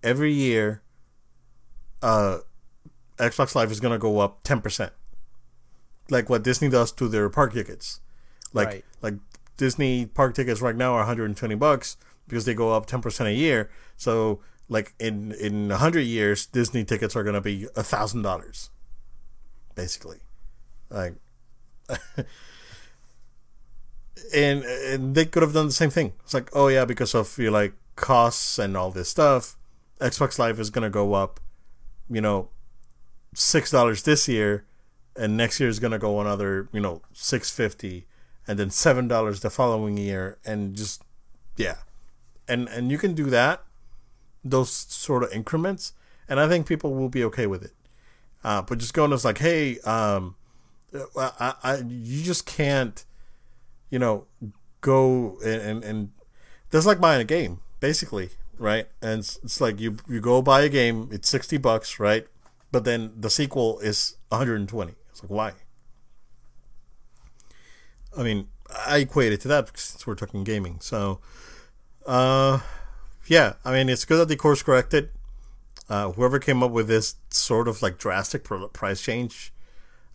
every 0.02 0.32
year, 0.32 0.80
uh, 2.02 2.38
Xbox 3.18 3.54
Live 3.54 3.70
is 3.70 3.80
gonna 3.80 3.98
go 3.98 4.20
up 4.20 4.42
ten 4.44 4.60
percent, 4.62 4.92
like 6.08 6.30
what 6.30 6.42
Disney 6.42 6.70
does 6.70 6.90
to 6.92 7.08
their 7.08 7.28
park 7.28 7.52
tickets. 7.52 8.00
Like 8.54 8.68
Right. 8.68 8.84
like 9.02 9.14
Disney 9.58 10.06
park 10.06 10.34
tickets 10.34 10.60
right 10.62 10.76
now 10.76 10.92
are 10.94 11.04
120 11.04 11.54
bucks 11.56 11.96
because 12.28 12.44
they 12.46 12.54
go 12.54 12.72
up 12.72 12.86
10 12.86 13.02
percent 13.02 13.28
a 13.28 13.32
year. 13.32 13.68
So 13.96 14.40
like 14.68 14.94
in 14.98 15.32
in 15.32 15.68
100 15.68 16.00
years, 16.00 16.46
Disney 16.46 16.84
tickets 16.84 17.14
are 17.14 17.22
gonna 17.24 17.40
be 17.40 17.68
a 17.76 17.82
thousand 17.82 18.22
dollars, 18.22 18.70
basically. 19.74 20.18
Like, 20.90 21.14
and 24.34 24.64
and 24.64 25.14
they 25.14 25.24
could 25.24 25.42
have 25.42 25.52
done 25.52 25.66
the 25.66 25.72
same 25.72 25.90
thing. 25.90 26.12
It's 26.24 26.34
like, 26.34 26.50
oh 26.52 26.68
yeah, 26.68 26.84
because 26.84 27.14
of 27.14 27.38
you 27.38 27.50
like 27.50 27.74
costs 27.94 28.58
and 28.58 28.76
all 28.76 28.90
this 28.90 29.08
stuff, 29.08 29.56
Xbox 30.00 30.38
Live 30.38 30.58
is 30.58 30.70
gonna 30.70 30.90
go 30.90 31.14
up, 31.14 31.40
you 32.10 32.20
know, 32.20 32.48
six 33.34 33.70
dollars 33.70 34.02
this 34.02 34.28
year, 34.28 34.64
and 35.16 35.36
next 35.36 35.60
year 35.60 35.68
is 35.68 35.78
gonna 35.78 35.98
go 35.98 36.20
another, 36.20 36.68
you 36.72 36.80
know, 36.80 37.02
six 37.12 37.50
fifty, 37.50 38.06
and 38.48 38.58
then 38.58 38.70
seven 38.70 39.06
dollars 39.06 39.40
the 39.40 39.50
following 39.50 39.96
year, 39.96 40.38
and 40.44 40.74
just 40.74 41.02
yeah, 41.56 41.76
and 42.48 42.68
and 42.68 42.90
you 42.90 42.98
can 42.98 43.14
do 43.14 43.26
that, 43.26 43.62
those 44.50 44.70
sort 44.70 45.22
of 45.22 45.32
increments, 45.32 45.92
and 46.28 46.40
I 46.40 46.48
think 46.48 46.66
people 46.66 46.94
will 46.94 47.08
be 47.08 47.24
okay 47.24 47.46
with 47.46 47.62
it. 47.64 47.72
Uh, 48.44 48.62
but 48.62 48.78
just 48.78 48.94
going 48.94 49.12
as 49.12 49.24
like, 49.24 49.38
hey, 49.38 49.78
um, 49.80 50.36
I, 51.18 51.54
I, 51.62 51.76
you 51.86 52.22
just 52.22 52.46
can't, 52.46 53.04
you 53.90 53.98
know, 53.98 54.26
go 54.80 55.38
and, 55.44 55.60
and, 55.60 55.84
and 55.84 56.10
that's 56.70 56.86
like 56.86 57.00
buying 57.00 57.20
a 57.20 57.24
game, 57.24 57.60
basically, 57.80 58.30
right? 58.58 58.86
And 59.02 59.20
it's, 59.20 59.38
it's 59.42 59.60
like 59.60 59.80
you 59.80 59.96
you 60.08 60.20
go 60.20 60.42
buy 60.42 60.62
a 60.62 60.68
game, 60.68 61.08
it's 61.10 61.28
sixty 61.28 61.58
bucks, 61.58 61.98
right? 61.98 62.26
But 62.70 62.84
then 62.84 63.12
the 63.16 63.30
sequel 63.30 63.80
is 63.80 64.16
one 64.28 64.38
hundred 64.38 64.60
and 64.60 64.68
twenty. 64.68 64.94
It's 65.10 65.22
like 65.22 65.30
why? 65.30 65.52
I 68.16 68.22
mean, 68.22 68.48
I 68.86 68.98
equate 68.98 69.32
it 69.32 69.40
to 69.42 69.48
that 69.48 69.76
since 69.76 70.06
we're 70.06 70.14
talking 70.14 70.44
gaming. 70.44 70.78
So, 70.80 71.20
uh, 72.06 72.60
yeah, 73.28 73.54
I 73.64 73.72
mean, 73.72 73.88
it's 73.88 74.04
good 74.04 74.18
that 74.18 74.28
they 74.28 74.36
course 74.36 74.62
corrected. 74.62 75.10
Uh, 75.88 76.12
whoever 76.12 76.38
came 76.38 76.62
up 76.62 76.72
with 76.72 76.88
this 76.88 77.16
sort 77.30 77.68
of 77.68 77.80
like 77.82 77.98
drastic 77.98 78.44
price 78.44 79.00
change, 79.00 79.52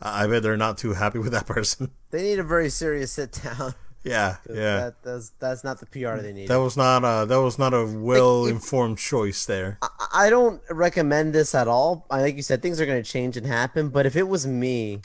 I 0.01 0.27
bet 0.27 0.43
they're 0.43 0.57
not 0.57 0.77
too 0.77 0.93
happy 0.93 1.19
with 1.19 1.31
that 1.31 1.45
person. 1.45 1.91
They 2.09 2.23
need 2.23 2.39
a 2.39 2.43
very 2.43 2.69
serious 2.69 3.13
sit 3.13 3.39
down. 3.43 3.75
Yeah, 4.03 4.37
yeah. 4.49 4.77
That, 4.77 5.03
that's 5.03 5.31
that's 5.39 5.63
not 5.63 5.79
the 5.79 5.85
PR 5.85 6.21
they 6.21 6.33
need. 6.33 6.47
That 6.47 6.59
was 6.59 6.75
not 6.75 7.03
a 7.03 7.25
that 7.25 7.39
was 7.39 7.59
not 7.59 7.73
a 7.73 7.85
well 7.85 8.45
informed 8.45 8.93
like, 8.93 8.99
choice 8.99 9.45
there. 9.45 9.77
I, 9.81 10.07
I 10.13 10.29
don't 10.29 10.61
recommend 10.69 11.33
this 11.33 11.53
at 11.55 11.67
all. 11.67 12.05
I 12.09 12.21
like 12.21 12.35
you 12.35 12.41
said, 12.41 12.61
things 12.61 12.81
are 12.81 12.85
going 12.85 13.01
to 13.01 13.09
change 13.09 13.37
and 13.37 13.45
happen. 13.45 13.89
But 13.89 14.05
if 14.05 14.15
it 14.15 14.27
was 14.27 14.47
me, 14.47 15.01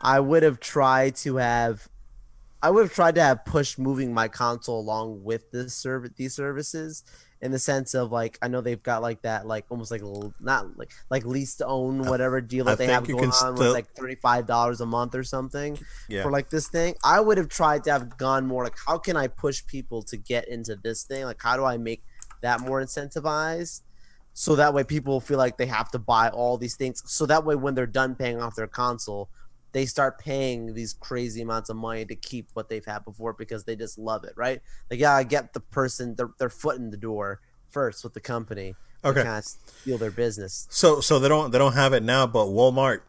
I 0.00 0.20
would 0.20 0.42
have 0.42 0.60
tried 0.60 1.16
to 1.16 1.36
have 1.36 1.88
I 2.62 2.70
would 2.70 2.82
have 2.82 2.92
tried 2.92 3.14
to 3.14 3.22
have 3.22 3.44
pushed 3.44 3.78
moving 3.78 4.12
my 4.12 4.28
console 4.28 4.80
along 4.80 5.24
with 5.24 5.50
this 5.50 5.74
service 5.74 6.12
these 6.16 6.34
services 6.34 7.04
in 7.42 7.52
the 7.52 7.58
sense 7.58 7.94
of 7.94 8.12
like 8.12 8.38
I 8.42 8.48
know 8.48 8.60
they've 8.60 8.82
got 8.82 9.02
like 9.02 9.22
that 9.22 9.46
like 9.46 9.64
almost 9.70 9.90
like 9.90 10.02
not 10.40 10.78
like 10.78 10.90
like 11.10 11.24
lease 11.24 11.56
to 11.56 11.66
own 11.66 12.02
whatever 12.02 12.40
deal 12.40 12.66
that 12.66 12.72
I 12.72 12.74
they 12.74 12.86
have 12.86 13.06
going 13.06 13.24
on 13.26 13.32
still... 13.32 13.54
with 13.54 13.72
like 13.72 13.90
thirty 13.94 14.14
five 14.16 14.46
dollars 14.46 14.80
a 14.80 14.86
month 14.86 15.14
or 15.14 15.24
something 15.24 15.78
yeah. 16.08 16.22
for 16.22 16.30
like 16.30 16.50
this 16.50 16.68
thing. 16.68 16.94
I 17.04 17.20
would 17.20 17.38
have 17.38 17.48
tried 17.48 17.84
to 17.84 17.92
have 17.92 18.16
gone 18.18 18.46
more 18.46 18.64
like 18.64 18.76
how 18.86 18.98
can 18.98 19.16
I 19.16 19.28
push 19.28 19.64
people 19.66 20.02
to 20.04 20.16
get 20.16 20.48
into 20.48 20.76
this 20.76 21.04
thing? 21.04 21.24
Like 21.24 21.40
how 21.42 21.56
do 21.56 21.64
I 21.64 21.78
make 21.78 22.02
that 22.42 22.60
more 22.60 22.82
incentivized? 22.82 23.82
So 24.32 24.56
that 24.56 24.72
way 24.74 24.84
people 24.84 25.20
feel 25.20 25.38
like 25.38 25.56
they 25.56 25.66
have 25.66 25.90
to 25.90 25.98
buy 25.98 26.28
all 26.28 26.56
these 26.56 26.76
things. 26.76 27.02
So 27.06 27.26
that 27.26 27.44
way 27.44 27.56
when 27.56 27.74
they're 27.74 27.86
done 27.86 28.14
paying 28.14 28.40
off 28.40 28.54
their 28.54 28.68
console, 28.68 29.28
they 29.72 29.86
start 29.86 30.18
paying 30.18 30.74
these 30.74 30.92
crazy 30.92 31.42
amounts 31.42 31.70
of 31.70 31.76
money 31.76 32.04
to 32.04 32.16
keep 32.16 32.48
what 32.54 32.68
they've 32.68 32.84
had 32.84 33.04
before 33.04 33.32
because 33.32 33.64
they 33.64 33.76
just 33.76 33.98
love 33.98 34.24
it, 34.24 34.32
right? 34.36 34.60
Like, 34.90 35.00
yeah, 35.00 35.14
I 35.14 35.22
get 35.22 35.52
the 35.52 35.60
person 35.60 36.14
their, 36.16 36.30
their 36.38 36.50
foot 36.50 36.76
in 36.76 36.90
the 36.90 36.96
door 36.96 37.40
first 37.68 38.02
with 38.02 38.14
the 38.14 38.20
company. 38.20 38.74
Okay, 39.04 39.22
kind 39.22 39.38
of 39.38 39.44
steal 39.44 39.96
their 39.96 40.10
business. 40.10 40.66
So, 40.70 41.00
so 41.00 41.18
they 41.18 41.28
don't 41.28 41.50
they 41.52 41.58
don't 41.58 41.72
have 41.72 41.92
it 41.92 42.02
now, 42.02 42.26
but 42.26 42.46
Walmart 42.46 43.00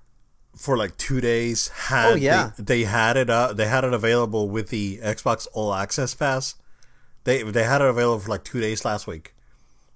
for 0.55 0.78
like 0.78 0.95
two 0.97 1.22
days 1.22 1.70
had 1.70 2.12
oh 2.12 2.16
yeah 2.16 2.51
they, 2.57 2.64
they 2.64 2.84
had 2.84 3.16
it 3.16 3.30
uh 3.30 3.53
they 3.53 3.68
had 3.68 3.86
it 3.86 3.93
available 3.93 4.49
with 4.49 4.68
the 4.68 4.97
Xbox 4.97 5.47
All 5.53 5.74
Access 5.74 6.14
Pass. 6.14 6.55
They 7.24 7.43
they 7.43 7.64
had 7.64 7.82
it 7.82 7.88
available 7.88 8.20
for 8.20 8.30
like 8.30 8.43
two 8.43 8.62
days 8.62 8.86
last 8.86 9.07
week. 9.07 9.34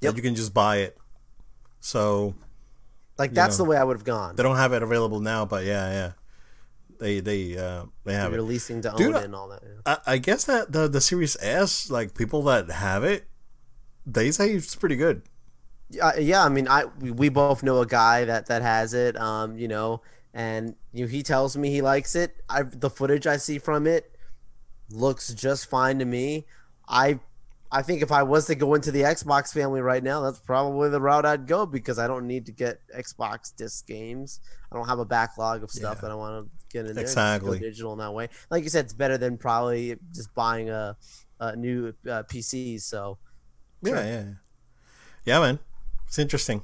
Yep. 0.02 0.16
you 0.18 0.22
can 0.22 0.36
just 0.36 0.54
buy 0.54 0.78
it. 0.78 0.98
So, 1.80 2.36
like 3.18 3.34
that's 3.34 3.58
know, 3.58 3.66
the 3.66 3.70
way 3.70 3.78
I 3.78 3.84
would 3.84 3.98
have 3.98 4.04
gone. 4.04 4.36
They 4.36 4.44
don't 4.44 4.58
have 4.58 4.74
it 4.74 4.84
available 4.84 5.20
now, 5.20 5.46
but 5.46 5.64
yeah, 5.64 5.92
yeah. 5.92 6.12
They 7.00 7.20
they 7.20 7.58
uh 7.58 7.86
they 8.04 8.14
have 8.14 8.32
They're 8.32 8.40
it. 8.40 8.44
releasing 8.44 8.82
to 8.82 8.94
Dude, 8.96 9.16
own 9.16 9.22
it 9.22 9.26
and 9.26 9.36
all 9.36 9.48
that. 9.50 9.62
Yeah. 9.64 9.98
I, 10.06 10.14
I 10.14 10.18
guess 10.18 10.46
that 10.46 10.72
the 10.72 10.88
the 10.88 11.02
Series 11.02 11.38
S, 11.42 11.90
like 11.90 12.16
people 12.16 12.42
that 12.44 12.70
have 12.70 13.04
it, 13.04 13.28
they 14.06 14.32
say 14.32 14.52
it's 14.52 14.76
pretty 14.76 14.96
good. 14.96 15.24
Yeah, 15.90 16.18
yeah. 16.18 16.44
I 16.44 16.50
mean, 16.50 16.68
I 16.68 16.86
we, 17.00 17.12
we 17.12 17.30
both 17.30 17.64
know 17.64 17.82
a 17.82 17.86
guy 17.86 18.26
that 18.26 18.48
that 18.48 18.62
has 18.62 18.94
it. 18.94 19.18
Um, 19.18 19.58
you 19.58 19.68
know, 19.68 20.02
and 20.34 20.76
you 20.94 21.06
know, 21.06 21.10
he 21.10 21.24
tells 21.24 21.56
me 21.56 21.70
he 21.70 21.82
likes 21.82 22.16
it. 22.16 22.36
I 22.50 22.64
the 22.64 22.90
footage 22.90 23.28
I 23.28 23.38
see 23.38 23.60
from 23.60 23.88
it 23.88 24.12
looks 24.90 25.34
just 25.34 25.70
fine 25.70 26.00
to 26.00 26.06
me. 26.06 26.46
I 26.88 27.20
I 27.72 27.82
think 27.82 28.02
if 28.02 28.12
I 28.12 28.24
was 28.24 28.46
to 28.48 28.56
go 28.56 28.74
into 28.74 28.92
the 28.92 29.02
Xbox 29.02 29.52
family 29.52 29.82
right 29.82 30.04
now, 30.04 30.22
that's 30.22 30.40
probably 30.40 30.90
the 30.90 31.02
route 31.02 31.26
I'd 31.26 31.48
go 31.48 31.66
because 31.66 32.00
I 32.00 32.08
don't 32.08 32.28
need 32.28 32.46
to 32.46 32.52
get 32.52 32.80
Xbox 32.96 33.56
disc 33.56 33.86
games. 33.88 34.40
I 34.72 34.76
don't 34.76 34.88
have 34.88 35.00
a 35.00 35.06
backlog 35.06 35.64
of 35.64 35.72
stuff 35.72 35.98
yeah. 35.98 36.02
that 36.02 36.12
I 36.12 36.16
want 36.16 36.46
to 36.46 36.65
get 36.76 36.90
in 36.90 36.96
there. 36.96 37.04
Exactly. 37.04 37.60
digital 37.60 37.94
in 37.94 38.00
that 38.00 38.14
way. 38.14 38.30
Like 38.50 38.64
you 38.64 38.70
said, 38.70 38.86
it's 38.86 38.94
better 38.94 39.18
than 39.18 39.38
probably 39.38 39.98
just 40.14 40.34
buying 40.34 40.70
a, 40.70 40.98
a 41.40 41.56
new 41.56 41.94
uh, 42.08 42.24
PC. 42.24 42.82
So. 42.82 43.18
Yeah, 43.82 44.06
yeah, 44.06 44.24
yeah, 45.26 45.40
man. 45.40 45.60
It's 46.08 46.18
interesting. 46.18 46.64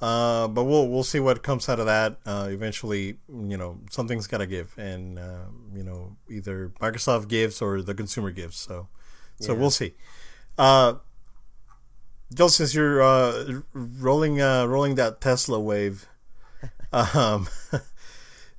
Uh, 0.00 0.48
but 0.48 0.64
we'll 0.64 0.88
we'll 0.88 1.04
see 1.04 1.20
what 1.20 1.42
comes 1.42 1.68
out 1.68 1.80
of 1.80 1.86
that. 1.86 2.18
Uh, 2.26 2.48
eventually, 2.50 3.16
you 3.28 3.56
know, 3.56 3.80
something's 3.90 4.26
got 4.26 4.38
to 4.38 4.46
give, 4.46 4.74
and 4.76 5.18
uh, 5.18 5.46
you 5.72 5.82
know, 5.82 6.16
either 6.28 6.72
Microsoft 6.80 7.28
gives 7.28 7.62
or 7.62 7.80
the 7.80 7.94
consumer 7.94 8.30
gives. 8.30 8.56
So, 8.56 8.88
so 9.40 9.52
yeah. 9.52 9.58
we'll 9.58 9.70
see. 9.70 9.94
Uh, 10.58 10.94
Joel, 12.34 12.48
since 12.48 12.74
you're 12.74 13.02
uh, 13.02 13.62
rolling 13.72 14.40
uh, 14.40 14.66
rolling 14.66 14.96
that 14.96 15.20
Tesla 15.20 15.58
wave, 15.58 16.06
um, 16.92 17.48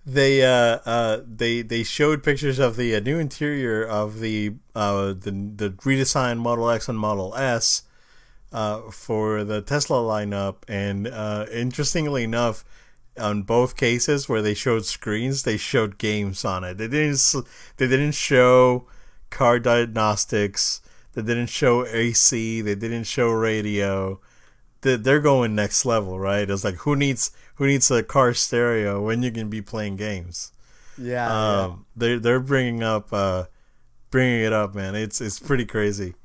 they 0.05 0.43
uh, 0.43 0.79
uh, 0.85 1.21
they 1.25 1.61
they 1.63 1.83
showed 1.83 2.23
pictures 2.23 2.59
of 2.59 2.75
the 2.75 2.95
uh, 2.95 2.99
new 2.99 3.17
interior 3.17 3.83
of 3.83 4.19
the 4.19 4.53
uh, 4.75 5.07
the 5.07 5.31
the 5.55 5.69
redesigned 5.81 6.37
Model 6.39 6.69
X 6.69 6.87
and 6.87 6.99
Model 6.99 7.35
S 7.35 7.83
uh, 8.53 8.91
for 8.91 9.43
the 9.43 9.61
Tesla 9.61 9.97
lineup, 9.97 10.57
and 10.67 11.07
uh, 11.07 11.47
interestingly 11.51 12.23
enough, 12.23 12.63
on 13.19 13.43
both 13.43 13.75
cases 13.75 14.29
where 14.29 14.43
they 14.43 14.53
showed 14.53 14.85
screens, 14.85 15.41
they 15.41 15.57
showed 15.57 15.97
games 15.97 16.45
on 16.45 16.63
it. 16.63 16.77
They 16.77 16.87
didn't 16.87 17.35
they 17.77 17.87
didn't 17.87 18.13
show 18.13 18.87
car 19.31 19.57
diagnostics. 19.57 20.81
They 21.13 21.23
didn't 21.23 21.47
show 21.47 21.85
AC. 21.85 22.61
They 22.61 22.75
didn't 22.75 23.05
show 23.05 23.29
radio. 23.31 24.19
They're 24.81 25.19
going 25.19 25.55
next 25.55 25.85
level, 25.85 26.19
right? 26.19 26.47
It's 26.49 26.63
like 26.63 26.75
who 26.75 26.95
needs 26.95 27.31
who 27.55 27.65
needs 27.65 27.89
a 27.89 28.03
car 28.03 28.33
stereo 28.33 29.03
when 29.03 29.23
you 29.23 29.31
can 29.31 29.49
be 29.49 29.61
playing 29.61 29.95
games? 29.95 30.51
Yeah, 30.97 31.27
um, 31.27 31.71
yeah. 31.71 31.75
they're 31.95 32.19
they're 32.19 32.39
bringing 32.39 32.83
up 32.83 33.11
uh, 33.11 33.45
bringing 34.11 34.41
it 34.41 34.53
up, 34.53 34.75
man. 34.75 34.95
It's 34.95 35.21
it's 35.21 35.39
pretty 35.39 35.65
crazy. 35.65 36.15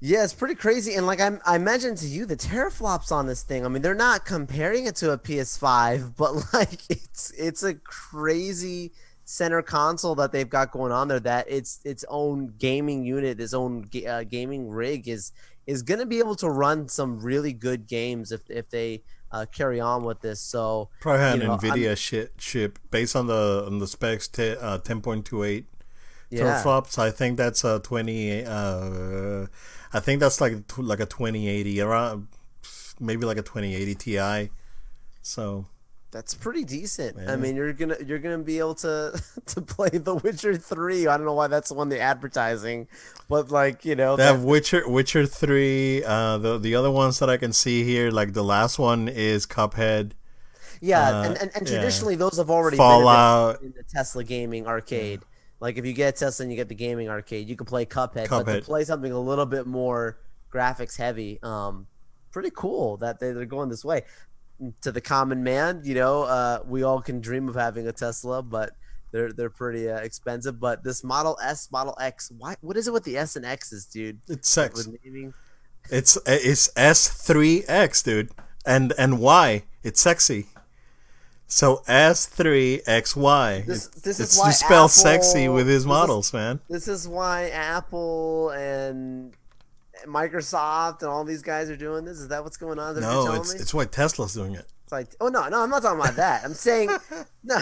Yeah, 0.00 0.24
it's 0.24 0.34
pretty 0.34 0.54
crazy. 0.54 0.94
And 0.94 1.06
like 1.06 1.20
I, 1.20 1.38
I 1.46 1.58
mentioned 1.58 1.98
to 1.98 2.06
you, 2.06 2.26
the 2.26 2.36
teraflops 2.36 3.10
on 3.10 3.26
this 3.26 3.42
thing. 3.42 3.64
I 3.64 3.68
mean, 3.68 3.82
they're 3.82 3.94
not 3.94 4.26
comparing 4.26 4.86
it 4.86 4.96
to 4.96 5.12
a 5.12 5.18
PS5, 5.18 6.14
but 6.16 6.34
like 6.52 6.90
it's 6.90 7.30
it's 7.32 7.62
a 7.62 7.74
crazy 7.74 8.92
center 9.24 9.62
console 9.62 10.14
that 10.14 10.32
they've 10.32 10.48
got 10.48 10.70
going 10.70 10.92
on 10.92 11.08
there. 11.08 11.20
That 11.20 11.46
it's 11.48 11.80
its 11.84 12.04
own 12.08 12.54
gaming 12.58 13.04
unit, 13.04 13.40
its 13.40 13.54
own 13.54 13.88
uh, 14.08 14.24
gaming 14.24 14.68
rig 14.68 15.08
is 15.08 15.32
is 15.66 15.82
going 15.82 16.00
to 16.00 16.06
be 16.06 16.18
able 16.18 16.36
to 16.36 16.48
run 16.48 16.88
some 16.88 17.20
really 17.20 17.52
good 17.52 17.86
games 17.86 18.32
if 18.32 18.48
if 18.48 18.70
they 18.70 19.02
uh, 19.32 19.46
carry 19.52 19.80
on 19.80 20.04
with 20.04 20.20
this. 20.20 20.40
So 20.40 20.88
probably 21.00 21.20
had 21.20 21.40
an 21.40 21.46
know, 21.46 21.56
Nvidia 21.56 21.90
I'm, 21.90 21.96
shit 21.96 22.38
chip 22.38 22.78
based 22.90 23.16
on 23.16 23.26
the 23.26 23.64
on 23.66 23.78
the 23.78 23.86
specs 23.86 24.28
t- 24.28 24.56
uh, 24.58 24.78
ten 24.78 25.00
point 25.00 25.26
two 25.26 25.42
eight 25.42 25.66
yeah. 26.30 26.62
teraflops. 26.62 26.98
I 26.98 27.10
think 27.10 27.36
that's 27.36 27.64
a 27.64 27.80
twenty. 27.80 28.44
Uh, 28.44 29.46
I 29.92 30.00
think 30.00 30.20
that's 30.20 30.40
like 30.40 30.54
like 30.78 31.00
a 31.00 31.06
twenty 31.06 31.48
eighty 31.48 31.80
around, 31.80 32.28
maybe 33.00 33.26
like 33.26 33.38
a 33.38 33.42
twenty 33.42 33.74
eighty 33.74 33.94
Ti. 33.94 34.50
So 35.22 35.66
that's 36.16 36.32
pretty 36.32 36.64
decent. 36.64 37.28
I 37.28 37.36
mean, 37.36 37.56
you're 37.56 37.74
gonna 37.74 37.96
you're 38.04 38.18
gonna 38.18 38.38
be 38.38 38.58
able 38.58 38.74
to 38.76 39.22
to 39.46 39.60
play 39.60 39.90
The 39.90 40.14
Witcher 40.14 40.56
Three. 40.56 41.06
I 41.06 41.18
don't 41.18 41.26
know 41.26 41.34
why 41.34 41.46
that's 41.46 41.68
the 41.68 41.74
one 41.74 41.90
they're 41.90 42.00
advertising, 42.00 42.88
but 43.28 43.50
like 43.50 43.84
you 43.84 43.94
know, 43.94 44.16
they 44.16 44.22
that... 44.22 44.32
have 44.32 44.42
Witcher 44.44 44.88
Witcher 44.88 45.26
Three. 45.26 46.02
Uh, 46.02 46.38
the 46.38 46.58
the 46.58 46.74
other 46.74 46.90
ones 46.90 47.18
that 47.18 47.28
I 47.28 47.36
can 47.36 47.52
see 47.52 47.84
here, 47.84 48.10
like 48.10 48.32
the 48.32 48.42
last 48.42 48.78
one 48.78 49.08
is 49.08 49.46
Cuphead. 49.46 50.12
Yeah, 50.80 51.00
uh, 51.00 51.22
and, 51.24 51.38
and, 51.38 51.50
and 51.54 51.66
traditionally 51.66 52.14
yeah. 52.14 52.18
those 52.18 52.38
have 52.38 52.50
already 52.50 52.78
Fallout 52.78 53.60
been 53.60 53.68
in 53.68 53.74
the 53.76 53.84
Tesla 53.84 54.24
gaming 54.24 54.66
arcade. 54.66 55.20
Yeah. 55.20 55.26
Like 55.60 55.76
if 55.76 55.84
you 55.84 55.92
get 55.92 56.16
Tesla 56.16 56.44
and 56.44 56.50
you 56.50 56.56
get 56.56 56.68
the 56.68 56.74
gaming 56.74 57.10
arcade, 57.10 57.46
you 57.46 57.56
can 57.56 57.66
play 57.66 57.84
Cuphead, 57.84 58.28
Cuphead. 58.28 58.44
but 58.46 58.54
to 58.54 58.62
play 58.62 58.84
something 58.84 59.12
a 59.12 59.20
little 59.20 59.46
bit 59.46 59.66
more 59.66 60.18
graphics 60.50 60.96
heavy, 60.96 61.38
um, 61.42 61.86
pretty 62.30 62.50
cool 62.54 62.96
that 62.98 63.20
they, 63.20 63.32
they're 63.32 63.44
going 63.44 63.68
this 63.68 63.84
way 63.84 64.02
to 64.82 64.92
the 64.92 65.00
common 65.00 65.42
man, 65.42 65.82
you 65.84 65.94
know, 65.94 66.22
uh, 66.22 66.60
we 66.66 66.82
all 66.82 67.00
can 67.00 67.20
dream 67.20 67.48
of 67.48 67.54
having 67.54 67.86
a 67.86 67.92
Tesla, 67.92 68.42
but 68.42 68.70
they're 69.12 69.32
they're 69.32 69.50
pretty 69.50 69.88
uh, 69.88 69.98
expensive. 69.98 70.58
But 70.60 70.82
this 70.84 71.04
Model 71.04 71.38
S, 71.42 71.70
Model 71.70 71.96
X, 72.00 72.32
why? 72.36 72.56
What 72.60 72.76
is 72.76 72.88
it 72.88 72.92
with 72.92 73.04
the 73.04 73.16
S 73.16 73.36
and 73.36 73.44
X's, 73.44 73.86
dude? 73.86 74.20
It's 74.28 74.48
sex. 74.48 74.88
It's 75.90 76.18
it's 76.26 76.70
S 76.76 77.08
three 77.08 77.64
X, 77.68 78.02
dude, 78.02 78.30
and 78.64 78.92
and 78.98 79.18
Y. 79.20 79.64
It's 79.82 80.00
sexy. 80.00 80.46
So 81.46 81.82
S 81.86 82.26
three 82.26 82.82
X 82.86 83.14
Y. 83.14 83.64
This, 83.66 83.86
this 83.88 84.18
it's, 84.18 84.32
is 84.32 84.38
why 84.38 84.50
spell 84.50 84.84
Apple, 84.84 84.88
sexy 84.88 85.48
with 85.48 85.68
his 85.68 85.86
models, 85.86 86.32
man. 86.32 86.60
This 86.68 86.88
is 86.88 87.06
why 87.06 87.50
Apple 87.50 88.50
and 88.50 89.32
Microsoft 90.06 91.00
and 91.02 91.10
all 91.10 91.24
these 91.24 91.42
guys 91.42 91.70
are 91.70 91.76
doing 91.76 92.04
this? 92.04 92.18
Is 92.18 92.28
that 92.28 92.42
what's 92.44 92.56
going 92.56 92.78
on? 92.78 92.94
That 92.94 93.00
No, 93.02 93.32
it's 93.34 93.54
me? 93.54 93.60
it's 93.60 93.72
why 93.74 93.84
Tesla's 93.86 94.34
doing 94.34 94.54
it. 94.54 94.66
It's 94.84 94.92
like, 94.92 95.14
oh 95.20 95.28
no, 95.28 95.48
no, 95.48 95.62
I'm 95.62 95.70
not 95.70 95.82
talking 95.82 96.00
about 96.00 96.16
that. 96.16 96.44
I'm 96.44 96.54
saying, 96.54 96.90
no. 97.44 97.58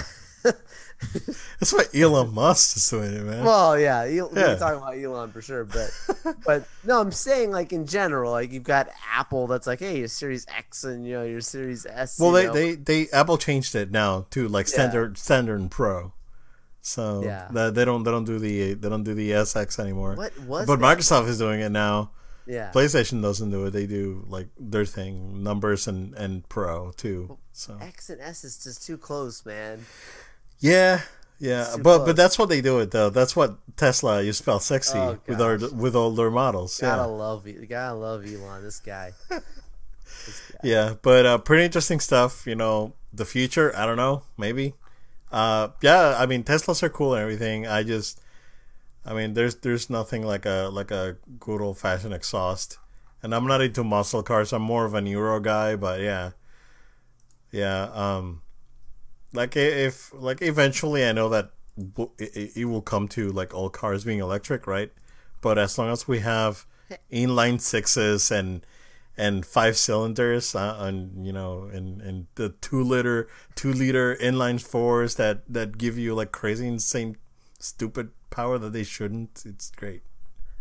That's 1.59 1.72
why 1.72 1.85
Elon 1.95 2.35
Musk 2.35 2.76
is 2.76 2.89
doing 2.89 3.14
it, 3.14 3.22
man. 3.22 3.45
well, 3.45 3.78
yeah, 3.78 4.01
El- 4.03 4.30
Yeah. 4.35 4.57
talking 4.57 4.78
about 4.78 4.97
Elon 4.99 5.32
for 5.32 5.41
sure, 5.43 5.64
but, 5.64 5.91
but 6.47 6.66
no, 6.85 7.01
I'm 7.01 7.12
saying 7.12 7.51
like 7.51 7.72
in 7.72 7.87
general, 7.87 8.30
like 8.32 8.53
you've 8.53 8.62
got 8.62 8.89
Apple 9.11 9.47
that's 9.47 9.66
like, 9.66 9.80
hey, 9.80 9.99
your 9.99 10.09
Series 10.09 10.47
X 10.55 10.85
and 10.85 11.07
you 11.07 11.14
know 11.14 11.24
your 11.24 11.41
Series 11.41 11.87
S. 11.87 12.18
Well, 12.20 12.30
they, 12.32 12.47
know. 12.47 12.53
they 12.53 12.74
they 12.74 13.09
Apple 13.11 13.39
changed 13.39 13.74
it 13.74 13.91
now 13.91 14.26
to 14.30 14.47
like 14.49 14.66
Yeah. 14.66 14.72
standard 14.74 15.18
standard 15.18 15.61
and 15.61 15.70
Pro. 15.70 16.12
So 16.82 17.22
Yeah. 17.24 17.49
that 17.53 17.74
they 17.74 17.85
don't 17.87 18.03
they 18.03 18.11
don't 18.11 18.24
do 18.26 18.39
the 18.39 18.74
they 18.74 18.89
don't 18.91 19.05
do 19.05 19.14
the 19.14 19.30
SX 19.30 19.78
anymore. 19.78 20.14
what 20.14 20.39
was 20.41 20.66
but 20.66 20.78
that? 20.80 20.99
Microsoft 20.99 21.28
is 21.28 21.39
doing 21.39 21.61
it 21.61 21.70
now. 21.70 22.11
Yeah, 22.47 22.70
PlayStation 22.72 23.22
doesn't 23.22 23.51
do 23.51 23.64
it. 23.66 23.70
They 23.70 23.86
do 23.86 24.24
like 24.28 24.49
their 24.59 24.84
thing, 24.84 25.42
numbers 25.42 25.86
and 25.88 26.14
and 26.14 26.49
Pro 26.49 26.90
too. 26.92 27.38
So 27.53 27.78
X 27.80 28.11
and 28.11 28.20
S 28.20 28.45
is 28.45 28.62
just 28.62 28.84
too 28.86 28.99
close, 28.99 29.47
man. 29.47 29.86
yeah, 30.61 31.01
yeah. 31.38 31.76
But 31.76 31.82
close. 31.82 32.07
but 32.09 32.16
that's 32.16 32.38
what 32.38 32.49
they 32.51 32.61
do 32.61 32.80
it 32.80 32.90
though. 32.90 33.09
That's 33.11 33.34
what 33.34 33.57
Tesla 33.76 34.20
you 34.22 34.32
spell 34.32 34.61
sexy 34.61 34.99
Oh, 34.99 35.18
with 35.26 35.40
our 35.40 35.57
with 35.72 35.97
all 35.97 36.11
their 36.11 36.30
models. 36.30 36.78
Gotta 36.78 37.03
Yeah, 37.03 37.07
love 37.07 37.47
you. 37.47 37.64
Gotta 37.66 37.95
love 37.95 38.26
Elon. 38.26 38.62
This 38.62 38.80
guy. 38.80 39.12
This 40.26 40.40
guy. 40.53 40.59
yeah. 40.62 40.95
But 41.03 41.26
uh, 41.26 41.38
pretty 41.38 41.64
interesting 41.64 42.01
stuff. 42.01 42.47
You 42.47 42.55
know, 42.55 42.95
the 43.12 43.24
future. 43.24 43.74
I 43.76 43.84
don't 43.86 43.97
know. 43.97 44.22
Maybe. 44.38 44.74
Uh, 45.32 45.68
yeah. 45.82 46.16
I 46.18 46.26
mean, 46.26 46.45
Teslas 46.45 46.82
are 46.82 46.88
cool 46.88 47.14
and 47.14 47.22
everything. 47.22 47.66
I 47.66 47.82
just. 47.82 48.20
I 49.07 49.13
mean, 49.13 49.35
there's 49.35 49.57
there's 49.57 49.91
nothing 49.91 50.25
like 50.25 50.47
a 50.47 50.71
like 50.73 50.91
a 50.91 51.17
good 51.39 51.61
old 51.61 51.79
fashioned 51.79 52.15
exhaust, 52.15 52.79
and 53.23 53.35
I'm 53.35 53.47
not 53.47 53.61
into 53.61 53.85
muscle 53.85 54.23
cars. 54.23 54.53
I'm 54.53 54.63
more 54.63 54.85
of 54.85 54.95
an 54.95 55.07
Euro 55.07 55.41
guy, 55.41 55.77
but 55.77 56.01
yeah, 56.01 56.31
yeah. 57.53 57.91
Um, 57.93 58.43
like 59.35 59.57
if 59.57 60.11
like 60.15 60.41
eventually, 60.41 61.05
I 61.05 61.13
know 61.13 61.29
that 61.29 61.51
it, 62.19 62.67
will 62.67 62.83
come 62.83 63.09
to 63.09 63.31
like 63.31 63.53
all 63.53 63.69
cars 63.69 64.05
being 64.05 64.21
electric, 64.21 64.67
right? 64.67 64.91
But 65.43 65.59
as 65.59 65.77
long 65.77 65.91
as 65.91 66.09
we 66.09 66.21
have 66.21 66.65
inline 67.13 67.61
sixes 67.61 68.31
and 68.31 68.65
and 69.17 69.45
five 69.45 69.77
cylinders, 69.77 70.55
uh, 70.55 70.77
and 70.81 71.27
you 71.27 71.33
know, 71.33 71.65
and 71.65 72.01
and 72.01 72.27
the 72.37 72.51
two 72.61 72.83
liter 72.83 73.29
two 73.55 73.73
liter 73.73 74.17
inline 74.17 74.63
fours 74.63 75.17
that 75.17 75.43
that 75.53 75.77
give 75.77 75.99
you 75.99 76.15
like 76.15 76.33
crazy 76.33 76.67
insane 76.67 77.17
stupid 77.59 78.11
power 78.35 78.59
that 78.59 78.72
they 78.72 78.82
shouldn't. 78.85 79.43
It's 79.47 79.70
great. 79.70 80.03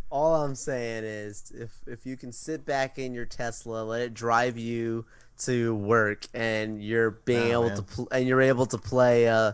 All 0.09 0.35
I'm 0.35 0.55
saying 0.55 1.03
is, 1.05 1.51
if 1.55 1.71
if 1.87 2.05
you 2.05 2.15
can 2.17 2.31
sit 2.31 2.65
back 2.65 2.99
in 2.99 3.13
your 3.13 3.25
Tesla, 3.25 3.83
let 3.83 4.01
it 4.01 4.13
drive 4.13 4.57
you 4.57 5.05
to 5.39 5.73
work, 5.75 6.27
and 6.35 6.83
you're 6.83 7.11
being 7.11 7.51
Oh, 7.53 7.65
able 7.65 7.67
man. 7.69 7.75
to 7.77 7.81
pl- 7.83 8.07
and 8.11 8.27
you're 8.27 8.41
able 8.41 8.67
to 8.67 8.77
play 8.77 9.27
uh, 9.27 9.53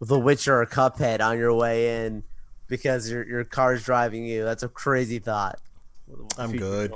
The 0.00 0.18
Witcher 0.18 0.60
or 0.60 0.66
Cuphead 0.66 1.20
on 1.20 1.38
your 1.38 1.52
way 1.54 2.06
in 2.06 2.22
because 2.68 3.10
your 3.10 3.26
your 3.26 3.44
car's 3.44 3.84
driving 3.84 4.24
you. 4.24 4.44
That's 4.44 4.62
a 4.62 4.68
crazy 4.68 5.18
thought. 5.18 5.58
I'm 6.38 6.52
good. 6.52 6.92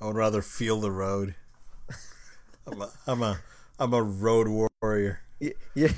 I 0.00 0.06
would 0.06 0.16
rather 0.16 0.42
feel 0.42 0.80
the 0.80 0.90
road. 0.92 1.34
I'm 2.66 2.82
a 2.82 2.90
I'm 3.06 3.22
a 3.22 3.40
I'm 3.78 3.94
a 3.94 4.02
road 4.02 4.68
warrior. 4.82 5.20
You, 5.40 5.52
you, 5.74 5.90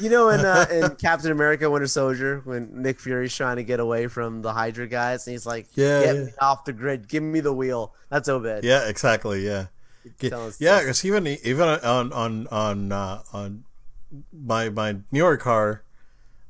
you 0.00 0.10
know 0.10 0.28
in 0.30 0.40
uh, 0.40 0.66
in 0.70 0.96
Captain 1.00 1.30
America: 1.30 1.70
Winter 1.70 1.86
Soldier 1.86 2.42
when 2.44 2.82
Nick 2.82 2.98
Fury's 3.00 3.34
trying 3.34 3.56
to 3.56 3.64
get 3.64 3.80
away 3.80 4.08
from 4.08 4.42
the 4.42 4.52
Hydra 4.52 4.86
guys 4.88 5.26
and 5.26 5.32
he's 5.32 5.46
like, 5.46 5.66
Yeah, 5.74 6.02
get 6.02 6.16
yeah. 6.16 6.22
me 6.24 6.30
off 6.40 6.64
the 6.64 6.72
grid, 6.72 7.08
give 7.08 7.22
me 7.22 7.40
the 7.40 7.52
wheel." 7.52 7.94
That's 8.10 8.28
Obed. 8.28 8.64
Yeah, 8.64 8.88
exactly. 8.88 9.46
Yeah, 9.46 9.66
yeah. 10.58 10.80
Because 10.80 11.04
even 11.04 11.26
even 11.26 11.68
on 11.68 12.12
on 12.12 12.46
on 12.48 12.92
uh, 12.92 13.22
on 13.32 13.64
my 14.32 14.68
my 14.70 14.96
newer 15.12 15.36
car, 15.36 15.82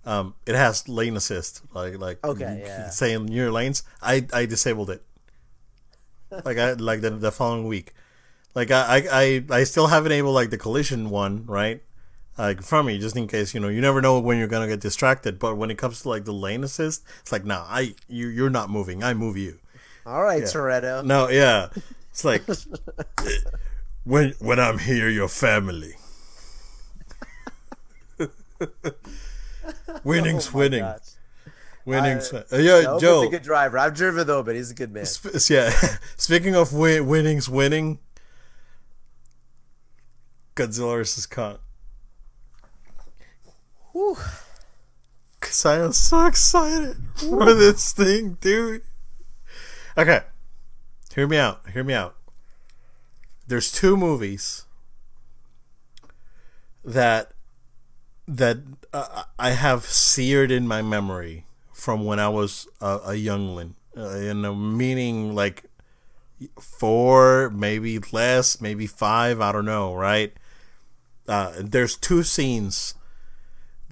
um, 0.07 0.35
it 0.47 0.55
has 0.55 0.89
lane 0.89 1.17
assist. 1.17 1.63
Like 1.75 1.99
like 1.99 2.25
Okay, 2.25 2.63
yeah. 2.65 2.89
say 2.89 3.13
in 3.13 3.27
newer 3.27 3.53
lanes, 3.53 3.83
I 4.03 4.27
I 4.33 4.47
disabled 4.47 4.91
it. 4.91 5.03
Like 6.45 6.59
I 6.59 6.73
like 6.73 7.01
the 7.01 7.11
the 7.11 7.31
following 7.31 7.67
week, 7.69 7.93
like 8.55 8.71
I 8.71 8.83
I 8.97 9.09
I, 9.13 9.45
I 9.61 9.65
still 9.65 9.89
have 9.89 10.05
enabled 10.07 10.35
like 10.35 10.51
the 10.51 10.59
collision 10.59 11.11
one 11.11 11.45
right. 11.47 11.83
Like 12.37 12.63
from 12.63 12.87
me, 12.87 12.99
just 12.99 13.17
in 13.17 13.29
case 13.29 13.55
you 13.55 13.61
know, 13.61 13.69
you 13.69 13.81
never 13.81 14.01
know 14.03 14.19
when 14.19 14.39
you're 14.39 14.49
gonna 14.49 14.67
get 14.67 14.81
distracted. 14.81 15.39
But 15.39 15.57
when 15.57 15.71
it 15.71 15.79
comes 15.79 16.03
to 16.03 16.09
like 16.09 16.25
the 16.25 16.33
lane 16.33 16.65
assist, 16.65 17.05
it's 17.21 17.31
like, 17.31 17.45
nah, 17.45 17.65
I 17.69 17.95
you 18.09 18.27
you're 18.29 18.51
not 18.51 18.71
moving, 18.71 19.05
I 19.05 19.15
move 19.15 19.37
you. 19.37 19.59
All 20.05 20.23
right, 20.23 20.43
Toretto. 20.43 21.05
No, 21.05 21.29
yeah. 21.29 21.69
It's 22.11 22.25
like 22.25 22.43
when 24.05 24.35
when 24.41 24.59
I'm 24.59 24.79
here, 24.79 25.09
your 25.09 25.29
family. 25.29 25.95
winning's 30.05 30.49
Oh 30.55 30.59
winning. 30.59 30.81
gosh. 30.81 31.01
Winning's 31.87 32.33
uh, 32.33 32.45
yeah, 32.53 32.83
Obed's 32.89 33.03
Joe. 33.03 33.23
a 33.27 33.31
good 33.31 33.43
driver. 33.43 33.79
I've 33.79 33.95
driven 33.95 34.27
though, 34.27 34.43
but 34.43 34.55
He's 34.55 34.71
a 34.71 34.75
good 34.75 34.91
man. 34.93 35.05
sp- 35.07 35.37
yeah. 35.51 35.71
Speaking 36.17 36.55
of 36.57 36.73
win- 36.73 37.07
winning's 37.07 37.49
winning, 37.49 37.99
Godzilla 40.57 40.97
vs 40.99 41.27
Kong. 41.27 41.59
Whew. 43.95 44.17
Cause 45.39 45.65
I 45.65 45.79
am 45.79 45.93
so 45.93 46.27
excited 46.27 46.97
for 47.15 47.55
this 47.55 47.93
thing, 47.93 48.39
dude. 48.41 48.83
Okay, 49.97 50.23
hear 51.15 51.29
me 51.29 51.37
out. 51.37 51.61
Hear 51.73 51.85
me 51.85 51.95
out. 51.95 52.17
There's 53.47 53.71
two 53.71 53.97
movies 53.97 54.65
that 56.85 57.31
that 58.27 58.59
uh, 58.93 59.25
I 59.39 59.51
have 59.51 59.85
seared 59.85 60.51
in 60.51 60.67
my 60.67 60.83
memory 60.83 61.47
from 61.73 62.05
when 62.05 62.19
I 62.19 62.29
was 62.31 62.67
a, 62.81 62.99
a 63.07 63.15
youngling, 63.15 63.77
uh, 63.97 64.17
in 64.17 64.45
a 64.45 64.53
meaning 64.53 65.37
like 65.37 65.67
four, 66.59 67.49
maybe 67.51 68.01
less, 68.11 68.61
maybe 68.61 68.89
five. 68.89 69.41
I 69.41 69.53
don't 69.53 69.67
know. 69.67 69.95
Right? 69.95 70.33
Uh, 71.29 71.53
there's 71.61 71.97
two 71.97 72.25
scenes 72.25 72.95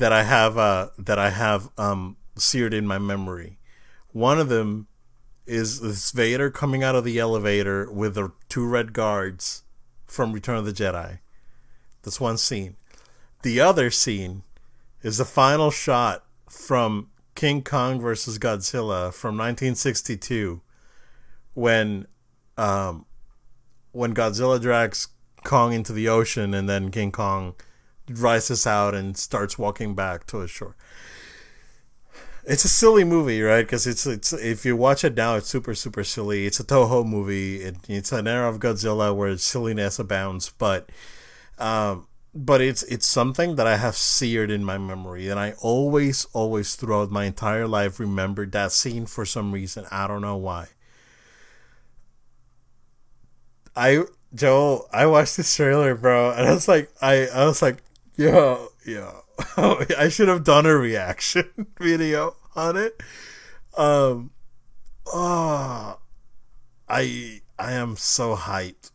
that 0.03 0.12
I 0.12 0.24
have 0.24 0.59
uh, 0.59 0.88
that 0.98 1.20
I 1.20 1.30
have 1.30 1.70
um, 1.78 2.16
seared 2.34 2.74
in 2.74 2.88
my 2.88 2.98
memory. 2.98 3.61
One 4.11 4.40
of 4.40 4.48
them 4.48 4.88
is 5.46 5.80
this 5.80 6.11
Vader 6.11 6.50
coming 6.50 6.82
out 6.82 6.96
of 6.96 7.05
the 7.05 7.20
elevator 7.20 7.88
with 7.88 8.16
the 8.16 8.32
two 8.48 8.66
red 8.66 8.92
guards 8.94 9.62
from 10.05 10.32
Return 10.32 10.57
of 10.57 10.64
the 10.64 10.72
Jedi. 10.72 11.20
That's 12.03 12.20
one 12.20 12.36
scene. 12.36 12.74
The 13.42 13.61
other 13.61 13.92
scene 13.92 14.42
is 15.05 15.18
the 15.18 15.24
final 15.24 15.70
shot 15.70 16.24
from 16.50 17.11
King 17.36 17.62
Kong 17.62 18.00
versus 18.00 18.40
Godzilla 18.40 19.14
from 19.14 19.38
1962 19.38 20.62
when 21.55 22.09
um, 22.59 23.07
when 23.92 24.14
Godzilla 24.14 24.61
drags 24.61 25.07
Kong 25.44 25.72
into 25.72 25.92
the 25.92 26.09
ocean 26.09 26.55
and 26.55 26.68
then 26.68 26.90
King 26.90 27.12
Kong 27.12 27.55
rises 28.18 28.66
out 28.66 28.94
and 28.94 29.16
starts 29.16 29.58
walking 29.58 29.94
back 29.94 30.26
to 30.28 30.38
the 30.38 30.48
shore. 30.48 30.76
It's 32.44 32.64
a 32.64 32.68
silly 32.68 33.04
movie, 33.04 33.40
right? 33.40 33.64
Because 33.64 33.86
it's 33.86 34.04
it's 34.04 34.32
if 34.32 34.64
you 34.64 34.76
watch 34.76 35.04
it 35.04 35.14
now, 35.16 35.36
it's 35.36 35.48
super 35.48 35.74
super 35.74 36.02
silly. 36.02 36.46
It's 36.46 36.58
a 36.58 36.64
Toho 36.64 37.06
movie. 37.06 37.62
It, 37.62 37.76
it's 37.88 38.10
an 38.10 38.26
era 38.26 38.48
of 38.48 38.58
Godzilla 38.58 39.14
where 39.14 39.36
silliness 39.38 39.98
abounds, 40.00 40.50
but 40.58 40.90
um, 41.58 42.08
but 42.34 42.60
it's 42.60 42.82
it's 42.84 43.06
something 43.06 43.56
that 43.56 43.66
I 43.68 43.76
have 43.76 43.96
seared 43.96 44.50
in 44.50 44.64
my 44.64 44.78
memory, 44.78 45.28
and 45.28 45.38
I 45.38 45.52
always 45.60 46.26
always 46.32 46.74
throughout 46.76 47.10
my 47.12 47.24
entire 47.26 47.68
life 47.68 48.00
remembered 48.00 48.52
that 48.52 48.72
scene 48.72 49.06
for 49.06 49.24
some 49.24 49.52
reason. 49.52 49.86
I 49.92 50.08
don't 50.08 50.22
know 50.22 50.36
why. 50.36 50.68
I 53.76 54.04
Joe, 54.34 54.86
I 54.92 55.06
watched 55.06 55.36
this 55.36 55.54
trailer, 55.54 55.94
bro, 55.94 56.30
and 56.32 56.48
I 56.48 56.52
was 56.52 56.68
like, 56.68 56.90
I 57.00 57.26
I 57.28 57.44
was 57.44 57.62
like, 57.62 57.82
yo, 58.16 58.68
yo, 58.84 59.24
I 59.56 60.08
should 60.08 60.28
have 60.28 60.44
done 60.44 60.66
a 60.66 60.76
reaction 60.76 61.50
video 61.78 62.36
on 62.54 62.76
it. 62.76 63.00
Um, 63.76 64.30
oh, 65.12 65.98
I 66.88 67.40
I 67.58 67.72
am 67.72 67.96
so 67.96 68.36
hyped. 68.36 68.90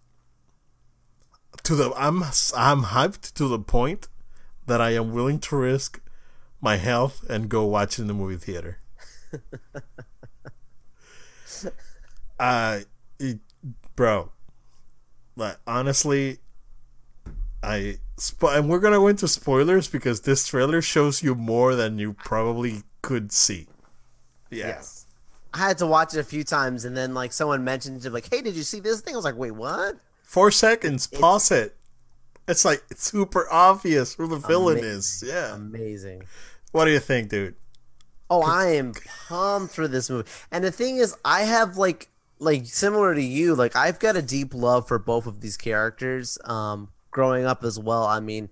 To 1.64 1.76
the 1.76 1.92
I'm 1.96 2.24
I'm 2.56 2.84
hyped 2.84 3.34
to 3.34 3.48
the 3.48 3.60
point 3.60 4.08
that 4.68 4.80
I 4.82 4.92
am 4.92 5.14
willing 5.14 5.40
to 5.40 5.58
risk 5.58 6.00
my 6.62 6.78
health 6.78 7.24
and 7.30 7.50
go 7.50 7.66
watch 7.66 8.00
in 8.00 8.08
the 8.08 8.14
movie 8.14 8.38
theater. 8.38 8.80
I, 12.40 12.84
it, 13.20 13.40
bro, 13.96 14.32
like 15.36 15.58
honestly, 15.66 16.38
I 17.64 17.98
spo- 18.18 18.58
and 18.58 18.70
we're 18.70 18.80
gonna 18.80 18.98
go 18.98 19.08
into 19.08 19.28
spoilers 19.28 19.88
because 19.88 20.22
this 20.22 20.48
trailer 20.48 20.82
shows 20.82 21.24
you 21.24 21.36
more 21.36 21.76
than 21.76 21.98
you 21.98 22.14
probably 22.14 22.84
could 23.02 23.32
see. 23.32 23.68
Yeah. 24.50 24.68
Yes. 24.68 25.06
I 25.54 25.60
had 25.60 25.78
to 25.80 25.88
watch 25.88 26.14
it 26.14 26.20
a 26.20 26.24
few 26.24 26.44
times, 26.44 26.86
and 26.86 26.96
then 26.96 27.14
like 27.14 27.34
someone 27.34 27.64
mentioned 27.64 28.06
it, 28.06 28.12
like, 28.12 28.30
"Hey, 28.30 28.42
did 28.42 28.56
you 28.56 28.64
see 28.64 28.80
this 28.80 29.02
thing?" 29.02 29.14
I 29.14 29.18
was 29.18 29.26
like, 29.26 29.38
"Wait, 29.38 29.52
what?" 29.52 29.96
Four 30.24 30.52
seconds. 30.52 31.08
Pause 31.08 31.52
it. 31.52 31.76
It's 32.48 32.64
like 32.64 32.84
it's 32.90 33.04
super 33.04 33.48
obvious 33.52 34.16
who 34.16 34.28
the 34.28 34.38
villain 34.38 34.80
is. 34.80 35.24
Yeah. 35.26 35.56
Amazing. 35.56 36.24
What 36.72 36.86
do 36.86 36.92
you 36.92 37.00
think, 37.00 37.30
dude? 37.30 37.56
Oh, 38.30 38.42
I 38.42 38.72
am 38.72 38.94
pumped 39.28 39.74
for 39.74 39.88
this 39.88 40.10
movie. 40.10 40.30
And 40.52 40.64
the 40.64 40.72
thing 40.72 40.98
is, 40.98 41.16
I 41.24 41.42
have 41.42 41.78
like 41.78 42.10
like 42.40 42.66
similar 42.66 43.16
to 43.16 43.22
you, 43.22 43.56
like 43.56 43.76
I've 43.76 44.00
got 44.00 44.16
a 44.16 44.22
deep 44.22 44.54
love 44.54 44.88
for 44.88 45.00
both 45.00 45.26
of 45.26 45.42
these 45.42 45.58
characters. 45.58 46.38
Um, 46.44 46.90
growing 47.18 47.48
up 47.48 47.64
as 47.64 47.80
well. 47.80 48.06
I 48.06 48.20
mean, 48.20 48.48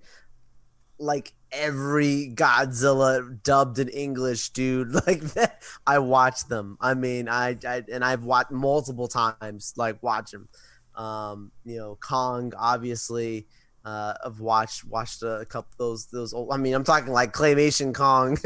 like 0.98 1.32
every 1.52 2.32
Godzilla 2.34 3.40
dubbed 3.44 3.78
in 3.78 3.88
English, 3.88 4.50
dude. 4.50 4.92
Like 5.06 5.20
that, 5.34 5.62
I 5.86 6.00
watched 6.00 6.48
them. 6.48 6.76
I 6.80 6.94
mean, 6.94 7.28
I, 7.28 7.56
I 7.64 7.84
and 7.92 8.04
I've 8.04 8.24
watched 8.24 8.50
multiple 8.50 9.06
times. 9.06 9.72
Like 9.76 10.02
watch 10.02 10.32
them. 10.32 10.48
Um, 10.96 11.52
you 11.64 11.76
know, 11.76 11.96
Kong, 12.02 12.52
obviously. 12.58 13.46
Uh, 13.84 14.14
I've 14.24 14.40
watched 14.40 14.84
watched 14.84 15.22
a 15.22 15.46
couple 15.48 15.70
those 15.78 16.06
those. 16.06 16.34
Old, 16.34 16.52
I 16.52 16.56
mean, 16.56 16.74
I'm 16.74 16.82
talking 16.82 17.12
like 17.12 17.32
claymation 17.32 17.94
Kong. 17.94 18.36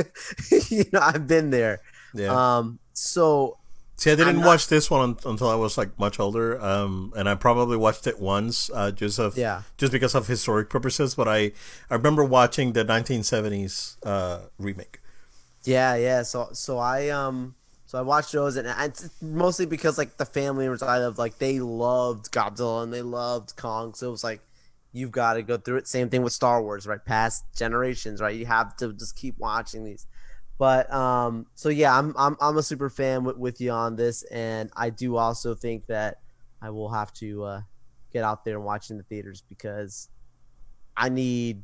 you 0.68 0.84
know, 0.92 1.00
I've 1.00 1.26
been 1.26 1.48
there. 1.48 1.80
Yeah. 2.12 2.58
Um. 2.58 2.78
So 2.92 3.56
See, 4.00 4.10
I 4.10 4.14
didn't 4.14 4.36
not- 4.36 4.46
watch 4.46 4.68
this 4.68 4.90
one 4.90 5.18
until 5.26 5.48
I 5.50 5.54
was 5.56 5.76
like 5.76 5.98
much 5.98 6.18
older, 6.18 6.58
um, 6.64 7.12
and 7.14 7.28
I 7.28 7.34
probably 7.34 7.76
watched 7.76 8.06
it 8.06 8.18
once, 8.18 8.70
uh, 8.72 8.90
just 8.92 9.18
of 9.18 9.36
Yeah. 9.36 9.62
just 9.76 9.92
because 9.92 10.14
of 10.14 10.26
historic 10.26 10.70
purposes. 10.70 11.14
But 11.14 11.28
I 11.28 11.52
I 11.90 11.96
remember 11.96 12.24
watching 12.24 12.72
the 12.72 12.82
1970s 12.82 13.98
uh, 14.02 14.38
remake. 14.58 15.00
Yeah, 15.64 15.96
yeah. 15.96 16.22
So 16.22 16.48
so 16.54 16.78
I 16.78 17.10
um 17.10 17.54
so 17.84 17.98
I 17.98 18.00
watched 18.02 18.32
those 18.32 18.56
and 18.56 18.66
I- 18.68 18.90
mostly 19.20 19.66
because 19.66 19.98
like 19.98 20.16
the 20.16 20.24
family 20.24 20.64
members 20.64 20.82
I 20.82 20.96
loved 20.96 21.18
like 21.18 21.36
they 21.38 21.60
loved 21.60 22.32
Godzilla 22.32 22.82
and 22.84 22.92
they 22.94 23.02
loved 23.02 23.54
Kong. 23.56 23.92
So 23.92 24.08
it 24.08 24.12
was 24.12 24.24
like 24.24 24.40
you've 24.92 25.12
got 25.12 25.34
to 25.34 25.42
go 25.42 25.58
through 25.58 25.76
it. 25.76 25.86
Same 25.88 26.08
thing 26.08 26.22
with 26.22 26.32
Star 26.32 26.62
Wars, 26.62 26.86
right? 26.86 27.04
Past 27.04 27.44
generations, 27.54 28.22
right? 28.22 28.34
You 28.34 28.46
have 28.46 28.76
to 28.78 28.94
just 28.94 29.14
keep 29.14 29.36
watching 29.38 29.84
these. 29.84 30.06
But 30.60 30.92
um 30.92 31.46
so 31.54 31.70
yeah, 31.70 31.98
I'm 31.98 32.14
I'm 32.18 32.36
I'm 32.38 32.58
a 32.58 32.62
super 32.62 32.90
fan 32.90 33.24
with, 33.24 33.38
with 33.38 33.62
you 33.62 33.70
on 33.70 33.96
this 33.96 34.24
and 34.24 34.70
I 34.76 34.90
do 34.90 35.16
also 35.16 35.54
think 35.54 35.86
that 35.86 36.18
I 36.60 36.68
will 36.68 36.90
have 36.90 37.14
to 37.14 37.44
uh 37.44 37.60
get 38.12 38.24
out 38.24 38.44
there 38.44 38.56
and 38.56 38.64
watch 38.66 38.90
in 38.90 38.98
the 38.98 39.02
theaters 39.04 39.42
because 39.48 40.10
I 40.98 41.08
need 41.08 41.62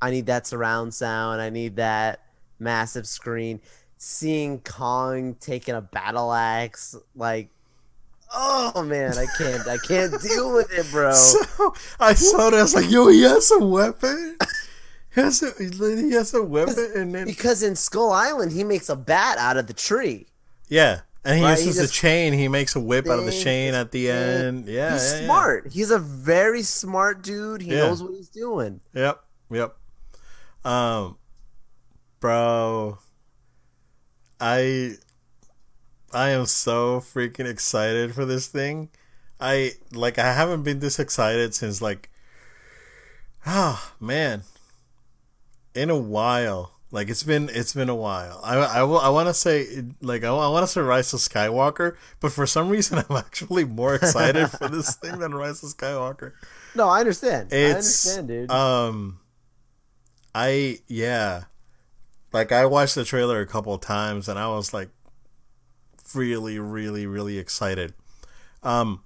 I 0.00 0.12
need 0.12 0.26
that 0.26 0.46
surround 0.46 0.94
sound. 0.94 1.40
I 1.40 1.50
need 1.50 1.74
that 1.76 2.20
massive 2.60 3.08
screen. 3.08 3.60
Seeing 3.98 4.60
Kong 4.60 5.34
taking 5.40 5.74
a 5.74 5.80
battle 5.80 6.32
axe, 6.32 6.94
like, 7.16 7.48
oh 8.32 8.80
man, 8.84 9.18
I 9.18 9.26
can't, 9.38 9.66
I 9.66 9.78
can't 9.78 10.22
deal 10.22 10.54
with 10.54 10.72
it, 10.72 10.86
bro. 10.92 11.12
So 11.14 11.74
I 11.98 12.14
saw 12.14 12.50
that. 12.50 12.60
I 12.60 12.62
was 12.62 12.76
like, 12.76 12.90
"Yo, 12.92 13.08
he 13.08 13.22
has 13.22 13.50
a 13.50 13.58
weapon. 13.58 14.36
He 15.16 15.20
has 15.22 15.42
a 15.42 15.50
he 15.58 16.12
has 16.12 16.32
a 16.34 16.42
weapon." 16.44 16.92
And 16.94 17.12
then 17.14 17.26
Because 17.26 17.62
in 17.64 17.74
Skull 17.74 18.12
Island, 18.12 18.52
he 18.52 18.62
makes 18.62 18.88
a 18.88 18.94
bat 18.94 19.38
out 19.38 19.56
of 19.56 19.66
the 19.66 19.72
tree. 19.72 20.26
yeah, 20.68 21.00
and 21.24 21.38
he 21.38 21.42
Right, 21.44 21.58
uses 21.58 21.76
just- 21.76 21.88
the 21.88 21.92
chain. 21.92 22.32
He 22.34 22.46
makes 22.46 22.76
a 22.76 22.80
whip 22.80 23.08
out 23.08 23.18
of 23.18 23.24
the 23.26 23.32
chain 23.32 23.74
at 23.74 23.90
the 23.90 24.08
end. 24.10 24.68
Yeah, 24.68 24.92
he's 24.92 25.12
yeah, 25.12 25.18
yeah. 25.20 25.24
smart. 25.24 25.72
He's 25.72 25.90
a 25.90 25.98
very 25.98 26.62
smart 26.62 27.22
dude. 27.22 27.62
He 27.62 27.70
Yeah. 27.72 27.86
knows 27.88 28.02
what 28.02 28.12
he's 28.14 28.28
doing. 28.28 28.80
Yep, 28.94 29.24
yep. 29.50 29.76
Um, 30.64 31.16
bro, 32.20 32.98
I, 34.40 34.96
I 36.12 36.28
am 36.30 36.46
so 36.46 37.00
freaking 37.00 37.46
excited 37.48 38.14
for 38.14 38.24
this 38.24 38.46
thing. 38.48 38.90
I 39.40 39.72
like 39.92 40.18
I 40.18 40.32
haven't 40.32 40.62
been 40.62 40.80
this 40.80 40.98
excited 40.98 41.54
since 41.54 41.80
like, 41.82 42.10
ah 43.46 43.92
man, 44.00 44.42
in 45.76 45.90
a 45.90 45.96
while. 45.96 46.72
Like 46.92 47.08
it's 47.10 47.24
been 47.24 47.50
it's 47.52 47.74
been 47.74 47.88
a 47.88 47.94
while. 47.96 48.40
I 48.44 48.56
I, 48.56 48.82
will- 48.84 49.00
I 49.00 49.08
want 49.08 49.28
to 49.28 49.34
say 49.34 49.84
like 50.00 50.24
I, 50.24 50.30
want 50.30 50.62
to 50.62 50.72
say 50.72 50.80
Rise 50.80 51.12
of 51.12 51.20
Skywalker, 51.20 51.96
but 52.20 52.32
for 52.32 52.46
some 52.46 52.68
reason 52.68 52.98
I'm 53.10 53.16
actually 53.16 53.64
more 53.64 53.94
excited 53.96 54.48
for 54.48 54.68
this 54.68 54.94
thing 55.02 55.18
than 55.18 55.34
Rise 55.34 55.62
of 55.62 55.70
Skywalker. 55.76 56.32
No, 56.74 56.88
I 56.88 57.00
understand. 57.00 57.48
I 57.52 57.56
It's 57.56 58.06
understand, 58.06 58.28
dude. 58.28 58.50
um, 58.50 59.18
I 60.34 60.78
yeah, 60.86 61.44
like 62.32 62.52
I 62.52 62.66
watched 62.66 62.94
the 62.94 63.04
trailer 63.04 63.40
a 63.40 63.46
couple 63.46 63.74
of 63.74 63.80
times 63.80 64.28
and 64.28 64.38
I 64.38 64.48
was 64.48 64.72
like, 64.72 64.90
really, 66.14 66.58
really, 66.58 67.06
really 67.06 67.38
excited. 67.38 67.94
Um, 68.62 69.02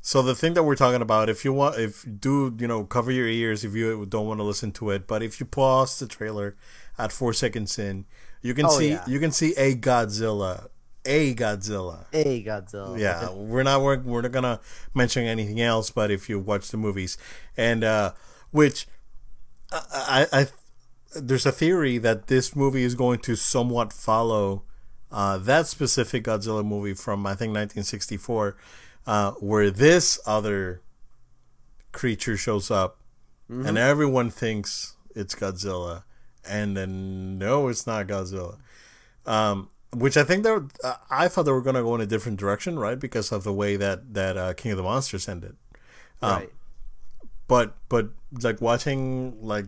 so 0.00 0.22
the 0.22 0.34
thing 0.34 0.54
that 0.54 0.62
we're 0.62 0.76
talking 0.76 1.02
about, 1.02 1.28
if 1.28 1.44
you 1.44 1.52
want, 1.52 1.78
if 1.78 2.04
do 2.20 2.54
you 2.58 2.66
know, 2.66 2.84
cover 2.84 3.10
your 3.12 3.28
ears 3.28 3.64
if 3.64 3.74
you 3.74 4.06
don't 4.06 4.26
want 4.26 4.40
to 4.40 4.44
listen 4.44 4.72
to 4.72 4.90
it. 4.90 5.06
But 5.06 5.22
if 5.22 5.40
you 5.40 5.46
pause 5.46 5.98
the 5.98 6.06
trailer 6.06 6.56
at 6.98 7.12
four 7.12 7.32
seconds 7.32 7.78
in, 7.78 8.06
you 8.42 8.54
can 8.54 8.66
Oh, 8.66 8.70
see 8.78 8.90
yeah. 8.90 9.04
you 9.06 9.20
can 9.20 9.30
see 9.30 9.54
a 9.56 9.74
Godzilla, 9.74 10.68
a 11.04 11.34
Godzilla. 11.34 12.06
a 12.12 12.42
Godzilla. 12.44 12.98
Yeah, 12.98 13.30
we're 13.32 13.62
not 13.62 13.82
we're, 13.82 13.98
we're 14.00 14.22
not 14.22 14.32
gonna 14.32 14.60
mention 14.94 15.24
anything 15.24 15.60
else. 15.60 15.90
But 15.90 16.10
if 16.10 16.28
you 16.28 16.38
watch 16.38 16.70
the 16.70 16.76
movies, 16.78 17.18
and 17.56 17.84
uh, 17.84 18.12
which 18.50 18.86
I, 19.72 20.26
I, 20.32 20.40
I 20.40 20.46
there's 21.14 21.44
a 21.46 21.52
theory 21.52 21.98
that 21.98 22.28
this 22.28 22.54
movie 22.56 22.84
is 22.84 22.94
going 22.94 23.18
to 23.20 23.36
somewhat 23.36 23.92
follow 23.92 24.62
uh, 25.12 25.38
that 25.38 25.66
specific 25.66 26.24
Godzilla 26.24 26.64
movie 26.64 26.94
from 26.94 27.26
I 27.26 27.30
think 27.30 27.50
1964, 27.50 28.56
uh, 29.06 29.32
where 29.32 29.70
this 29.70 30.20
other 30.26 30.82
creature 31.92 32.36
shows 32.36 32.70
up, 32.70 32.98
and 33.48 33.76
everyone 33.76 34.30
thinks 34.30 34.94
it's 35.14 35.34
Godzilla, 35.34 36.04
and 36.48 36.76
then 36.76 37.38
no, 37.38 37.68
it's 37.68 37.86
not 37.86 38.06
Godzilla. 38.06 38.58
Um, 39.26 39.70
which 39.92 40.16
I 40.16 40.22
think 40.22 40.44
they 40.44 40.50
uh, 40.84 40.94
I 41.10 41.26
thought 41.26 41.42
they 41.42 41.52
were 41.52 41.62
going 41.62 41.74
to 41.74 41.82
go 41.82 41.94
in 41.96 42.00
a 42.00 42.06
different 42.06 42.38
direction, 42.38 42.78
right? 42.78 42.98
Because 42.98 43.32
of 43.32 43.42
the 43.42 43.52
way 43.52 43.76
that 43.76 44.14
that 44.14 44.36
uh, 44.36 44.54
King 44.54 44.72
of 44.72 44.76
the 44.76 44.84
Monsters 44.84 45.28
ended. 45.28 45.56
Um, 46.22 46.32
right. 46.32 46.52
But 47.48 47.76
but 47.88 48.10
like 48.42 48.60
watching 48.60 49.42
like 49.42 49.66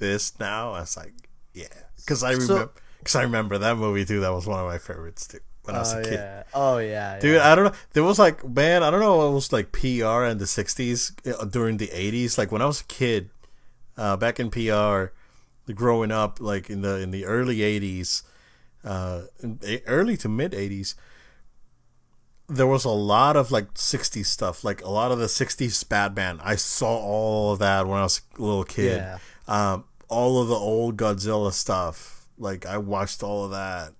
this 0.00 0.38
now, 0.40 0.72
I 0.72 0.80
was 0.80 0.96
like, 0.96 1.14
yeah, 1.54 1.66
because 1.98 2.24
I 2.24 2.32
remember 2.32 2.72
because 2.98 3.14
I 3.14 3.22
remember 3.22 3.58
that 3.58 3.76
movie 3.76 4.04
too. 4.04 4.20
That 4.20 4.32
was 4.32 4.46
one 4.46 4.58
of 4.58 4.66
my 4.66 4.78
favorites 4.78 5.28
too 5.28 5.38
when 5.64 5.76
I 5.76 5.78
was 5.80 5.94
Oh 5.94 6.00
a 6.00 6.02
kid. 6.02 6.12
yeah. 6.14 6.42
Oh 6.54 6.78
yeah. 6.78 7.18
Dude, 7.18 7.36
yeah. 7.36 7.52
I 7.52 7.54
don't 7.54 7.66
know. 7.66 7.78
There 7.92 8.02
was 8.04 8.18
like, 8.18 8.46
man, 8.46 8.82
I 8.82 8.90
don't 8.90 9.00
know. 9.00 9.28
It 9.28 9.32
was 9.32 9.52
like 9.52 9.72
PR 9.72 10.24
in 10.24 10.38
the 10.38 10.44
'60s 10.46 11.12
uh, 11.40 11.44
during 11.44 11.76
the 11.76 11.88
'80s. 11.88 12.36
Like 12.38 12.50
when 12.52 12.62
I 12.62 12.66
was 12.66 12.80
a 12.80 12.84
kid, 12.84 13.30
uh, 13.96 14.16
back 14.16 14.40
in 14.40 14.50
PR, 14.50 15.12
growing 15.72 16.10
up, 16.10 16.40
like 16.40 16.68
in 16.70 16.82
the 16.82 16.98
in 17.00 17.10
the 17.12 17.24
early 17.24 17.58
'80s, 17.58 18.22
uh, 18.84 19.22
early 19.86 20.16
to 20.18 20.28
mid 20.28 20.52
'80s, 20.52 20.94
there 22.48 22.66
was 22.66 22.84
a 22.84 22.90
lot 22.90 23.36
of 23.36 23.50
like 23.50 23.72
'60s 23.74 24.26
stuff. 24.26 24.64
Like 24.64 24.82
a 24.82 24.90
lot 24.90 25.12
of 25.12 25.18
the 25.18 25.26
'60s 25.26 25.88
Batman. 25.88 26.40
I 26.42 26.56
saw 26.56 26.98
all 26.98 27.52
of 27.52 27.58
that 27.60 27.86
when 27.86 27.98
I 27.98 28.02
was 28.02 28.20
a 28.38 28.42
little 28.42 28.64
kid. 28.64 28.96
Yeah. 28.96 29.18
Um, 29.46 29.84
all 30.08 30.42
of 30.42 30.48
the 30.48 30.54
old 30.54 30.96
Godzilla 30.96 31.52
stuff. 31.52 32.26
Like 32.36 32.66
I 32.66 32.78
watched 32.78 33.22
all 33.22 33.44
of 33.44 33.50
that. 33.52 33.92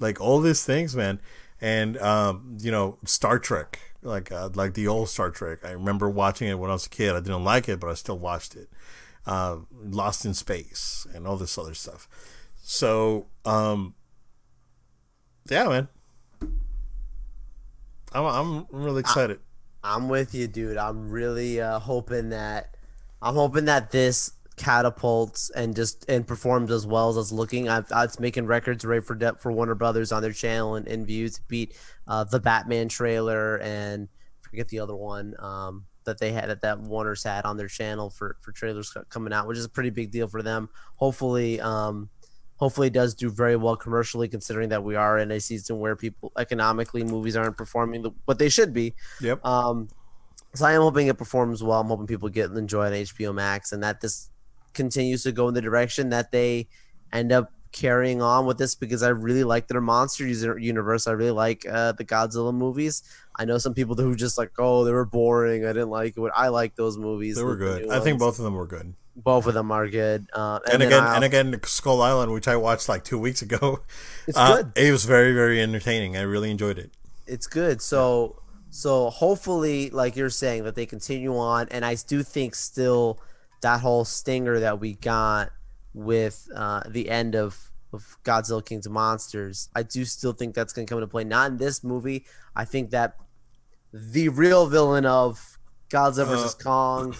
Like 0.00 0.20
all 0.20 0.40
these 0.40 0.64
things, 0.64 0.96
man. 0.96 1.20
And 1.60 1.98
um, 1.98 2.56
you 2.60 2.70
know, 2.70 2.98
Star 3.04 3.38
Trek. 3.38 3.78
Like 4.02 4.32
uh, 4.32 4.48
like 4.54 4.74
the 4.74 4.88
old 4.88 5.10
Star 5.10 5.30
Trek. 5.30 5.58
I 5.64 5.72
remember 5.72 6.08
watching 6.08 6.48
it 6.48 6.58
when 6.58 6.70
I 6.70 6.72
was 6.72 6.86
a 6.86 6.90
kid. 6.90 7.14
I 7.14 7.20
didn't 7.20 7.44
like 7.44 7.68
it, 7.68 7.78
but 7.78 7.90
I 7.90 7.94
still 7.94 8.18
watched 8.18 8.56
it. 8.56 8.68
Uh, 9.26 9.58
Lost 9.72 10.24
in 10.24 10.32
Space 10.32 11.06
and 11.14 11.26
all 11.26 11.36
this 11.36 11.58
other 11.58 11.74
stuff. 11.74 12.08
So, 12.62 13.26
um, 13.44 13.94
yeah, 15.50 15.68
man. 15.68 15.88
I'm 18.12 18.24
I'm 18.24 18.66
really 18.70 19.00
excited. 19.00 19.40
I'm 19.84 20.08
with 20.08 20.34
you, 20.34 20.46
dude. 20.46 20.76
I'm 20.76 21.10
really 21.10 21.60
uh, 21.60 21.78
hoping 21.78 22.30
that 22.30 22.76
I'm 23.22 23.34
hoping 23.34 23.66
that 23.66 23.90
this 23.90 24.32
catapults 24.60 25.48
and 25.50 25.74
just 25.74 26.04
and 26.08 26.26
performs 26.26 26.70
as 26.70 26.86
well 26.86 27.08
as 27.08 27.16
it's 27.16 27.32
looking. 27.32 27.68
I've, 27.68 27.90
it's 27.90 28.20
making 28.20 28.46
records 28.46 28.84
right 28.84 29.02
for 29.02 29.14
de- 29.14 29.34
for 29.36 29.50
Warner 29.50 29.74
Brothers 29.74 30.12
on 30.12 30.22
their 30.22 30.32
channel 30.32 30.74
and, 30.74 30.86
and 30.86 31.06
views 31.06 31.40
beat 31.48 31.76
uh, 32.06 32.24
the 32.24 32.38
Batman 32.38 32.88
trailer 32.88 33.56
and 33.60 34.06
forget 34.42 34.68
the 34.68 34.78
other 34.78 34.94
one 34.94 35.34
um, 35.38 35.86
that 36.04 36.18
they 36.18 36.30
had 36.30 36.60
that 36.60 36.80
Warner's 36.80 37.22
had 37.22 37.46
on 37.46 37.56
their 37.56 37.68
channel 37.68 38.10
for 38.10 38.36
for 38.42 38.52
trailers 38.52 38.94
coming 39.08 39.32
out, 39.32 39.48
which 39.48 39.56
is 39.56 39.64
a 39.64 39.70
pretty 39.70 39.90
big 39.90 40.10
deal 40.10 40.28
for 40.28 40.42
them. 40.42 40.68
Hopefully, 40.96 41.58
um, 41.62 42.10
hopefully 42.56 42.88
it 42.88 42.92
does 42.92 43.14
do 43.14 43.30
very 43.30 43.56
well 43.56 43.76
commercially, 43.76 44.28
considering 44.28 44.68
that 44.68 44.84
we 44.84 44.94
are 44.94 45.16
in 45.18 45.30
a 45.30 45.40
season 45.40 45.78
where 45.78 45.96
people 45.96 46.32
economically 46.36 47.02
movies 47.02 47.34
aren't 47.34 47.56
performing 47.56 48.02
the, 48.02 48.10
what 48.26 48.38
they 48.38 48.50
should 48.50 48.74
be. 48.74 48.94
Yep. 49.22 49.42
Um, 49.42 49.88
so 50.54 50.66
I 50.66 50.72
am 50.72 50.82
hoping 50.82 51.06
it 51.06 51.16
performs 51.16 51.62
well. 51.62 51.80
I'm 51.80 51.86
hoping 51.86 52.06
people 52.06 52.28
get 52.28 52.50
and 52.50 52.58
enjoy 52.58 52.86
it 52.86 52.88
on 52.88 52.92
HBO 52.92 53.34
Max, 53.34 53.72
and 53.72 53.82
that 53.82 54.02
this 54.02 54.28
continues 54.74 55.22
to 55.24 55.32
go 55.32 55.48
in 55.48 55.54
the 55.54 55.62
direction 55.62 56.10
that 56.10 56.30
they 56.32 56.68
end 57.12 57.32
up 57.32 57.52
carrying 57.72 58.20
on 58.20 58.46
with 58.46 58.58
this 58.58 58.74
because 58.74 59.02
I 59.02 59.08
really 59.10 59.44
like 59.44 59.68
their 59.68 59.80
monster 59.80 60.26
universe. 60.26 61.06
I 61.06 61.12
really 61.12 61.30
like 61.30 61.66
uh, 61.68 61.92
the 61.92 62.04
Godzilla 62.04 62.54
movies. 62.54 63.02
I 63.36 63.44
know 63.44 63.58
some 63.58 63.74
people 63.74 63.94
who 63.96 64.14
just 64.16 64.38
like, 64.38 64.52
oh, 64.58 64.84
they 64.84 64.92
were 64.92 65.04
boring. 65.04 65.64
I 65.64 65.68
didn't 65.68 65.90
like 65.90 66.16
it. 66.16 66.32
I 66.34 66.48
like 66.48 66.76
those 66.76 66.98
movies. 66.98 67.36
They 67.36 67.42
were 67.42 67.56
good. 67.56 67.90
I 67.90 68.00
think 68.00 68.18
both 68.18 68.38
of 68.38 68.44
them 68.44 68.54
were 68.54 68.66
good. 68.66 68.94
Both 69.16 69.46
of 69.46 69.54
them 69.54 69.70
are 69.70 69.88
good. 69.88 70.28
Uh, 70.32 70.60
and, 70.66 70.74
and 70.74 70.82
again, 70.84 71.04
and 71.04 71.24
again, 71.24 71.60
Skull 71.64 72.00
Island, 72.00 72.32
which 72.32 72.48
I 72.48 72.56
watched 72.56 72.88
like 72.88 73.04
two 73.04 73.18
weeks 73.18 73.42
ago. 73.42 73.80
It's 74.26 74.36
uh, 74.36 74.56
good. 74.56 74.72
It 74.76 74.92
was 74.92 75.06
very, 75.06 75.32
very 75.32 75.60
entertaining. 75.60 76.16
I 76.16 76.20
really 76.20 76.50
enjoyed 76.50 76.78
it. 76.78 76.92
It's 77.26 77.46
good. 77.46 77.82
So, 77.82 78.40
so 78.70 79.10
hopefully, 79.10 79.90
like 79.90 80.14
you're 80.14 80.30
saying, 80.30 80.64
that 80.64 80.76
they 80.76 80.86
continue 80.86 81.36
on, 81.36 81.66
and 81.70 81.84
I 81.84 81.96
do 81.96 82.22
think 82.22 82.54
still 82.54 83.18
that 83.62 83.80
whole 83.80 84.04
stinger 84.04 84.60
that 84.60 84.80
we 84.80 84.94
got 84.94 85.50
with 85.94 86.48
uh, 86.54 86.82
the 86.88 87.10
end 87.10 87.34
of 87.34 87.70
of 87.92 88.16
Godzilla 88.24 88.64
Kings 88.64 88.88
Monsters. 88.88 89.68
I 89.74 89.82
do 89.82 90.04
still 90.04 90.32
think 90.32 90.54
that's 90.54 90.72
going 90.72 90.86
to 90.86 90.90
come 90.90 90.98
into 90.98 91.08
play. 91.08 91.24
Not 91.24 91.50
in 91.50 91.56
this 91.56 91.82
movie. 91.82 92.24
I 92.54 92.64
think 92.64 92.90
that 92.90 93.16
the 93.92 94.28
real 94.28 94.66
villain 94.68 95.06
of 95.06 95.58
Godzilla 95.88 96.26
vs. 96.26 96.54
Uh, 96.54 96.62
Kong 96.62 97.16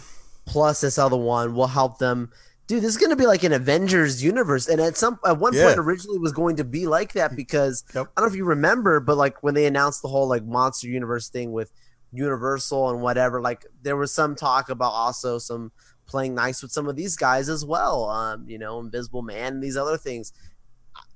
plus 0.46 0.80
this 0.80 0.98
other 0.98 1.16
one 1.16 1.54
will 1.54 1.66
help 1.66 1.98
them. 1.98 2.30
Dude, 2.66 2.82
this 2.82 2.90
is 2.90 2.96
going 2.96 3.10
to 3.10 3.16
be 3.16 3.26
like 3.26 3.42
an 3.42 3.52
Avengers 3.52 4.22
universe, 4.22 4.68
and 4.68 4.80
at 4.80 4.96
some 4.96 5.18
at 5.26 5.38
one 5.38 5.54
yeah. 5.54 5.66
point 5.66 5.78
originally 5.78 6.18
was 6.18 6.32
going 6.32 6.56
to 6.56 6.64
be 6.64 6.86
like 6.86 7.14
that 7.14 7.34
because 7.34 7.82
yep. 7.94 8.06
I 8.16 8.20
don't 8.20 8.28
know 8.28 8.32
if 8.32 8.36
you 8.36 8.44
remember, 8.44 9.00
but 9.00 9.16
like 9.16 9.42
when 9.42 9.54
they 9.54 9.66
announced 9.66 10.02
the 10.02 10.08
whole 10.08 10.28
like 10.28 10.44
monster 10.44 10.88
universe 10.88 11.28
thing 11.28 11.50
with 11.50 11.72
Universal 12.12 12.90
and 12.90 13.02
whatever, 13.02 13.40
like 13.40 13.66
there 13.82 13.96
was 13.96 14.12
some 14.12 14.36
talk 14.36 14.70
about 14.70 14.92
also 14.92 15.38
some 15.38 15.72
playing 16.10 16.34
nice 16.34 16.62
with 16.62 16.72
some 16.72 16.88
of 16.88 16.96
these 16.96 17.16
guys 17.16 17.48
as 17.48 17.64
well. 17.64 18.10
Um, 18.10 18.44
you 18.48 18.58
know, 18.58 18.80
Invisible 18.80 19.22
Man 19.22 19.54
and 19.54 19.62
these 19.62 19.76
other 19.76 19.96
things. 19.96 20.32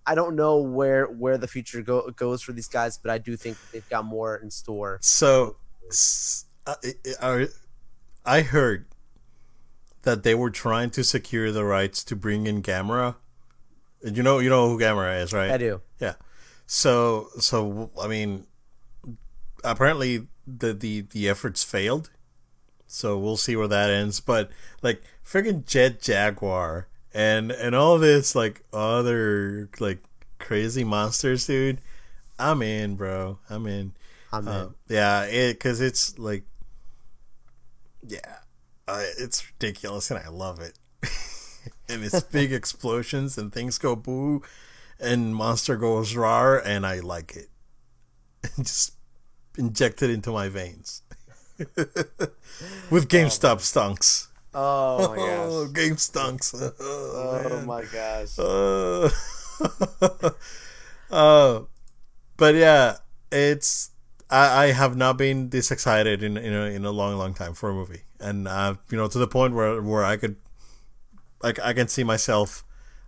I 0.07 0.15
don't 0.15 0.37
know 0.37 0.59
where 0.59 1.07
where 1.07 1.39
the 1.39 1.49
future 1.49 1.83
go, 1.83 2.11
goes 2.11 2.43
for 2.43 2.53
these 2.53 2.69
guys, 2.69 2.99
but 2.99 3.11
I 3.11 3.19
do 3.19 3.37
think 3.37 3.57
they've 3.73 3.89
got 3.89 4.05
more 4.05 4.37
in 4.37 4.51
store. 4.51 4.99
So, 5.01 5.57
uh, 6.67 7.47
I 8.25 8.41
heard 8.43 8.87
that 10.03 10.23
they 10.23 10.35
were 10.35 10.51
trying 10.51 10.91
to 10.91 11.03
secure 11.03 11.51
the 11.51 11.65
rights 11.65 12.05
to 12.05 12.17
bring 12.17 12.47
in 12.47 12.63
Gamera. 12.63 13.17
You 14.03 14.23
know, 14.23 14.39
you 14.39 14.51
know 14.51 14.69
who 14.69 14.79
Gamera 14.79 15.23
is, 15.23 15.33
right? 15.33 15.51
I 15.51 15.57
do. 15.57 15.81
Yeah. 15.99 16.15
So, 16.67 17.29
so 17.39 17.91
I 18.01 18.07
mean, 18.07 18.47
apparently 19.65 20.29
the 20.47 20.75
the 20.75 21.03
the 21.11 21.29
efforts 21.29 21.65
failed. 21.65 22.11
So 22.95 23.19
we'll 23.19 23.37
see 23.37 23.57
where 23.57 23.67
that 23.67 23.91
ends. 23.91 24.21
But 24.21 24.51
like, 24.81 25.03
friggin' 25.27 25.67
Jet 25.67 26.01
Jaguar 26.01 26.87
and 27.13 27.51
and 27.51 27.75
all 27.75 27.99
this 27.99 28.37
like 28.37 28.63
other 28.73 29.69
like 29.81 29.99
crazy 30.39 30.85
monsters, 30.85 31.47
dude. 31.47 31.81
I'm 32.39 32.63
in, 32.63 32.95
bro. 32.95 33.39
I'm 33.51 33.67
in. 33.67 33.95
I'm 34.33 34.47
uh, 34.47 34.63
in. 34.63 34.75
Yeah, 34.89 35.25
it 35.25 35.55
because 35.55 35.81
it's 35.81 36.19
like, 36.21 36.45
yeah, 38.07 38.39
uh, 38.87 39.03
it's 39.19 39.45
ridiculous, 39.51 40.13
and 40.13 40.21
I 40.21 40.29
love 40.29 40.61
it. 40.61 40.79
and 41.89 42.05
it's 42.05 42.21
big 42.23 42.53
explosions, 42.61 43.37
and 43.37 43.53
things 43.53 43.77
go 43.77 43.97
boo, 43.97 44.43
and 45.01 45.35
monster 45.35 45.77
goes 45.77 46.15
rar, 46.15 46.61
and 46.61 46.87
I 46.87 47.01
like 47.01 47.35
it. 47.35 47.49
Just 48.57 48.95
inject 49.59 50.01
it 50.03 50.11
into 50.11 50.31
my 50.31 50.49
veins 50.49 51.03
with 52.91 53.09
GameStop 53.09 53.61
stonks. 53.61 54.29
Oh 54.57 55.09
my 55.09 55.17
gosh. 55.17 55.49
Oh, 55.51 55.67
game 55.67 55.97
stonks. 55.97 56.55
Oh, 56.55 57.43
oh 57.51 57.61
my 57.67 57.83
gosh. 57.91 58.39
Uh, 58.39 59.11
uh, 61.11 61.65
but 62.37 62.55
yeah, 62.55 62.99
it's 63.33 63.91
I, 64.31 64.65
I 64.65 64.67
have 64.73 64.97
not 64.97 65.17
been 65.17 65.51
this 65.51 65.73
excited 65.73 66.23
in 66.23 66.37
in 66.37 66.53
a, 66.53 66.67
in 66.67 66.85
a 66.85 66.93
long 66.93 67.17
long 67.17 67.35
time 67.35 67.55
for 67.55 67.71
a 67.71 67.75
movie, 67.75 68.03
and 68.21 68.47
uh, 68.47 68.75
you 68.91 68.97
know 68.97 69.09
to 69.09 69.19
the 69.19 69.27
point 69.27 69.55
where 69.55 69.83
where 69.83 70.05
I 70.05 70.17
could 70.17 70.37
like 71.43 71.59
I 71.59 71.73
can 71.73 71.89
see 71.89 72.05
myself 72.05 72.65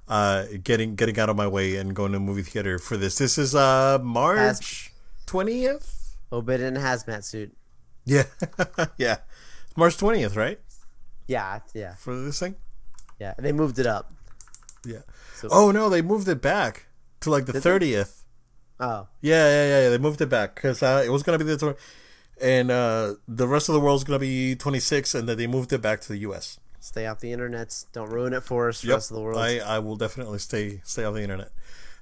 uh 0.08 0.46
getting 0.62 0.94
getting 0.94 1.18
out 1.18 1.28
of 1.28 1.36
my 1.36 1.46
way 1.46 1.76
and 1.76 1.94
going 1.94 2.12
to 2.12 2.18
a 2.18 2.20
movie 2.20 2.42
theater 2.42 2.78
for 2.78 2.96
this. 2.96 3.18
This 3.18 3.38
is 3.38 3.54
uh 3.54 3.98
March 4.02 4.92
twentieth. 5.26 6.16
Obed 6.32 6.60
in 6.60 6.76
a 6.76 6.80
hazmat 6.80 7.22
suit. 7.22 7.56
Yeah, 8.06 8.22
yeah, 8.98 9.18
March 9.76 9.98
twentieth, 9.98 10.36
right? 10.36 10.60
Yeah, 11.26 11.60
yeah. 11.74 11.94
For 11.96 12.16
this 12.16 12.38
thing? 12.38 12.54
Yeah, 13.18 13.34
they 13.38 13.52
moved 13.52 13.78
it 13.78 13.86
up. 13.86 14.12
Yeah. 14.84 15.00
So, 15.34 15.48
oh 15.50 15.70
no, 15.72 15.88
they 15.90 16.02
moved 16.02 16.28
it 16.28 16.40
back 16.40 16.86
to 17.20 17.30
like 17.30 17.46
the 17.46 17.60
thirtieth. 17.60 18.24
Oh. 18.78 19.08
Yeah, 19.20 19.48
yeah, 19.48 19.66
yeah, 19.66 19.82
yeah. 19.82 19.88
They 19.90 19.98
moved 19.98 20.20
it 20.20 20.28
back 20.28 20.54
because 20.54 20.82
uh, 20.82 21.02
it 21.04 21.08
was 21.08 21.22
gonna 21.22 21.38
be 21.38 21.44
the 21.44 21.56
tw- 21.56 21.78
and 22.40 22.70
uh, 22.70 23.14
the 23.26 23.48
rest 23.48 23.68
of 23.68 23.74
the 23.74 23.80
world's 23.80 24.04
gonna 24.04 24.18
be 24.18 24.54
twenty 24.54 24.80
six, 24.80 25.14
and 25.14 25.28
then 25.28 25.36
they 25.36 25.46
moved 25.46 25.72
it 25.72 25.82
back 25.82 26.00
to 26.02 26.08
the 26.08 26.18
U.S. 26.18 26.60
Stay 26.78 27.06
off 27.06 27.18
the 27.18 27.32
internet. 27.32 27.84
Don't 27.92 28.10
ruin 28.10 28.32
it 28.32 28.44
for 28.44 28.68
us. 28.68 28.84
Yep. 28.84 28.94
rest 28.94 29.10
of 29.10 29.16
the 29.16 29.22
world. 29.22 29.38
I, 29.38 29.58
I 29.58 29.78
will 29.80 29.96
definitely 29.96 30.38
stay 30.38 30.80
stay 30.84 31.02
off 31.04 31.14
the 31.14 31.22
internet. 31.22 31.50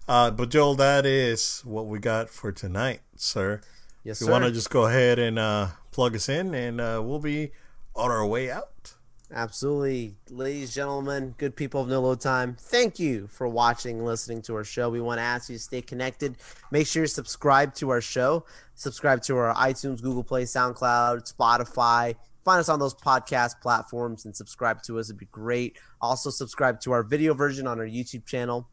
Uh, 0.06 0.30
but 0.30 0.50
Joel, 0.50 0.74
that 0.74 1.06
is 1.06 1.62
what 1.64 1.86
we 1.86 1.98
got 1.98 2.28
for 2.28 2.52
tonight, 2.52 3.00
sir. 3.16 3.62
Yes, 4.04 4.20
you 4.20 4.28
want 4.28 4.44
to 4.44 4.52
just 4.52 4.68
go 4.68 4.84
ahead 4.84 5.18
and 5.18 5.38
uh, 5.38 5.68
plug 5.90 6.14
us 6.14 6.28
in, 6.28 6.54
and 6.54 6.78
uh, 6.78 7.00
we'll 7.02 7.20
be 7.20 7.52
on 7.96 8.10
our 8.10 8.26
way 8.26 8.50
out. 8.50 8.92
Absolutely. 9.32 10.14
Ladies, 10.28 10.74
gentlemen, 10.74 11.34
good 11.38 11.56
people 11.56 11.80
of 11.80 11.88
No 11.88 12.02
Load 12.02 12.20
Time, 12.20 12.54
thank 12.60 12.98
you 12.98 13.26
for 13.28 13.48
watching 13.48 13.96
and 13.96 14.06
listening 14.06 14.42
to 14.42 14.54
our 14.56 14.62
show. 14.62 14.90
We 14.90 15.00
want 15.00 15.18
to 15.18 15.22
ask 15.22 15.48
you 15.48 15.56
to 15.56 15.62
stay 15.62 15.80
connected. 15.80 16.36
Make 16.70 16.86
sure 16.86 17.04
you 17.04 17.06
subscribe 17.06 17.74
to 17.76 17.88
our 17.88 18.02
show. 18.02 18.44
Subscribe 18.74 19.22
to 19.22 19.36
our 19.38 19.54
iTunes, 19.54 20.02
Google 20.02 20.22
Play, 20.22 20.44
SoundCloud, 20.44 21.34
Spotify. 21.34 22.14
Find 22.44 22.60
us 22.60 22.68
on 22.68 22.78
those 22.78 22.94
podcast 22.94 23.60
platforms 23.62 24.26
and 24.26 24.36
subscribe 24.36 24.82
to 24.82 24.98
us. 24.98 25.08
It'd 25.08 25.18
be 25.18 25.26
great. 25.32 25.78
Also, 26.02 26.28
subscribe 26.28 26.78
to 26.82 26.92
our 26.92 27.02
video 27.02 27.32
version 27.32 27.66
on 27.66 27.80
our 27.80 27.86
YouTube 27.86 28.26
channel. 28.26 28.68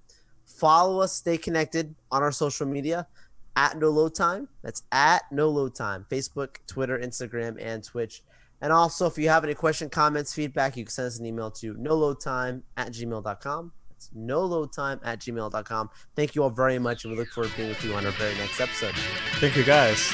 Follow 0.46 1.00
us, 1.00 1.14
stay 1.14 1.38
connected 1.38 1.96
on 2.12 2.22
our 2.22 2.34
social 2.34 2.68
media 2.68 3.08
at 3.56 3.78
No 3.78 3.89
Load 3.89 4.16
Time. 4.16 4.47
That's 4.64 4.84
at 4.91 5.24
No 5.32 5.49
Load 5.49 5.76
Time. 5.76 6.06
Facebook, 6.10 6.58
Twitter, 6.68 6.97
Instagram, 6.97 7.58
and 7.60 7.84
Twitch. 7.84 8.24
And 8.62 8.72
also, 8.72 9.08
if 9.08 9.18
you 9.18 9.28
have 9.30 9.43
any 9.43 9.56
question, 9.56 9.89
comments, 9.89 10.34
feedback, 10.34 10.78
you 10.78 10.84
can 10.86 10.91
send 10.91 11.08
us 11.08 11.20
an 11.20 11.26
email 11.26 11.49
to 11.52 11.76
no 11.78 11.95
load 11.95 12.22
time 12.22 12.64
at 12.78 12.91
gmail.com. 12.91 13.72
That's 13.89 14.10
no 14.14 14.41
load 14.41 14.72
time 14.72 14.99
at 15.04 15.20
gmail.com. 15.20 15.89
Thank 16.16 16.36
you 16.36 16.43
all 16.43 16.52
very 16.52 16.78
much, 16.78 17.04
and 17.04 17.14
we 17.14 17.20
look 17.20 17.30
forward 17.30 17.49
to 17.52 17.58
being 17.58 17.70
with 17.70 17.84
you 17.84 17.95
on 17.95 18.06
our 18.06 18.12
very 18.12 18.36
next 18.36 18.62
episode. 18.62 18.93
Thank 19.39 19.56
you, 19.56 19.64
guys. 19.64 20.14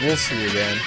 We'll 0.00 0.16
see 0.16 0.40
you 0.42 0.48
again. 0.48 0.78